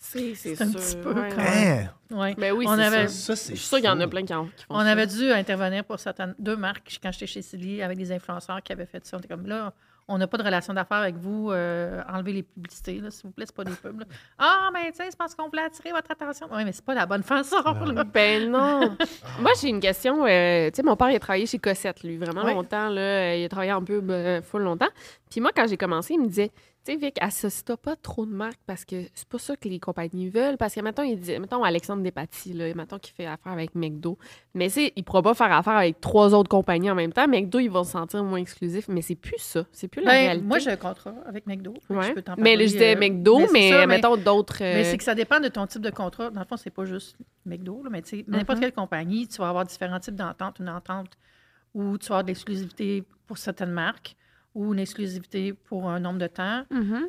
[0.00, 0.80] C'est c'est C'est un sûr.
[0.80, 1.28] petit peu ouais.
[1.28, 1.88] comme- Hein?
[2.12, 2.34] Ouais.
[2.38, 3.34] Ben oui, On c'est avait- ça.
[3.34, 4.80] Ça, c'est Je suis sûre qu'il y en a plein qui, en- qui font On
[4.80, 4.90] ça.
[4.90, 8.72] avait dû intervenir pour certaines deux marques quand j'étais chez Silly avec des influenceurs qui
[8.72, 9.16] avaient fait ça.
[9.16, 9.74] On était comme là,
[10.08, 13.30] on n'a pas de relation d'affaires avec vous, euh, enlevez les publicités, là, s'il vous
[13.32, 14.04] plaît, c'est pas des pubs.
[14.38, 16.48] Ah, mais tu sais, c'est parce qu'on voulait attirer votre attention.
[16.50, 17.60] Oui, mais c'est pas la bonne façon.
[17.62, 18.04] là.
[18.04, 18.96] Ben non.
[19.40, 20.24] Moi, j'ai une question.
[20.26, 22.54] euh, tu sais, mon père, il a travaillé chez Cossette, lui, vraiment Ouais.
[22.54, 22.88] longtemps.
[22.88, 24.88] Là, il a travaillé en pub euh, full longtemps.
[25.30, 26.50] Puis moi, quand j'ai commencé, il me disait,
[26.92, 30.28] sais, Vic, associe-toi pas trop de marques parce que c'est pas ça que les compagnies
[30.28, 30.56] veulent.
[30.56, 34.18] Parce que, mettons, il dit, mettons, Alexandre Despatie, là, mettons, qu'il fait affaire avec McDo.
[34.54, 37.26] Mais c'est, il pourra pas faire affaire avec trois autres compagnies en même temps.
[37.28, 38.86] McDo, il va se sentir moins exclusif.
[38.88, 39.64] Mais c'est plus ça.
[39.72, 40.46] C'est plus la Ben, réalité.
[40.46, 41.74] moi, j'ai un contrat avec McDo.
[41.90, 42.08] Ouais.
[42.08, 44.56] je peux Mais là, je disais euh, McDo, mais, ça, mettons d'autres.
[44.60, 46.30] Mais euh, c'est que ça dépend de ton type de contrat.
[46.30, 47.16] Dans le fond, c'est pas juste
[47.46, 48.64] McDo, là, mais tu sais, n'importe Mhm.
[48.64, 50.58] quelle compagnie, tu vas avoir différents types d'ententes.
[50.58, 51.10] Une entente
[51.74, 54.16] où tu vas avoir de l'exclusivité pour certaines marques
[54.58, 56.64] ou une exclusivité pour un nombre de temps.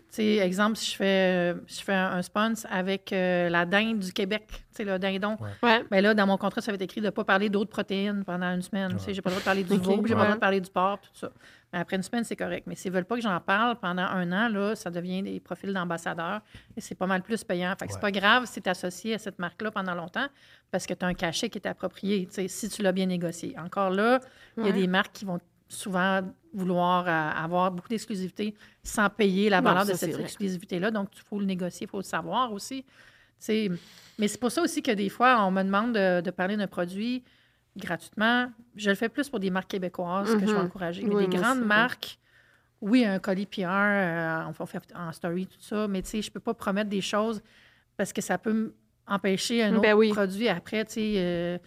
[0.09, 4.13] sais, exemple, si je fais, euh, je fais un sponsor avec euh, la dinde du
[4.13, 5.35] Québec, tu sais, le dindon.
[5.63, 5.83] Ouais.
[5.89, 8.23] Ben là, dans mon contrat, ça va être écrit de ne pas parler d'autres protéines
[8.23, 8.91] pendant une semaine.
[8.93, 9.79] Tu sais, j'ai pas le droit de parler du Ok.
[9.81, 10.25] veau, j'ai pas Ouais.
[10.25, 11.31] le droit de parler du porc, tout ça.
[11.73, 12.65] Mais après une semaine, c'est correct.
[12.67, 15.71] Mais s'ils veulent pas que j'en parle pendant un an, là, ça devient des profils
[15.73, 16.41] d'ambassadeurs
[16.77, 17.73] et c'est pas mal plus payant.
[17.79, 20.27] Fait que c'est pas grave si tu es associé à cette marque-là pendant longtemps
[20.71, 23.05] parce que tu as un cachet qui est approprié, tu sais, si tu l'as bien
[23.07, 23.55] négocié.
[23.59, 24.19] Encore là,
[24.57, 25.39] il y a des marques qui vont
[25.69, 26.21] souvent
[26.53, 30.89] vouloir euh, avoir beaucoup d'exclusivité sans payer la Non, valeur ça, de cette exclusivité-là.
[30.91, 32.83] Donc, il faut le négocier, il faut le savoir aussi.
[34.17, 36.67] Mais c'est pour ça aussi que des fois, on me demande de, de parler d'un
[36.67, 37.23] produit
[37.77, 38.51] gratuitement.
[38.75, 40.65] Je le fais plus pour des marques québécoises que je vais Mhm.
[40.65, 41.03] encourager.
[41.05, 42.19] Mais Oui, des grandes aussi, marques,
[42.81, 46.31] oui, un colis PR, euh, on fait en story, tout ça, mais tu sais, je
[46.31, 47.41] peux pas promettre des choses
[47.95, 48.73] parce que ça peut
[49.07, 50.09] empêcher un autre Ben oui.
[50.11, 51.13] produit après, tu sais.
[51.17, 51.57] euh,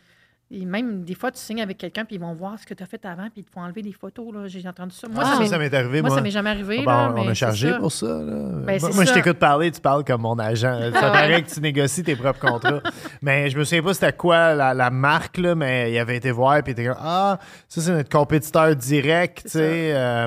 [0.52, 2.82] et même des fois, tu signes avec quelqu'un, puis ils vont voir ce que tu
[2.82, 4.32] as fait avant, puis ils te font enlever des photos.
[4.34, 4.46] là.
[4.48, 5.08] J'ai entendu ça.
[5.08, 6.18] Moi, Ah, ça m'est- ça m'est arrivé, moi, moi.
[6.18, 6.78] ça m'est jamais arrivé.
[6.80, 7.78] Ah ben, là, on- on mais a c'est chargé ça.
[7.78, 8.06] pour ça.
[8.06, 8.48] Là.
[8.66, 10.78] Ben, moi, je t'écoute parler, tu parles comme mon agent.
[10.92, 12.80] Ça paraît que tu négocies tes propres contrats.
[13.22, 16.30] mais je me souviens pas c'était quoi la, la marque, là, mais il avait été
[16.30, 17.38] voir puis il était comme Ah,
[17.68, 19.42] ça c'est notre compétiteur direct.
[19.44, 19.92] tu C'est sais.
[19.94, 20.26] euh,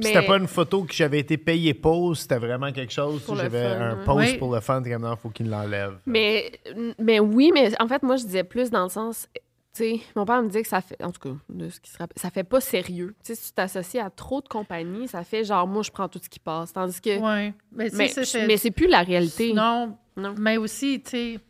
[0.00, 3.22] C'était pas une photo que j'avais été payé pour, c'était vraiment quelque chose.
[3.36, 4.38] J'avais un post Oui.
[4.38, 5.98] pour le fun, t'es comme non, faut qu'il l'enlève.
[6.06, 6.50] Mais,
[6.98, 9.28] mais oui, mais en fait, moi, je disais plus dans le sens.
[9.74, 11.02] Tu sais, mon père me disait que ça fait.
[11.02, 13.14] En tout cas, de ce qui se rappelle, ça fait pas sérieux.
[13.24, 16.08] Tu sais, si tu t'associes à trop de compagnies, ça fait genre, moi, je prends
[16.08, 16.72] tout ce qui passe.
[16.74, 17.18] Tandis que.
[17.18, 17.54] Ouais.
[17.72, 19.54] Mais, c'est- plus la réalité.
[19.54, 20.34] Non, Non.
[20.38, 21.40] mais aussi, tu sais,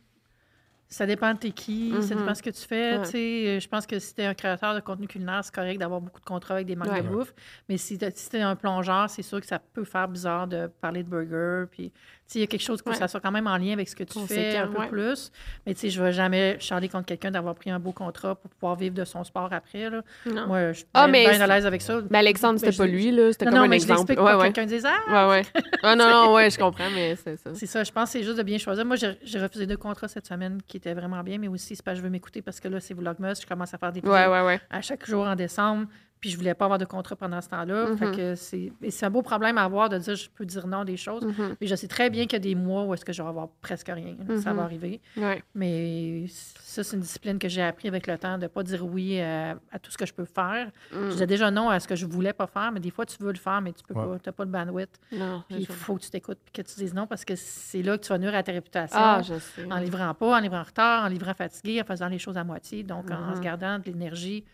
[0.87, 2.21] ça dépend de t'es qui, ça Mhm.
[2.21, 2.97] dépend de ce que tu fais.
[2.97, 3.03] Ouais.
[3.03, 3.43] tu sais.
[3.47, 6.19] Euh, Je pense que si t'es un créateur de contenu culinaire, c'est correct d'avoir beaucoup
[6.19, 7.01] de contrats avec des marques Ouais.
[7.01, 7.33] de bouffe.
[7.67, 11.03] Mais si t'es si un plongeur, c'est sûr que ça peut faire bizarre de parler
[11.03, 11.65] de burger.
[11.71, 11.91] Puis,
[12.35, 12.95] il y a quelque chose que Ouais.
[12.95, 14.87] ça soit quand même en lien avec ce que tu fais un peu ouais.
[14.87, 15.31] plus.
[15.67, 18.35] Mais tu sais, je ne vais jamais charler contre quelqu'un d'avoir pris un beau contrat
[18.35, 19.89] pour pouvoir vivre de son sport après.
[19.89, 20.01] Là.
[20.25, 20.47] Non.
[20.47, 21.99] Moi, je suis Ah, bien, à l'aise avec ça.
[22.09, 23.31] Mais Alexandre, c'était je- pas lui, là.
[23.31, 23.99] C'était comme non, un mais je exemple.
[24.09, 24.43] l'explique ouais, ouais.
[24.51, 25.61] quelqu'un dise Ah, Ouais, ouais.
[25.83, 27.51] Ah, non, non, ouais, je comprends, mais c'est ça.
[27.53, 28.83] C'est ça, je pense que c'est juste de bien choisir.
[28.85, 31.83] Moi, j'ai j'ai refusé deux contrats cette semaine qui étaient vraiment bien, mais aussi, c'est
[31.85, 34.13] pas je veux m'écouter parce que là, c'est Vlogmas, je commence à faire des vidéos
[34.13, 34.61] Ouais, ouais, ouais.
[34.69, 35.87] à chaque jour en décembre,
[36.23, 37.89] puis je voulais pas avoir de contrat pendant ce temps-là.
[37.89, 37.97] Mhm.
[37.97, 40.67] Fait que c'est et c'est un beau problème à avoir de dire je peux dire
[40.67, 41.21] non des choses.
[41.25, 41.57] Mhm.
[41.59, 43.27] Mais je sais très bien qu'il y a des mois où est-ce que je vais
[43.27, 44.15] avoir presque rien.
[44.41, 44.57] Ça Mhm.
[44.57, 45.01] va arriver.
[45.17, 45.43] Ouais.
[45.53, 49.19] Mais ça, c'est une discipline que j'ai appris avec le temps, de pas dire oui
[49.19, 50.67] à, à tout ce que je peux faire.
[50.93, 51.07] Mm.
[51.07, 53.17] Je disais déjà non à ce que je voulais pas faire, mais des fois, tu
[53.21, 54.05] veux le faire, mais tu peux Ouais.
[54.05, 54.19] pas.
[54.19, 54.97] Tu n'as pas le bandwidth.
[55.11, 57.81] Non, Puis il faut que tu t'écoutes puis que tu dises non parce que c'est
[57.81, 58.97] là que tu vas nuire à ta réputation.
[58.97, 59.69] Ah, je sais.
[59.69, 62.45] En livrant pas, en livrant en retard, en livrant fatigué, en faisant les choses à
[62.45, 62.83] moitié.
[62.83, 63.43] Donc, en- en se Mhm.
[63.43, 64.45] gardant de l'énergie,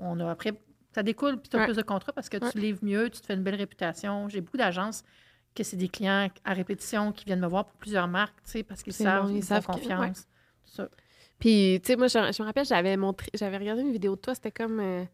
[0.00, 0.52] on a après,
[0.94, 1.66] ça découle, puis tu as Ouais.
[1.66, 4.28] plus de contrats parce que tu livres mieux, tu te fais une belle réputation.
[4.28, 5.02] J'ai beaucoup d'agences
[5.54, 8.62] que c'est des clients à répétition qui viennent me voir pour plusieurs marques, tu sais,
[8.62, 10.26] parce qu'ils savent, bon, ils ils font savent que- confiance.
[11.38, 14.20] Puis, tu sais, moi, je, je me rappelle, j'avais montré, j'avais regardé une vidéo de
[14.20, 14.78] toi, c'était comme.
[14.80, 15.04] euh,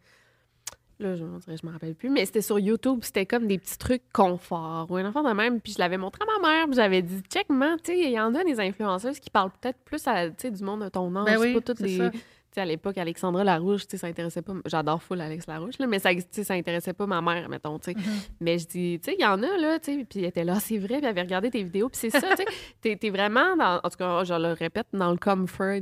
[1.00, 3.56] là, je, on dirait, je me rappelle plus, mais c'était sur YouTube, c'était comme des
[3.58, 5.60] petits trucs confort ou un enfant de même.
[5.60, 8.10] Puis je l'avais montré à ma mère, puis j'avais dit, check, man, tu sais, il
[8.10, 11.24] y en a des influenceuses qui parlent peut-être plus à, du monde de ton âge.
[11.24, 11.96] Ben oui, pas toutes les.
[11.96, 12.10] ça.
[12.58, 14.52] À l'époque, Alexandra Larouche, tu sais, ça intéressait pas.
[14.66, 17.78] J'adore full Alex Larouche, là, mais ça, tu sais, ça intéressait pas ma mère, mettons,
[17.78, 17.96] tu sais.
[17.98, 18.28] Mm-hmm.
[18.40, 20.44] Mais je dis, tu sais, il y en a, là, tu sais, puis elle était
[20.44, 22.44] là, c'est vrai, puis elle avait regardé tes vidéos, puis c'est ça, tu
[22.82, 25.80] sais, t'es, vraiment, dans, en tout cas, je le répète, dans le comfort.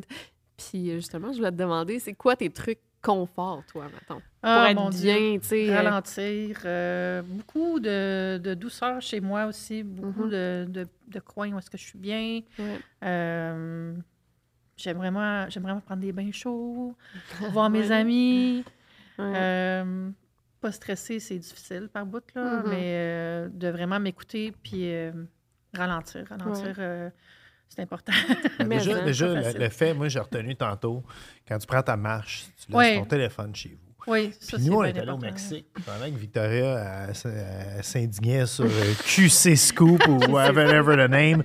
[0.56, 4.20] Puis justement, je voulais te demander, c'est quoi tes trucs confort, toi, mettons?
[4.42, 5.70] Ah, pour être mon bien, tu sais.
[5.70, 6.58] euh, Ralentir.
[6.64, 9.82] euh, beaucoup de, de douceur chez moi aussi.
[9.84, 10.30] Beaucoup Mhm.
[10.30, 12.40] de, de, de coins où est-ce que je suis bien.
[12.58, 12.78] ouais.
[13.04, 13.92] Euh,
[14.76, 16.94] j'aime vraiment, j'aime vraiment prendre des bains chauds,
[17.52, 17.92] voir mes Ouais.
[17.92, 18.64] amis.
[19.18, 19.32] Ouais.
[19.34, 20.10] Euh,
[20.60, 22.70] pas stressé, c'est difficile par bout, là, Mhm.
[22.70, 25.12] mais euh, de vraiment m'écouter puis euh,
[25.74, 26.24] ralentir.
[26.28, 26.74] Ralentir, Ouais.
[26.78, 27.10] euh,
[27.68, 28.12] c'est important.
[28.66, 31.02] Mais déjà, le, fait, moi, j'ai retenu tantôt,
[31.48, 32.98] quand tu prends ta marche, tu laisses Ouais.
[32.98, 34.12] ton téléphone chez vous.
[34.12, 35.18] oui, ça, Puis c'est nous, on est allé au.
[35.18, 35.66] Mexique.
[35.84, 37.12] Pendant que Victoria
[37.82, 38.66] s'indignait sur
[39.04, 41.42] QC Scoop ou whatever the name.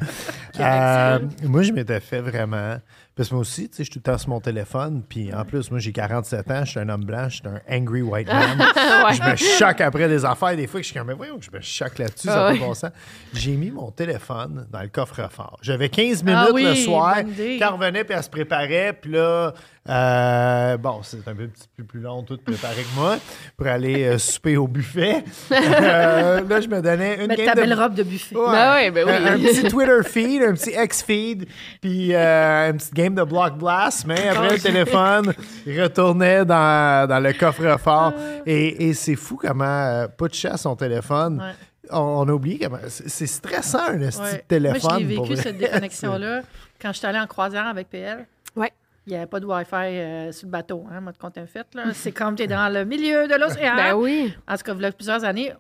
[0.59, 2.77] Euh, moi, je m'étais fait vraiment.
[3.15, 5.03] Parce que moi aussi, tu sais, je suis tout le temps sur mon téléphone.
[5.07, 7.61] Puis en plus, moi, j'ai 47 ans, je suis un homme blanc, je suis un
[7.77, 8.57] angry white man.
[9.01, 9.13] Ouais.
[9.15, 10.55] Je me choque après des affaires.
[10.55, 12.43] Des fois, que je suis comme, mais voyons que je me choque là-dessus, ça Ah
[12.43, 12.91] n'a pas de bon sens.
[13.33, 15.57] J'ai mis mon téléphone dans le coffre-fort.
[15.61, 17.15] J'avais 15 minutes Ah oui, le soir.
[17.17, 18.93] Quand elle revenait, puis elle se préparait.
[19.01, 19.53] Puis là,
[19.89, 23.17] euh, bon, c'est un peu petit peu plus long tout préparé que moi
[23.57, 25.23] pour aller euh, souper au buffet.
[25.81, 27.61] Euh, là, je me donnais une game ta de...
[27.61, 28.35] belle robe de buffet.
[28.35, 28.51] Ouais.
[28.51, 29.13] Ben ouais, ben oui.
[29.13, 31.47] Un, un petit Twitter feed, un petit X feed,
[31.81, 34.05] puis euh, une petite game de Block Blast.
[34.05, 35.33] Mais après, le téléphone
[35.65, 38.13] il retournait dans, dans le coffre-fort.
[38.45, 41.39] Et, et c'est fou comment, euh, pas de chat à son téléphone.
[41.41, 41.53] Ouais.
[41.91, 42.77] On, on a oublié comment.
[42.87, 44.07] C'est stressant, un Ouais.
[44.07, 44.81] de téléphone.
[45.05, 45.43] Moi, pour vécu, vrai.
[45.43, 46.41] cette déconnexion-là,
[46.81, 48.25] quand je suis allée en croisière avec PL.
[48.55, 48.71] Ouais.
[49.07, 51.47] Il n'y avait pas de Wi-Fi euh, sur le bateau, hein, moi, de compte un
[51.47, 51.65] fait.
[51.73, 51.85] là.
[51.93, 53.75] C'est comme tu es dans le milieu de l'océan.
[53.75, 54.31] Ben oui.
[54.47, 55.51] En tout cas, il y a plusieurs années,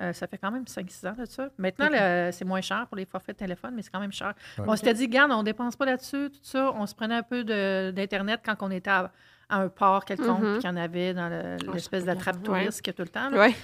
[0.00, 1.48] euh, ça fait quand même 5-6 ans de ça.
[1.58, 4.34] Maintenant, le- c'est moins cher pour les forfaits de téléphone, mais c'est quand même cher.
[4.58, 6.72] On s'était dit, garde, on ne dépense pas là-dessus, tout ça.
[6.74, 9.10] On se prenait un peu d'Internet quand on était à,
[9.48, 12.82] à un port quelconque, puis qu'il y en avait dans le- l'espèce je d'attrape touriste
[12.82, 13.30] qu'il y a tout le temps.
[13.32, 13.54] Ouais.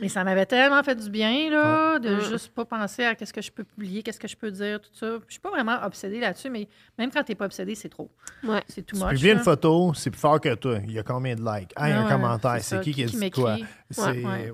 [0.00, 2.20] Mais ça m'avait tellement fait du bien, là, de Mm.
[2.20, 4.90] juste pas penser à qu'est-ce que je peux publier, qu'est-ce que je peux dire, tout
[4.94, 5.06] ça.
[5.26, 8.08] Je suis pas vraiment obsédée là-dessus, mais même quand t'es pas obsédée, c'est trop.
[8.44, 8.62] Ouais.
[8.68, 9.14] C'est tout Tu much.
[9.14, 10.78] publies une photo, c'est plus fort que toi.
[10.84, 11.72] Il y a combien de likes?
[11.76, 12.58] Ah, il y a un commentaire.
[12.60, 13.56] c'est qui qui a dit quoi?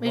[0.01, 0.11] Mais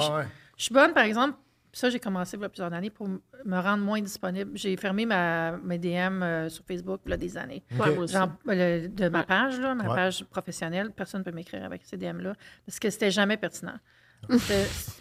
[0.59, 1.33] je- suis bonne, par exemple,
[1.71, 4.51] ça, j'ai commencé il y a plusieurs années pour me rendre moins disponible.
[4.55, 7.63] J'ai fermé ma, mes DM euh, sur Facebook il y a des années.
[8.07, 9.95] Genre, le- de ma page, là, ma Ouais.
[9.95, 12.33] page professionnelle, personne ne peut m'écrire avec ces DM-là
[12.65, 13.77] parce que c'était jamais pertinent.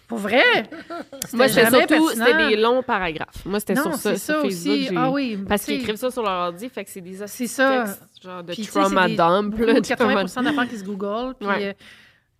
[0.06, 0.43] Pour vrai?
[1.32, 2.26] Moi, c'était jamais surtout pertinent.
[2.26, 3.44] c'était des longs paragraphes.
[3.44, 4.47] Moi, c'était sur ça, sur ça Facebook.
[4.47, 4.89] aussi.
[4.97, 7.85] Ah oui, Parce qu'ils écrivent ça sur leur ordi, fait que c'est des C'est ça.
[7.85, 9.59] textes, genre de Puis, trauma dump.
[9.59, 11.35] là, 80 d'affaires qui se Google.
[11.39, 11.68] Puis, Ouais.
[11.68, 11.72] euh,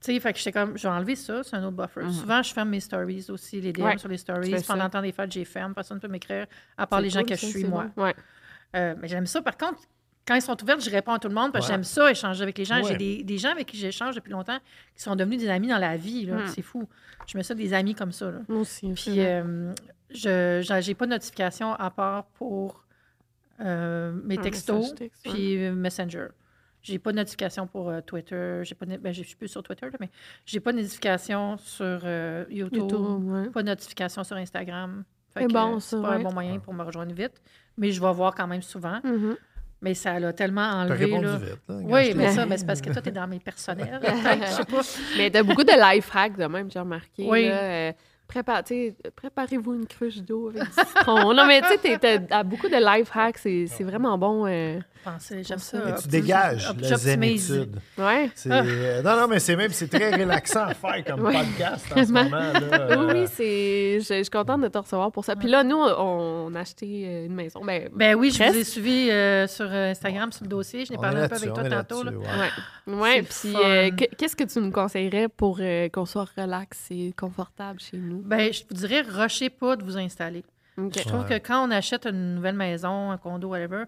[0.01, 2.03] tu sais, fait que j'étais comme, je vais enlever ça, c'est un autre buffer.
[2.03, 2.13] Mhm.
[2.13, 4.55] Souvent, je ferme mes stories aussi, les DM Ouais, sur les stories.
[4.67, 6.47] Pendant le temps des fêtes, j'ai ferme, personne ne peut m'écrire,
[6.77, 7.87] à part C'est les gens cool, que ça, je suis, moi.
[7.97, 8.03] bon.
[8.05, 8.15] Ouais.
[8.77, 9.43] Euh, mais j'aime ça.
[9.43, 9.81] Par contre,
[10.27, 11.77] quand ils sont ouverts, je réponds à tout le monde parce que Ouais.
[11.79, 12.77] j'aime ça, échanger avec les gens.
[12.83, 12.89] Ouais.
[12.93, 14.59] J'ai des, des gens avec qui j'échange depuis longtemps
[14.95, 16.27] qui sont devenus des amis dans la vie.
[16.27, 16.37] là.
[16.37, 16.47] Mm.
[16.49, 16.87] C'est fou.
[17.27, 18.31] Je mets ça des amis comme ça.
[18.31, 18.39] là.
[18.47, 18.93] Moi aussi.
[18.93, 19.73] Puis, euh,
[20.11, 22.85] je j'ai j'ai pas de notification à part pour
[23.61, 26.29] euh, mes textos message texte, puis Messenger.
[26.83, 28.61] J'ai pas de notification pour euh, Twitter.
[28.63, 30.11] J'ai pas de, ben, je suis plus sur Twitter, là, mais
[30.47, 32.83] j'ai pas de notification sur euh, YouTube.
[32.91, 33.49] YouTube, ouais.
[33.51, 35.05] Pas de notification sur Instagram.
[35.35, 37.43] Fait que, bon, euh, C'est pas un bon moyen pour me rejoindre vite.
[37.77, 39.01] Mais je vais voir quand même souvent.
[39.05, 39.37] Mhm.
[39.81, 41.05] Mais ça l'a tellement enlevé.
[41.05, 41.37] répondu là.
[41.37, 41.59] vite.
[41.69, 44.01] là, je Oui, mais ça, ben, c'est parce que toi, t'es dans mes personnels.
[44.03, 44.81] je sais pas.
[45.17, 47.25] Mais t'as beaucoup de life hacks de même, j'ai remarqué.
[47.29, 47.47] Oui.
[47.47, 47.93] là, euh,
[48.29, 51.33] prépa- tu sais, préparez-vous une cruche d'eau avec du citron.
[51.33, 53.39] non, mais tu sais, t'as beaucoup de life hacks.
[53.39, 54.47] C'est c'est vraiment bon.
[54.49, 54.81] euh.
[55.43, 55.79] J'aime ça.
[56.03, 57.77] Tu dégages la zénitude.
[57.97, 58.31] Ouais.
[58.35, 61.35] C'est- euh, Non, non, mais c'est même c'est très relaxant à faire comme Ouais.
[61.39, 62.29] podcast en ce moment.
[62.31, 64.01] Là, Oui, Euh, oui, c'est.
[64.01, 65.37] Je je suis contente de te recevoir pour ça.
[65.37, 67.65] Puis là, nous, on a acheté euh, une maison.
[67.65, 70.85] Ben, Ben oui, je vous ai suivi euh, sur Instagram, sur le dossier.
[70.85, 72.03] Je n'ai parlé un peu avec toi tantôt.
[72.03, 72.11] là.
[72.13, 72.95] ouais.
[72.95, 77.79] Ouais, puis euh, qu'est-ce que tu nous conseillerais pour euh, qu'on soit relax et confortable
[77.81, 78.23] chez nous?
[78.25, 80.45] Ben, je vous dirais, rushez pas de vous installer.
[80.77, 81.41] Je trouve Ouais.
[81.41, 83.85] que quand on achète une nouvelle maison, un condo, whatever,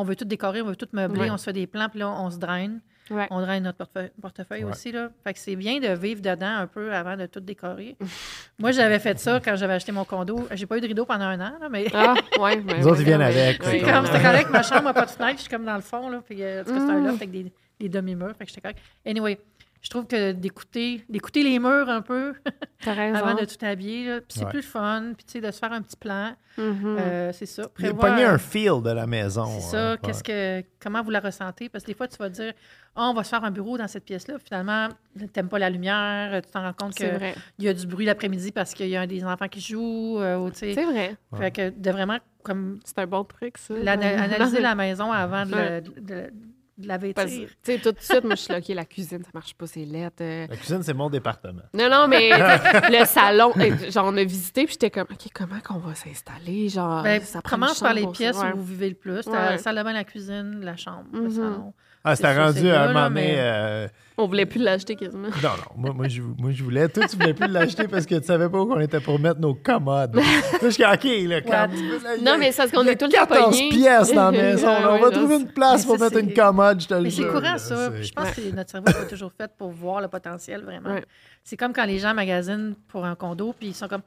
[0.00, 1.30] on veut tout décorer, on veut tout meubler, Ouais.
[1.30, 2.80] on se fait des plans, puis là, on se draine.
[3.10, 3.26] Ouais.
[3.30, 4.70] On draine notre portefeuille, portefeuille Ouais.
[4.70, 4.90] aussi.
[4.90, 5.10] Là.
[5.24, 7.96] Fait que c'est bien de vivre dedans un peu avant de tout décorer.
[8.58, 10.48] Moi, j'avais fait ça quand j'avais acheté mon condo.
[10.52, 12.40] J'ai pas eu de rideau pendant un an, là, mais Ah, ouais.
[12.40, 15.10] ouais, Les autres, ils viennent avec, C'est comme, c'était correct, ma chambre n'a pas de
[15.10, 17.04] fenêtre, je suis comme dans le fond, là, puis euh, c'est un Mm.
[17.06, 18.78] loft avec des, des demi-murs, fait que j'étais correct.
[19.04, 19.38] Anyway,
[19.84, 22.32] je trouve que d'écouter d'écouter les murs un peu
[22.86, 24.50] avant de tout habiller, là, puis c'est Ouais.
[24.50, 26.96] plus le fun, puis tu sais, de se faire un petit plan, Mhm.
[26.98, 27.62] euh, c'est ça.
[27.62, 29.44] Il a Prévoir, pogné un feel de la maison.
[29.46, 29.98] c'est ça, hein, ouais.
[30.02, 32.52] qu'est-ce que, comment vous la ressentez, parce que des fois, tu vas dire,
[32.96, 34.86] Ah, on va se faire un bureau dans cette pièce-là, finalement,
[35.32, 37.10] t'aimes pas la lumière, tu t'en rends compte qu'il
[37.58, 40.48] y a du bruit l'après-midi parce qu'il y a un des enfants qui jouent, euh,
[40.50, 41.16] tu C'est vrai.
[41.36, 43.74] fait que de vraiment, comme C'est un bon truc, ça.
[43.74, 46.32] L'ana- analyser la maison avant de, de- de-
[46.76, 47.24] de la vêtir.
[47.26, 49.66] Tu sais, tout de suite, moi, je suis là, OK, la cuisine, ça marche pas,
[49.66, 50.16] c'est lettre.
[50.22, 50.46] euh.
[50.48, 51.62] La cuisine, c'est mon département.
[51.72, 52.30] Non, non, mais
[52.90, 53.52] le salon,
[53.90, 56.68] genre, on a visité, puis j'étais comme, OK, comment qu'on va s'installer?
[56.68, 58.52] Genre, Ben, ça prend commence par les pièces ouais.
[58.52, 59.26] où vous vivez le plus.
[59.26, 59.32] Ouais.
[59.32, 61.30] La salle de bain, la cuisine, la chambre, le Mhm.
[61.30, 61.74] salon.
[62.06, 65.28] Ah, c'était rendu à un moment donné, euh, On voulait plus l'acheter quasiment.
[65.28, 66.86] Non, non, moi, moi, je, moi, je voulais.
[66.90, 69.40] Toi, tu voulais plus l'acheter parce que tu savais pas où on était pour mettre
[69.40, 70.14] nos commodes.
[70.16, 70.22] Là,
[70.62, 73.12] je suis OK, là, quand y Non, a- mais c'est parce qu'on est tout le
[73.12, 73.70] temps 14 pognés.
[73.70, 74.66] pièces dans la maison.
[74.66, 74.80] là.
[74.80, 76.94] Ouais, on va ouais, trouver une place Mais pour ça, mettre une commode, je te
[76.94, 77.32] le Mais c'est jure.
[77.32, 77.90] courant, ça.
[78.02, 80.90] Je pense que notre cerveau n'est pas toujours fait pour voir le potentiel, vraiment.
[80.90, 81.04] Ouais.
[81.42, 84.02] C'est comme quand les gens magasinent pour un condo, puis ils sont comme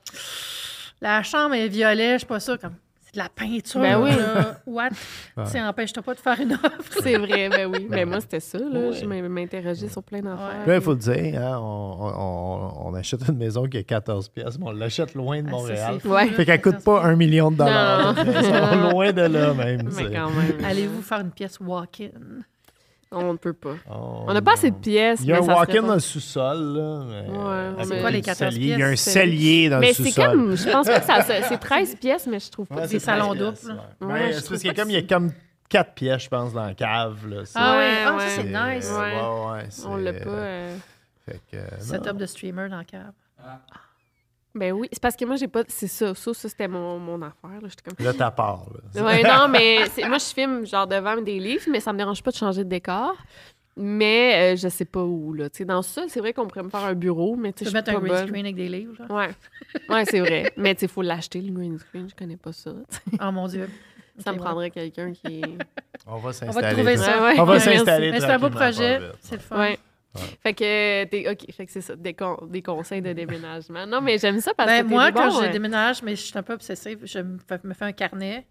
[1.02, 2.60] la chambre est violet, je suis pas sûre.
[2.60, 2.76] Comme
[3.10, 3.80] c'est de la peinture.
[3.82, 4.10] Ben oui.
[4.12, 4.60] là.
[4.68, 4.90] What?
[5.52, 7.00] Tu empêche-toi pas de faire une offre.
[7.02, 7.88] C'est vrai, ben oui.
[7.90, 8.92] Mais moi, c'était ça, là.
[8.92, 10.68] Je m'in- m'interrogeais sur plein d'affaires.
[10.68, 14.28] Là, il faut le dire, hein, on, on- on achète une maison qui a 14
[14.30, 15.98] pièces, mais on l'achète loin de Ah, ça, Montréal.
[16.06, 16.28] Ouais.
[16.28, 18.14] fait qu'elle coûte pas un million de dollars.
[18.92, 19.84] Loin de là, même.
[19.86, 22.10] Mais c'est- quand même, Allez-vous faire une pièce walk-in?
[23.12, 23.76] On ne peut pas.
[23.90, 25.20] Oh, On n'a pas assez de pièces.
[25.22, 27.04] Il y a un mais walk-in pas- dans le sous-sol, là.
[27.08, 27.30] mais-
[27.78, 28.68] Ouais, c'est quoi les petit 14 cellier.
[28.74, 29.02] Il y a un pièces?
[29.14, 30.26] cellier dans Mais le c'est sous-sol.
[30.26, 32.76] comme, je pense pas que c'est 13 pièces, mais je trouve pas.
[32.76, 34.08] Ouais, Des c'est salons 13 pièces, doubles, ouais.
[34.08, 35.08] Ouais, Ouais, je c'est trouve parce qu'il y a pas comme, que il y a
[35.08, 35.32] comme
[35.70, 37.28] 4 pièces, je pense, dans la cave.
[37.30, 37.46] Là.
[37.46, 38.92] C'est- Ah ouais, ah, c'est c'est- nice.
[38.92, 39.52] ouais, Ouais.
[39.52, 40.30] ouais, c'est- On l'a pas.
[40.30, 40.78] euh,
[41.26, 41.68] Fait que, euh.
[41.80, 43.12] Setup de streamer dans la cave.
[44.58, 45.64] Ben oui, c'est parce que moi, j'ai pas.
[45.68, 47.62] C'est ça, ça, ça c'était mon, mon affaire.
[47.62, 47.68] Là.
[47.84, 48.06] Comme.
[48.06, 48.66] Là, t'as part.
[48.96, 49.04] là.
[49.04, 52.22] Ouais, non, mais c'est- moi, je filme genre devant des livres, mais ça me dérange
[52.24, 53.16] pas de changer de décor.
[53.80, 55.50] Mais euh, je sais pas où, là.
[55.52, 57.66] Tu sais, dans ça, c'est vrai qu'on pourrait me faire un bureau, mais tu Tu
[57.70, 58.94] sais, peux je suis mettre un green screen avec des livres.
[59.08, 59.16] là.
[59.16, 59.30] Ouais,
[59.90, 60.52] ouais c'est vrai.
[60.58, 62.10] Mais tu sais, il faut l'acheter, le green screen.
[62.10, 62.72] Je connais pas ça.
[62.90, 63.18] tu sais.
[63.22, 63.70] Oh mon Dieu.
[64.18, 64.44] Ça me ouais.
[64.44, 65.58] prendrait quelqu'un qui est.
[66.08, 66.74] On va On va s'installer.
[66.74, 67.22] trouver ça.
[67.22, 67.40] Ouais, ouais.
[67.40, 68.10] On va s'installer.
[68.12, 69.00] Mais c'est un beau projet.
[69.22, 69.70] C'est le fun.
[70.18, 70.38] Ouais.
[70.41, 73.85] Fait que, t'es- OK, fait que c'est ça, des, con- des conseils de déménagement.
[73.88, 76.38] Non, mais j'aime ça parce Ben, que moi, quand je euh, déménage, mais je suis
[76.38, 78.45] un peu obsessive, je me fais, un carnet.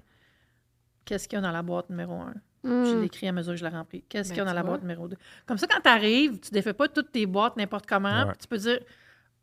[1.05, 2.35] Qu'est-ce qu'il y a dans la boîte numéro un?
[2.65, 3.03] Je hmm.
[3.03, 4.03] l'écris à mesure que je la remplis.
[4.09, 4.71] Qu'est-ce Ben, qu'il y a dans tu la vois.
[4.71, 5.17] boîte numéro 2?
[5.47, 8.27] Comme ça, quand tu arrives, tu défais pas toutes tes boîtes n'importe comment.
[8.27, 8.33] Ouais.
[8.41, 8.81] Tu peux dire,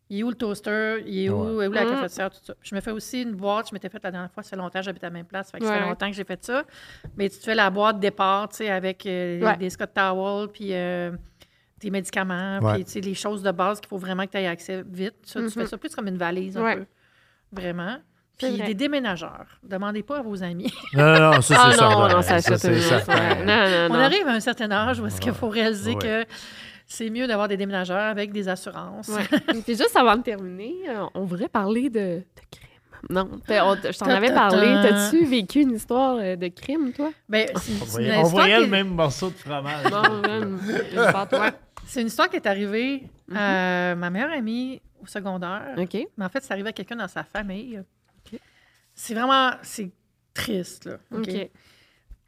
[0.09, 1.01] il est où le toaster?
[1.07, 1.67] Il est où, Ouais.
[1.67, 1.89] où la Mm.
[2.01, 2.29] cafetière?
[2.31, 2.53] Tout ça.
[2.61, 3.69] Je me fais aussi une boîte.
[3.69, 4.43] Je m'étais faite la dernière fois.
[4.43, 5.51] Ça fait longtemps, j'habite à la même place.
[5.51, 6.65] Fait que Ça fait longtemps que j'ai fait ça.
[7.15, 9.55] Mais tu te fais la boîte départ, tu sais, avec euh, Ouais.
[9.55, 11.11] des Scott Towel, puis euh,
[11.83, 12.75] tes médicaments, Ouais.
[12.75, 15.15] puis tu sais, les choses de base qu'il faut vraiment que tu aies accès vite.
[15.23, 15.51] Ça, Tu Mhm.
[15.51, 16.75] fais ça plus comme une valise, un Ouais.
[16.77, 16.85] peu.
[17.51, 17.97] Vraiment.
[18.37, 18.67] Puis vrai.
[18.67, 19.45] des déménageurs.
[19.63, 20.73] Demandez pas à vos amis.
[20.93, 23.35] Non, non, non, ça, Ah non, non, ça Ça, achète c'est une- certain.
[23.45, 26.25] Non, non, On arrive à un certain âge où est-ce qu'il faut réaliser Ouais.
[26.25, 26.25] que
[26.87, 29.09] c'est mieux d'avoir des déménageurs avec des assurances.
[29.09, 29.21] Ouais.
[29.65, 32.69] Puis juste avant de terminer, euh, on voudrait parler de, de crime.
[33.09, 34.65] Non, on- je t'en avais parlé.
[34.81, 37.11] T'as-tu vécu une histoire euh, de crime, toi?
[37.29, 39.91] Ben, On voyait, on le même morceau de fromage.
[39.91, 40.59] Non, même.
[41.85, 43.03] C'est une histoire qui est arrivée
[43.35, 45.73] à ma meilleure amie au secondaire.
[45.77, 45.97] OK.
[46.17, 47.79] Mais en fait, c'est arrivé à quelqu'un dans sa famille.
[47.79, 48.39] OK.
[48.93, 49.51] C'est vraiment...
[49.61, 49.91] C'est
[50.33, 50.97] triste, là.
[51.11, 51.29] OK?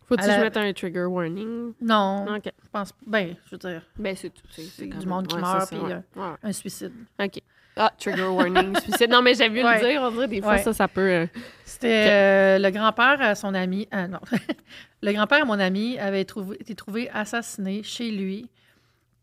[0.08, 1.74] Faut-tu la- mette un trigger warning?
[1.82, 2.44] Non, OK.
[2.46, 2.92] je pense...
[3.08, 4.44] Ben, je veux dire, Ben, c'est tout.
[4.52, 5.94] C'est du monde qui ouais, meurt, puis, ouais.
[5.94, 6.36] euh, Ouais.
[6.44, 6.94] un suicide.
[7.20, 7.40] OK.
[7.78, 9.10] Ah, trigger warning, suicide.
[9.10, 10.02] Non, mais j'ai vu le dire.
[10.04, 11.02] On dirait des fois, ça, ça peut...
[11.02, 11.28] euh,
[11.66, 13.88] C'était euh, le grand-père à son ami...
[13.92, 14.20] ah, non.
[15.02, 18.48] le grand-père à mon ami avait trouvé- été trouvé assassiné chez lui.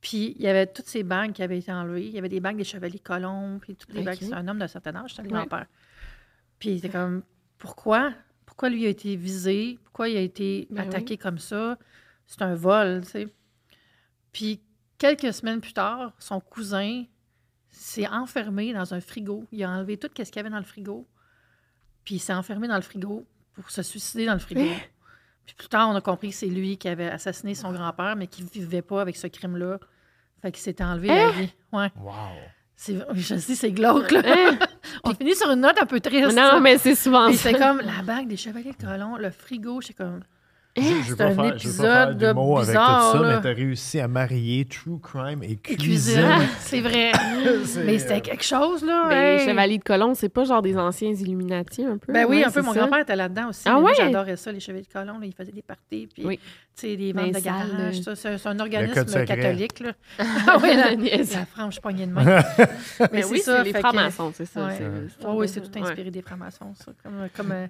[0.03, 2.05] Puis il y avait toutes ses bagues qui avaient été enlevées.
[2.07, 4.05] Il y avait des bagues des chevaliers colons, puis toutes les Ok.
[4.07, 4.19] bagues.
[4.21, 5.67] C'est un homme d'un certain âge, c'était grand-père.
[6.59, 7.23] Puis il était comme,
[7.57, 8.13] pourquoi?
[8.45, 9.79] Pourquoi lui a été visé?
[9.85, 11.79] Pourquoi il a été Ben attaqué comme ça?
[12.27, 13.29] C'est un vol, tu sais.
[14.33, 14.61] Puis
[14.99, 17.05] quelques semaines plus tard, son cousin
[17.71, 19.47] s'est enfermé dans un frigo.
[19.53, 21.07] Il a enlevé tout ce qu'il y avait dans le frigo.
[22.05, 23.25] Puis il s'est enfermé dans le frigo
[23.55, 24.61] pour se suicider dans le frigo.
[25.47, 28.29] Puis plus tard, on a compris que c'est lui qui avait assassiné son grand-père, mais
[28.29, 29.81] qui ne vivait pas avec ce crime-là.
[30.43, 31.53] Fait qu'il s'était enlevé la vie.
[31.73, 31.89] Ouais.
[31.97, 32.13] Wow.
[32.75, 34.23] C'est, je sais, c'est glauque, là.
[34.25, 34.59] Hein?
[35.05, 36.37] On finit sur une note un peu triste.
[36.37, 37.51] Non, mais c'est souvent Puis ça.
[37.51, 40.23] c'est comme la bague des chevaliers de colons, le frigo, c'est comme...
[40.75, 42.69] Je, je veux C'est pas un faire, je veux pas épisode faire de d'humour avec
[42.69, 43.37] tout ça, là.
[43.37, 45.77] mais t'as réussi à marier True Crime et Cuisine.
[45.79, 46.29] cuisine.
[46.61, 47.13] C'est vrai.
[47.85, 49.07] Mais euh, c'était quelque chose, là.
[49.09, 49.39] Ben, hey.
[49.39, 52.11] les chevaliers de colon, c'est pas genre des anciens Illuminati un peu?
[52.13, 52.63] Ben oui, Ouais, un peu.
[52.63, 53.65] Mon grand-père était là-dedans aussi.
[53.67, 53.93] Ah ouais?
[53.95, 55.19] J'adorais ça, les chevaliers de colons.
[55.19, 55.27] là.
[55.27, 56.39] Ils faisaient des parties, puis Oui.
[56.75, 58.01] tu sais, des ventes de garage.
[58.01, 58.17] ça.
[58.17, 59.93] C'est un organisme catholique, là.
[60.49, 62.25] ah oui, la, la franche poignée de main.
[62.25, 64.71] mais Mais oui, c'est les francs-maçons, c'est ça.
[65.27, 66.93] Oh oui, c'est tout inspiré des francs-maçons, ça.
[67.37, 67.69] Comme,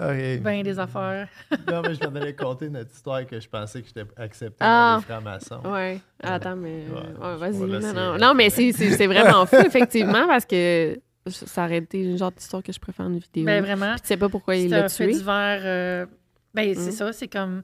[0.00, 0.42] comme euh, ok.
[0.42, 1.28] ben des affaires.
[1.70, 5.00] Non, mais je m'en allais compter notre histoire que je pensais que j'étais accepté Ah.
[5.00, 5.70] dans les francs-maçons.
[5.70, 6.00] Ouais.
[6.22, 6.84] Attends, mais.
[6.88, 7.82] Ouais, ouais, je vas-y.
[7.82, 8.18] Non, non.
[8.18, 10.98] non, mais c'est c'est- c'est vraiment fou, effectivement, parce que
[11.28, 13.44] ça aurait été le genre d'histoire que je préfère une vidéo.
[13.44, 13.92] Ben vraiment.
[13.92, 15.12] Puis tu sais pas pourquoi il C'est l'a tué.
[15.12, 15.60] divers.
[15.64, 16.06] euh,
[16.54, 16.92] ben, c'est Mm.
[16.92, 17.62] ça, c'est comme.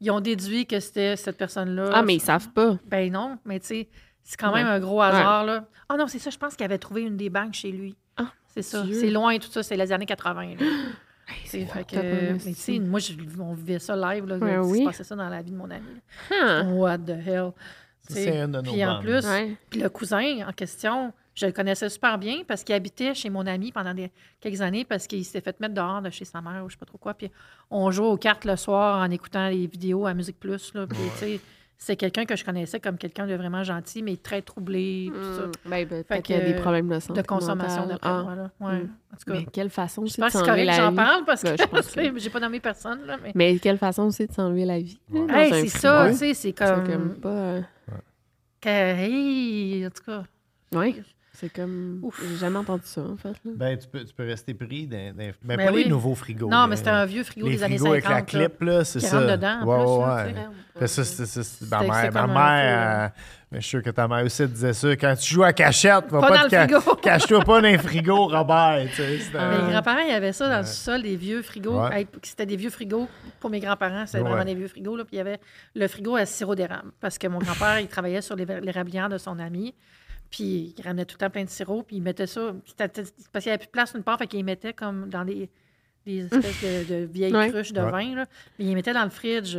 [0.00, 1.90] Ils ont déduit que c'était cette personne-là.
[1.94, 2.76] Ah, mais ils savent pas.
[2.86, 3.88] Ben non, mais tu sais,
[4.22, 4.62] c'est quand Ouais.
[4.62, 5.64] même un gros hasard, là.
[5.88, 7.96] Ah non, c'est ça, je pense qu'il avait trouvé une des banques chez lui.
[8.18, 8.84] Ah, c'est ça.
[8.92, 10.56] C'est loin, tout ça, c'est les années 80.
[10.58, 10.66] là.
[11.44, 14.36] C'est fait que, moi, je, on vivait ça live, là.
[14.38, 14.78] Ouais, il oui.
[14.80, 15.86] se passait ça dans la vie de mon ami.
[16.78, 17.50] What the hell?
[18.08, 19.02] C'est une de nos Puis en bandes.
[19.02, 19.56] plus, Ouais.
[19.68, 23.44] puis le cousin en question, je le connaissais super bien parce qu'il habitait chez mon
[23.46, 26.64] ami pendant des, quelques années parce qu'il s'était fait mettre dehors de chez sa mère
[26.64, 27.14] ou je sais pas trop quoi.
[27.14, 27.30] Puis
[27.68, 30.72] on jouait aux cartes le soir en écoutant les vidéos à Musique Plus.
[30.74, 31.40] Là, puis tu sais,
[31.78, 35.46] c'est quelqu'un que je connaissais comme quelqu'un de vraiment gentil, mais très troublé, tout ça.
[35.46, 35.52] Mm.
[35.70, 38.22] Ben, ben, Fait qu'il y a des problèmes de santé De consommation, d'après Ah.
[38.22, 38.34] moi.
[38.34, 38.50] Là.
[38.60, 38.78] Ouais.
[38.80, 38.90] Mm.
[39.12, 40.84] En tout cas, Mais quelle façon aussi de pense que c'est s'enlever correct que la
[40.86, 40.96] j'en vie?
[40.96, 41.56] parle parce Ben,
[42.12, 43.04] que j'ai pas nommé personne.
[43.06, 43.32] Là, mais...
[43.34, 44.98] Mais quelle façon aussi de s'enlever la vie?
[45.10, 46.86] dans Hey, c'est ça, tu sais, c'est C'est comme.
[46.86, 47.28] comme pas...
[47.28, 47.60] euh,
[48.60, 50.24] que- hey, en tout cas.
[50.74, 51.02] Oui,
[51.38, 51.98] c'est comme...
[52.02, 52.20] Ouf.
[52.28, 53.34] J'ai jamais entendu ça, en fait.
[53.44, 55.84] Ben, tu peux, tu peux rester pris dans, dans- ben, Ben pas oui.
[55.84, 56.48] les nouveaux frigos.
[56.48, 56.66] Non, là.
[56.66, 58.12] mais c'était un vieux frigo les des années frigos 50.
[58.12, 59.36] avec la clip, là, c'est ça.
[59.36, 60.50] dedans, en ouais, plus, ouais, là,
[60.80, 60.86] ouais.
[60.86, 63.08] ça, c'est- c'est- c'est- ma C'était- mère, c'est ma mère, euh,
[63.52, 64.88] mais je suis sûr que ta mère aussi disait ça.
[64.96, 66.94] Quand tu joues à cachette, va Pas pas, dans te le ca- frigo.
[67.02, 68.86] cache-toi pas dans un frigo, Robert.
[68.90, 71.80] tu sais, c'était- Mes grands-parents, il y avait ça dans le sol, des vieux frigos.
[71.82, 72.00] Ouais.
[72.00, 73.08] Hey, C'était des vieux frigos
[73.40, 74.06] pour mes grands-parents.
[74.06, 74.96] C'était vraiment des vieux frigos.
[74.96, 75.04] Là.
[75.04, 75.38] Puis il y avait
[75.74, 76.90] le frigo à sirop d'érable.
[77.00, 79.74] Parce que mon grand-père, il travaillait sur les- l'érablière de son ami.
[80.30, 81.82] Puis il ramenait tout le temps plein de sirop.
[81.82, 82.52] Puis il mettait ça.
[82.66, 82.88] c'était-
[83.32, 84.18] Parce qu'il n'y avait plus de place nulle part.
[84.18, 85.48] Fait qu'il mettait comme dans des,
[86.04, 87.50] des espèces de, de vieilles Ouais.
[87.50, 87.90] cruches de Ouais.
[87.90, 88.14] vin.
[88.16, 88.26] Là.
[88.58, 89.56] Mais il mettait dans le fridge.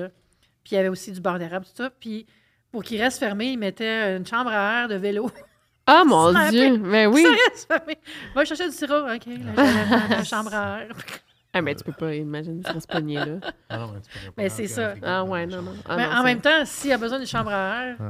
[0.64, 1.90] Puis il y avait aussi du beurre d'érable, tout ça.
[1.90, 2.26] Puis
[2.72, 5.32] pour qu'il reste fermé, il mettait une chambre à air de vélo.
[5.90, 6.78] Ah, mon Ça Dieu!
[6.80, 7.24] Ben oui!
[7.24, 7.98] Ça reste fermé.
[8.36, 9.06] Va chercher du sirop.
[9.10, 10.90] OK, là, une chambre à air.
[11.54, 13.40] Ah, mais tu peux pas imaginer sur ce poignet-là.
[13.70, 14.94] Ah non, mais tu pourrais pas Mais c'est ça.
[15.02, 15.74] Ah ouais, la non, non.
[15.88, 18.08] Ah, Mais non, en ça- même temps, s'il a besoin d'une chambre à air, Ouais.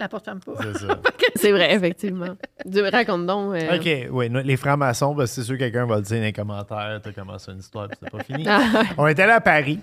[0.00, 0.52] La porte ferme pas.
[0.62, 0.98] C'est ça.
[1.36, 2.36] C'est vrai, effectivement.
[2.64, 3.54] Du- Raconte donc.
[3.54, 6.22] euh, OK, oui, nous, les francs-maçons, ben, c'est sûr que quelqu'un va le dire dans
[6.24, 8.44] les commentaires, t'as commencé une histoire, puis c'est pas fini.
[8.48, 8.86] Ah, ouais.
[8.98, 9.78] On était allé à Paris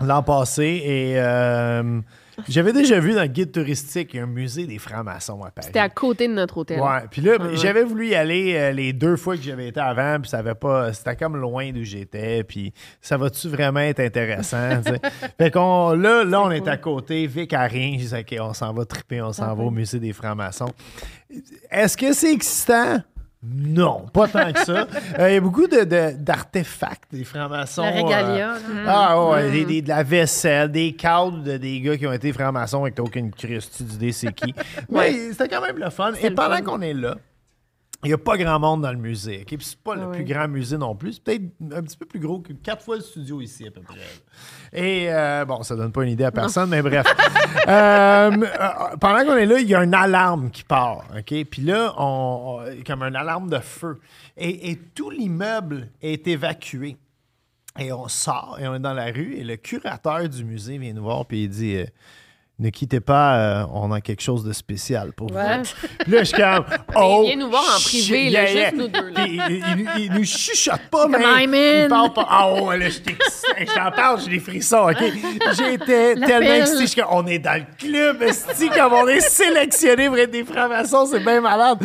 [0.00, 2.00] l'an passé et euh,
[2.48, 5.50] j'avais déjà vu dans le guide touristique, il y a un musée des francs-maçons à
[5.50, 5.66] Paris.
[5.66, 6.80] C'était à côté de notre hôtel.
[6.80, 9.80] Ouais, puis là, Ouais, j'avais voulu y aller euh, les deux fois que j'avais été
[9.80, 10.92] avant, puis ça avait pas.
[10.92, 14.80] C'était comme loin d'où j'étais, puis ça va-tu vraiment être intéressant?
[15.38, 18.54] Fait qu'on, là, là, on est à côté, Vic a rien, je dis, OK, on
[18.54, 20.72] s'en va triper, on s'en va au musée des francs-maçons.
[21.70, 23.02] Est-ce que c'est excitant?
[23.44, 24.86] Non, pas tant que ça.
[25.18, 27.82] Euh, Il y a beaucoup de, de- d'artefacts des francs-maçons.
[27.82, 28.46] La euh, régalia.
[28.84, 28.84] là.
[28.86, 32.32] ah ouais, des- des- de la vaisselle, des cadres de des gars qui ont été
[32.32, 34.54] francs-maçons et que t'as aucune Christie d'idée c'est qui.
[34.88, 36.12] Mais c'était quand même le fun.
[36.22, 37.16] Et pendant qu'on est là,
[38.04, 39.40] il n'y a pas grand monde dans le musée.
[39.42, 39.46] ok?
[39.56, 41.12] Puis c'est pas le Ah plus grand musée non plus.
[41.14, 41.42] C'est peut-être
[41.72, 43.96] un petit peu plus gros que quatre fois le studio ici à peu près.
[44.72, 47.06] Et euh, bon, ça donne pas une idée à personne, mais bref.
[47.68, 51.04] Euh, euh, pendant qu'on est là, il y a une alarme qui part.
[51.16, 51.44] OK?
[51.48, 54.00] Puis là, on, on- comme une alarme de feu.
[54.36, 56.96] Et, et tout l'immeuble est évacué.
[57.78, 60.92] Et on sort et on est dans la rue et le curateur du musée vient
[60.92, 61.86] nous voir puis il dit euh,
[62.62, 65.58] Ne quittez pas, euh, on a quelque chose de spécial pour Ouais.
[65.58, 65.64] vous.
[66.12, 66.64] Là, je suis comme
[66.96, 67.24] Oh!
[67.26, 68.70] vient nous voir en privé, là, yeah, juste yeah.
[68.72, 69.24] nous deux, là.
[69.24, 71.18] Puis il, il- il- il nous chuchote pas, mais.
[71.82, 72.26] Il parle pas.
[72.30, 72.88] Ah ouais, là.
[72.88, 75.02] Je t'en parle, j'ai des frissons, OK?
[75.56, 76.80] J'étais tellement excité.
[76.82, 78.22] Je suis comme, on est dans le club,
[78.76, 81.78] comme on est sélectionné pour être des francs-maçons, c'est bien malade.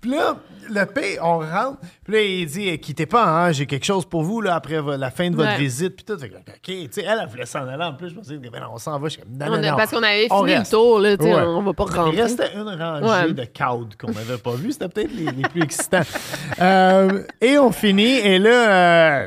[0.00, 0.36] Puis là,
[0.72, 1.78] le P, on rentre.
[2.04, 5.10] Puis là, il dit, quittez pas, hein, j'ai quelque chose pour vous là, après la
[5.10, 5.58] fin de votre Ouais.
[5.58, 5.96] visite.
[5.96, 6.18] Puis tout.
[6.18, 8.10] Fait que, OK, tu sais, elle, elle voulait s'en aller en plus.
[8.10, 9.08] Je pensais que, ben on s'en va.
[9.08, 9.76] Je suis comme, non, On non, a- non.
[9.76, 11.42] parce qu'on avait On fini le tour, là, Ouais.
[11.46, 12.16] on va pas rentrer.
[12.16, 13.32] Il restait une rangée Ouais.
[13.32, 14.72] de cadres qu'on n'avait pas vu.
[14.72, 16.00] C'était peut-être les, les plus excitants.
[16.60, 18.18] Euh, et on finit.
[18.18, 18.50] Et là,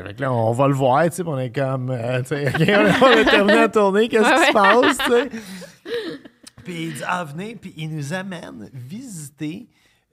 [0.04, 1.04] euh, là, on va le voir.
[1.04, 1.90] tu sais, puis On est comme.
[1.90, 2.54] euh, tu sais, OK,
[3.02, 4.08] on, a- terminé la tournée.
[4.08, 4.98] Qu'est-ce qui se passe?
[4.98, 5.28] tu sais?
[6.64, 7.56] Puis il dit Ah, venez.
[7.60, 9.66] Puis il nous amène visiter.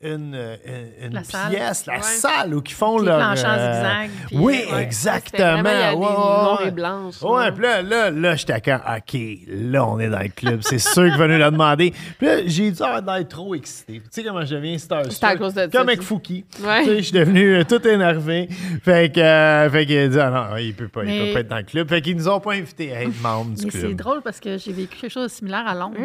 [0.04, 0.56] Une, euh,
[1.00, 1.52] une, une La salle.
[1.52, 2.02] pièce, la Ouais.
[2.02, 3.20] salle où ils font leur.
[3.32, 4.64] euh, zigzag, puis, oui, ouais.
[4.68, 5.64] C'était exactement.
[6.58, 7.20] Ouais, et blanches.
[7.20, 10.62] Puis là, là, là j'étais comme, OK, là, on est dans le club.
[10.64, 11.94] C'est sûr qu'il va nous le demander.
[12.18, 14.00] Puis là, j'ai dû avoir d'être trop excité.
[14.00, 15.14] Tu sais comment je deviens starstruck?
[15.14, 16.46] C'est à cause de ça, Comme avec tu- Fouki.
[16.64, 16.80] Ouais.
[16.84, 18.48] Tu sais, je suis devenu euh, tout énervé.
[18.84, 21.40] Fait que, euh, fait qu'il a dit, ah non, il peut pas, il peut pas
[21.42, 21.88] être dans le club.
[21.90, 23.96] Fait qu'ils nous ont pas invités à être membres du Mais c'est club.
[23.96, 25.98] drôle parce que j'ai vécu quelque chose de similaire à Londres.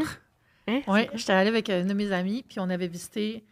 [0.68, 0.80] Hein?
[0.88, 3.44] Oui, j'étais allée avec une de mes amies, puis on avait visité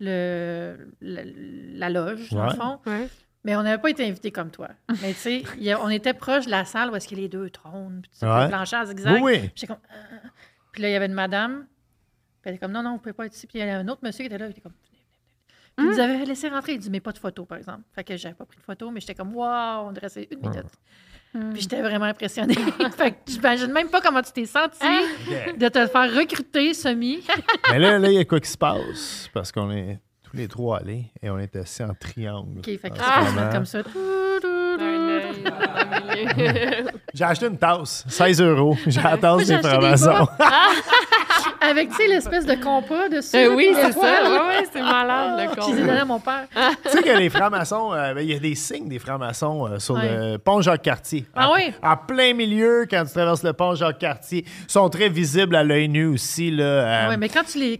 [0.00, 2.80] le, la, la loge, dans le fond.
[2.86, 3.08] Ouais.
[3.44, 4.68] Mais on n'avait pas été invités comme toi.
[5.02, 7.28] Mais tu sais, on était proche de la salle où est-ce qu'il y a les
[7.28, 8.42] deux trônes, puis tu sais, Ouais.
[8.44, 9.22] le plancher en zigzag.
[9.22, 9.50] Oui, oui.
[9.54, 9.78] J'étais comme...
[9.88, 10.28] Ah.
[10.72, 11.66] Puis là, il y avait une madame,
[12.42, 13.46] puis elle était comme, non, non, vous pouvez pas être ici.
[13.46, 14.72] Puis il y avait un autre monsieur qui était là, il était comme...
[14.72, 15.76] Venez, venez, venez.
[15.76, 16.72] Puis il nous avait laissé rentrer.
[16.72, 17.82] Il dit, mais pas de photo, par exemple.
[17.94, 20.40] Fait que j'avais pas pris de photo, mais j'étais comme, waouh, on devrait rester une
[20.40, 20.64] minute.
[21.32, 22.54] Puis j'étais vraiment impressionnée.
[22.96, 25.58] fait que j'imagine même pas comment tu t'es senti OK.
[25.58, 27.22] de te faire recruter, semi.
[27.70, 29.28] Mais là, là, il y a quoi qui se passe?
[29.34, 32.58] Parce qu'on est tous les trois allés et on est assis en triangle.
[32.58, 33.80] OK, fait que mettre comme ça.
[37.14, 38.76] J'ai acheté une tasse, 16 euros.
[38.86, 40.28] J'ai la tasse des francs-maçons.
[41.70, 43.36] Avec, tu sais, l'espèce de compas dessus.
[43.36, 44.16] Euh, oui, c'est ça.
[44.72, 45.86] C'est malade, le Je les ai corps.
[45.86, 46.46] donnés à mon père.
[46.84, 49.78] tu sais que les francs-maçons, euh, ben, il y a des signes des francs-maçons euh,
[49.78, 50.32] sur Ouais.
[50.32, 51.26] le pont Jacques-Cartier.
[51.34, 51.72] Ah En- oui?
[51.82, 54.44] En plein milieu, quand tu traverses le pont Jacques-Cartier.
[54.46, 56.50] Ils sont très visibles à l'œil nu aussi.
[56.50, 57.78] Là, euh, Oui, mais quand tu les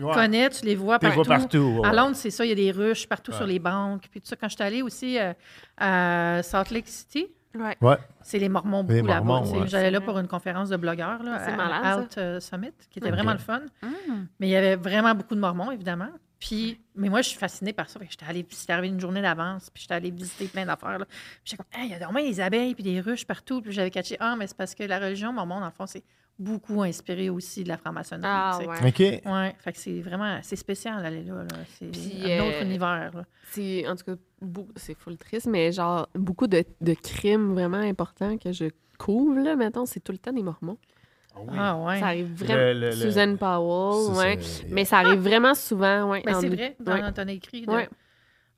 [0.00, 0.14] ouais.
[0.14, 1.26] connais, tu les vois Tu les partout.
[1.28, 1.88] vois partout, ouais.
[1.88, 3.36] À Londres, c'est ça, il y a des ruches partout Ouais.
[3.36, 4.02] sur les banques.
[4.10, 5.32] Puis tout ça, quand je suis allée aussi euh,
[5.78, 7.26] à Salt Lake City,
[7.60, 7.76] Ouais.
[7.80, 7.98] Ouais.
[8.22, 9.24] C'est les Mormons Les beaucoup là-bas.
[9.24, 9.58] Mormons, sais.
[9.58, 9.66] ouais.
[9.68, 12.98] J'allais là pour une conférence de blogueurs là, C'est à malade, Out euh, Summit, qui
[12.98, 13.60] était vraiment le fun.
[13.82, 14.24] Mm.
[14.40, 16.10] Mais il y avait vraiment beaucoup de Mormons, évidemment.
[16.38, 17.98] Puis, mais moi, je suis fascinée par ça.
[18.08, 20.98] J'étais allée, c'était arrivé une journée d'avance, puis j'étais allée visiter plein d'affaires.
[20.98, 21.06] là.
[21.06, 23.62] Puis j'étais comme, Hey, il y a vraiment des abeilles, puis des ruches partout.
[23.62, 26.04] Puis j'avais catché, ah, mais c'est parce que la religion mormon, dans le fond, c'est
[26.38, 28.28] beaucoup inspiré aussi de la franc-maçonnerie.
[28.30, 28.70] Ah, tu sais.
[28.70, 29.20] ouais.
[29.22, 29.32] OK.
[29.32, 31.34] Ouais, fait que c'est vraiment, c'est spécial d'aller là.
[31.42, 31.56] là.
[31.78, 33.10] C'est Puis, un autre euh, univers.
[33.14, 33.24] là.
[33.50, 34.14] C'est, en tout cas,
[34.76, 38.66] c'est full triste, mais genre, beaucoup de, de crimes vraiment importants que je
[38.98, 40.78] couvre, là, mettons, c'est tout le temps des Mormons.
[41.54, 42.00] Ah ouais.
[42.00, 42.54] Ça arrive vraiment.
[42.60, 44.38] Le- le- le- Susan Powell, ouais.
[44.70, 46.22] Mais ça arrive vraiment souvent, ouais.
[46.24, 47.12] Ben, en- c'est vrai, dans ouais.
[47.12, 47.66] ton écrit.
[47.66, 47.88] de- Ouais.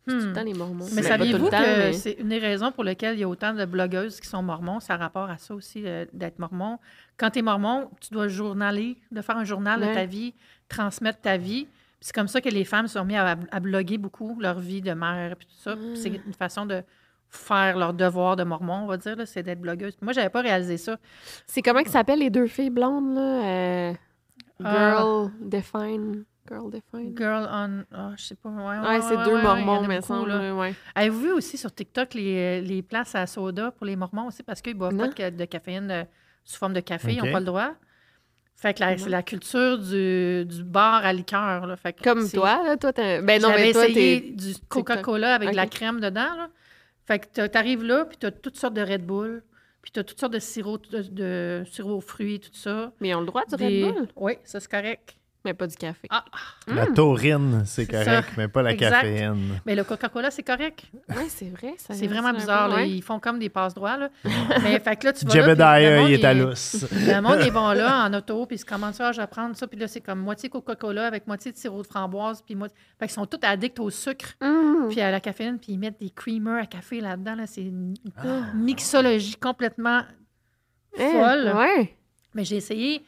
[0.08, 0.26] Tout Hmm.
[0.28, 0.86] le temps les Mormons.
[0.94, 3.52] Mais Ben, saviez-vous que mais- c'est une des raisons pour lesquelles il y a autant
[3.54, 4.80] de blogueuses qui sont mormons?
[4.80, 6.78] Ça a rapport à ça aussi, euh, d'être mormon?
[7.18, 10.34] Quand tu es mormon, tu dois journaler, de faire un journal de ta vie,
[10.68, 11.66] transmettre ta vie.
[12.00, 14.92] C'est comme ça que les femmes sont mises à, à bloguer beaucoup leur vie de
[14.92, 15.74] mère et tout ça.
[15.94, 16.20] C'est Ah.
[16.26, 16.82] une façon de
[17.30, 19.94] faire leur devoir de mormon, on va dire, c'est d'être blogueuse.
[20.00, 20.96] Moi, j'avais pas réalisé ça.
[21.46, 23.90] C'est comment que s'appellent les deux filles blondes, là?
[23.90, 23.92] Euh,
[24.64, 24.96] Ah.
[24.96, 26.24] Girl Define.
[26.48, 27.14] Girl Define.
[27.16, 27.84] Girl on...
[27.92, 28.48] ah, je sais pas.
[28.48, 30.32] Ouais, Ouais, c'est ouais, deux en a mormons, mais semble.
[30.94, 34.42] Avez-vous vu aussi sur TikTok les, les places à soda pour les mormons aussi?
[34.42, 35.04] Parce qu'ils boivent Non.
[35.04, 36.04] pas de, ca- de caféine euh,
[36.44, 37.70] sous forme de café, ils n'ont pas le droit.
[38.56, 41.66] Fait que c'est la culture du, du bar à liqueur.
[41.66, 41.76] Là.
[41.76, 42.76] Fait que Comme c'est- toi, là.
[42.76, 43.22] Toi, t'as...
[43.22, 44.30] Ben non, mais toi, essayé t'es...
[44.30, 46.34] du Coca-Cola avec de la crème dedans.
[46.36, 46.48] Là.
[47.06, 49.44] Fait que tu arrives là, puis tu as toutes sortes de Red Bull,
[49.80, 52.90] puis tu as toutes sortes de sirop, de, de sirop aux fruits, tout ça.
[53.00, 55.16] Mais ils ont le droit du Des- Red Bull, Oui, ça c'est correct.
[55.44, 56.08] Mais pas du café.
[56.10, 56.24] Ah,
[56.66, 58.34] La taurine, c'est correct, ça.
[58.36, 58.90] mais pas la Exact.
[58.90, 59.60] caféine.
[59.64, 60.82] mais le Coca-Cola, c'est correct.
[61.08, 61.74] Ouais, c'est vrai.
[61.78, 62.68] ça C'est vraiment bizarre.
[62.68, 62.82] là.
[62.84, 63.96] Ils font comme des passe-droits.
[63.96, 64.10] là.
[64.62, 66.86] Mais fait que là, tu vas là, puis le Jebediah, monde, il est à l'os.
[66.92, 69.56] Le monde est bon là en auto, puis ils se commandent ça, je vais prendre
[69.56, 72.76] ça, puis là, c'est comme moitié Coca-Cola avec moitié de sirop de framboise, puis moitié.
[72.98, 74.88] Fait qu'ils sont tous addicts au sucre, Mmh.
[74.90, 77.34] puis à la caféine, puis ils mettent des creamers à café là-dedans.
[77.36, 77.46] Là.
[77.46, 78.52] C'est une Ah.
[78.54, 80.02] mixologie complètement
[80.98, 81.52] Eh, folle.
[81.56, 81.94] Ouais.
[82.34, 83.02] Mais j'ai essayé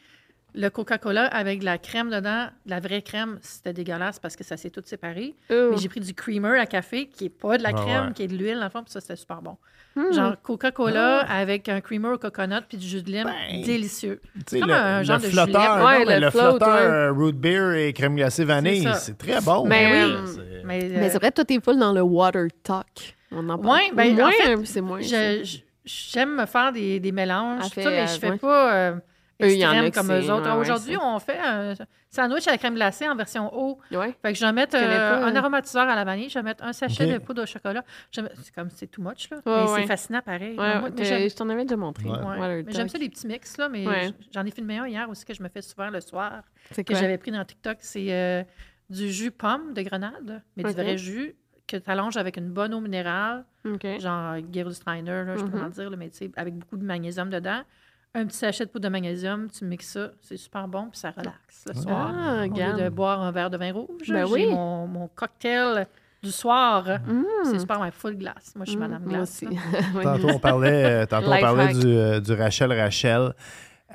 [0.53, 2.47] le Coca-Cola avec de la crème dedans.
[2.65, 5.35] La vraie crème, c'était dégueulasse parce que ça s'est tout séparé.
[5.49, 5.69] Oh.
[5.71, 8.13] Mais j'ai pris du creamer à café qui est pas de la Ah crème, ouais.
[8.13, 9.57] qui est de l'huile, dans le fond, puis ça, c'était super bon.
[9.95, 10.13] Hmm.
[10.13, 14.21] Genre Coca-Cola avec un creamer au coconut puis du jus de lime, Ben, délicieux.
[14.35, 16.67] Tu sais, Comme le, un le genre de flotteur, non, Ouais, le le, float, flotteur
[16.69, 16.81] ouais.
[16.81, 19.67] euh, root beer et crème glacée vanille, c'est très bon.
[19.67, 20.27] Ben Ouais, oui.
[20.33, 23.15] c'est- Mais, Mais euh, c'est vrai, toi, t'es full dans le water talk.
[23.33, 23.79] On en parle.
[23.93, 25.01] Ben, moins, en fait, hein, c'est moins.
[25.01, 25.39] ça.
[25.39, 28.37] je- je- j'aime me faire des, des mélanges, tout mais euh, je fais ouais.
[28.37, 28.95] pas euh,
[29.43, 30.49] Eux, il y en a extrême que comme eux autres.
[30.53, 31.73] ouais, Aujourd'hui, on fait un
[32.09, 33.79] sandwich à la crème glacée en version eau.
[33.91, 34.15] Ouais.
[34.21, 35.35] Fait que je vais mettre euh, un hein.
[35.35, 37.83] aromatiseur à la vanille, je vais mettre un sachet de poudre au chocolat.
[38.11, 39.37] Je vais mettre- C'est comme, c'est too much, là.
[39.37, 39.81] Ouais, mais ouais.
[39.81, 40.57] c'est fascinant pareil.
[40.57, 42.05] Ouais, Moi, j'aime- je t'en avais déjà montré.
[42.09, 43.85] Mais J'aime ça, les petits mix, là, mais
[44.33, 46.95] j'en ai filmé un hier aussi que je me fais souvent le soir, C'est que
[46.95, 47.77] j'avais pris dans TikTok.
[47.81, 48.43] C'est euh,
[48.89, 51.35] du jus pomme de grenade, mais du vrai jus
[51.67, 53.87] que tu allonges avec une bonne eau minérale, OK.
[54.01, 55.63] genre Gerolsteiner, là, je peux Mhm.
[55.65, 57.61] en dire, là, mais tu sais, avec beaucoup de magnésium dedans.
[58.13, 61.11] Un petit sachet de poudre de magnésium, tu mixes ça, c'est super bon, puis ça
[61.11, 62.13] relaxe le soir.
[62.13, 64.47] Ah, Au lieu de boire un verre de vin rouge, Ben j'ai oui.
[64.51, 65.87] mon, mon cocktail
[66.21, 66.83] du soir.
[67.07, 67.23] Mm.
[67.45, 68.51] C'est super, mais full glace.
[68.55, 69.43] Moi, je suis Mm, Madame Moi Glace.
[69.43, 69.47] aussi.
[69.95, 70.03] Ouais.
[70.03, 73.33] Tantôt, on parlait, euh, tantôt, on parlait du, euh, du Rachel Rachel.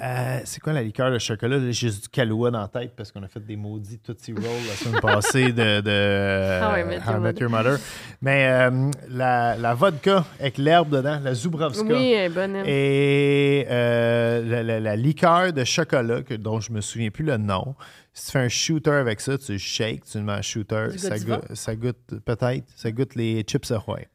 [0.02, 1.58] Euh, c'est quoi la liqueur de chocolat?
[1.58, 4.42] J'ai juste du Kahlua dans la tête parce qu'on a fait des maudits Tootsie Roll
[4.68, 7.78] la semaine passée de, de Met How I Your Met Your Mother.
[8.20, 11.82] Mais euh, la, la vodka avec l'herbe dedans, la Zubrovska.
[11.94, 12.56] Oui, elle est bonne.
[12.66, 17.38] Et euh, la, la- la liqueur de chocolat, que, dont je me souviens plus le
[17.38, 17.74] nom,
[18.12, 21.16] si tu fais un shooter avec ça, tu shakes, tu mets en shooter, ça
[21.54, 24.06] ça goûte peut-être, ça goûte les chips Ahoy.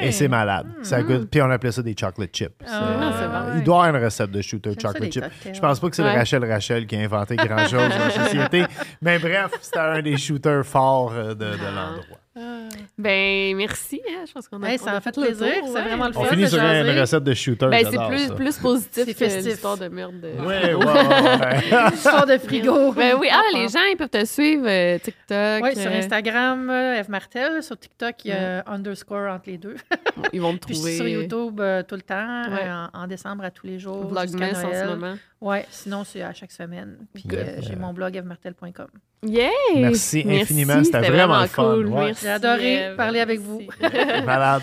[0.00, 0.04] Ah!
[0.04, 0.66] Et c'est malade.
[0.82, 2.52] Ça goûte, puis on appelait ça des chocolate chips.
[2.66, 3.56] Ah, c'est bon.
[3.58, 5.22] Il doit y avoir une recette de shooter ça, chocolate les chips.
[5.24, 5.54] cocktails.
[5.54, 6.12] Je pense pas que c'est Ouais.
[6.12, 8.64] le Rachel Rachel qui a inventé grand-chose dans la société.
[9.02, 12.18] Mais bref, c'était un des shooters forts euh, de, de l'endroit.
[12.96, 14.00] Ben, merci.
[14.08, 16.06] hein, Je pense qu'on a Hey, on ça a fait le plaisir, tour, c'est vraiment
[16.06, 16.20] le fun.
[16.22, 17.66] On finit de sur une recette de shooter.
[17.68, 20.20] Ben, c'est plus, positif C'est que l'histoire de merde.
[20.20, 21.88] de- Ouais, ouais, ouais.
[21.94, 22.92] Histoire de frigo.
[22.92, 25.62] Ben oui, ah, les gens, ils peuvent te suivre euh, TikTok.
[25.62, 27.62] Oui, sur euh, Instagram, euh, Eve Martel.
[27.62, 29.76] Sur TikTok, il y a underscore entre les deux.
[30.32, 30.90] Ils vont Puis je trouver.
[30.96, 32.64] suis sur YouTube euh, tout le temps, Ouais.
[32.66, 34.06] euh, en, en décembre à tous les jours.
[34.06, 35.14] Vlogmas en ce moment.
[35.40, 36.98] Ouais, sinon c'est à chaque semaine.
[37.14, 37.38] Puis Good.
[37.38, 38.88] euh, j'ai mon blog evemartel.com.
[39.24, 39.50] Yay!
[39.76, 41.86] Merci infiniment, c'était vraiment le fun, cool.
[41.88, 42.12] ouais.
[42.20, 42.96] J'ai adoré Eve.
[42.96, 43.66] parler avec Merci.
[44.26, 44.62] Malade.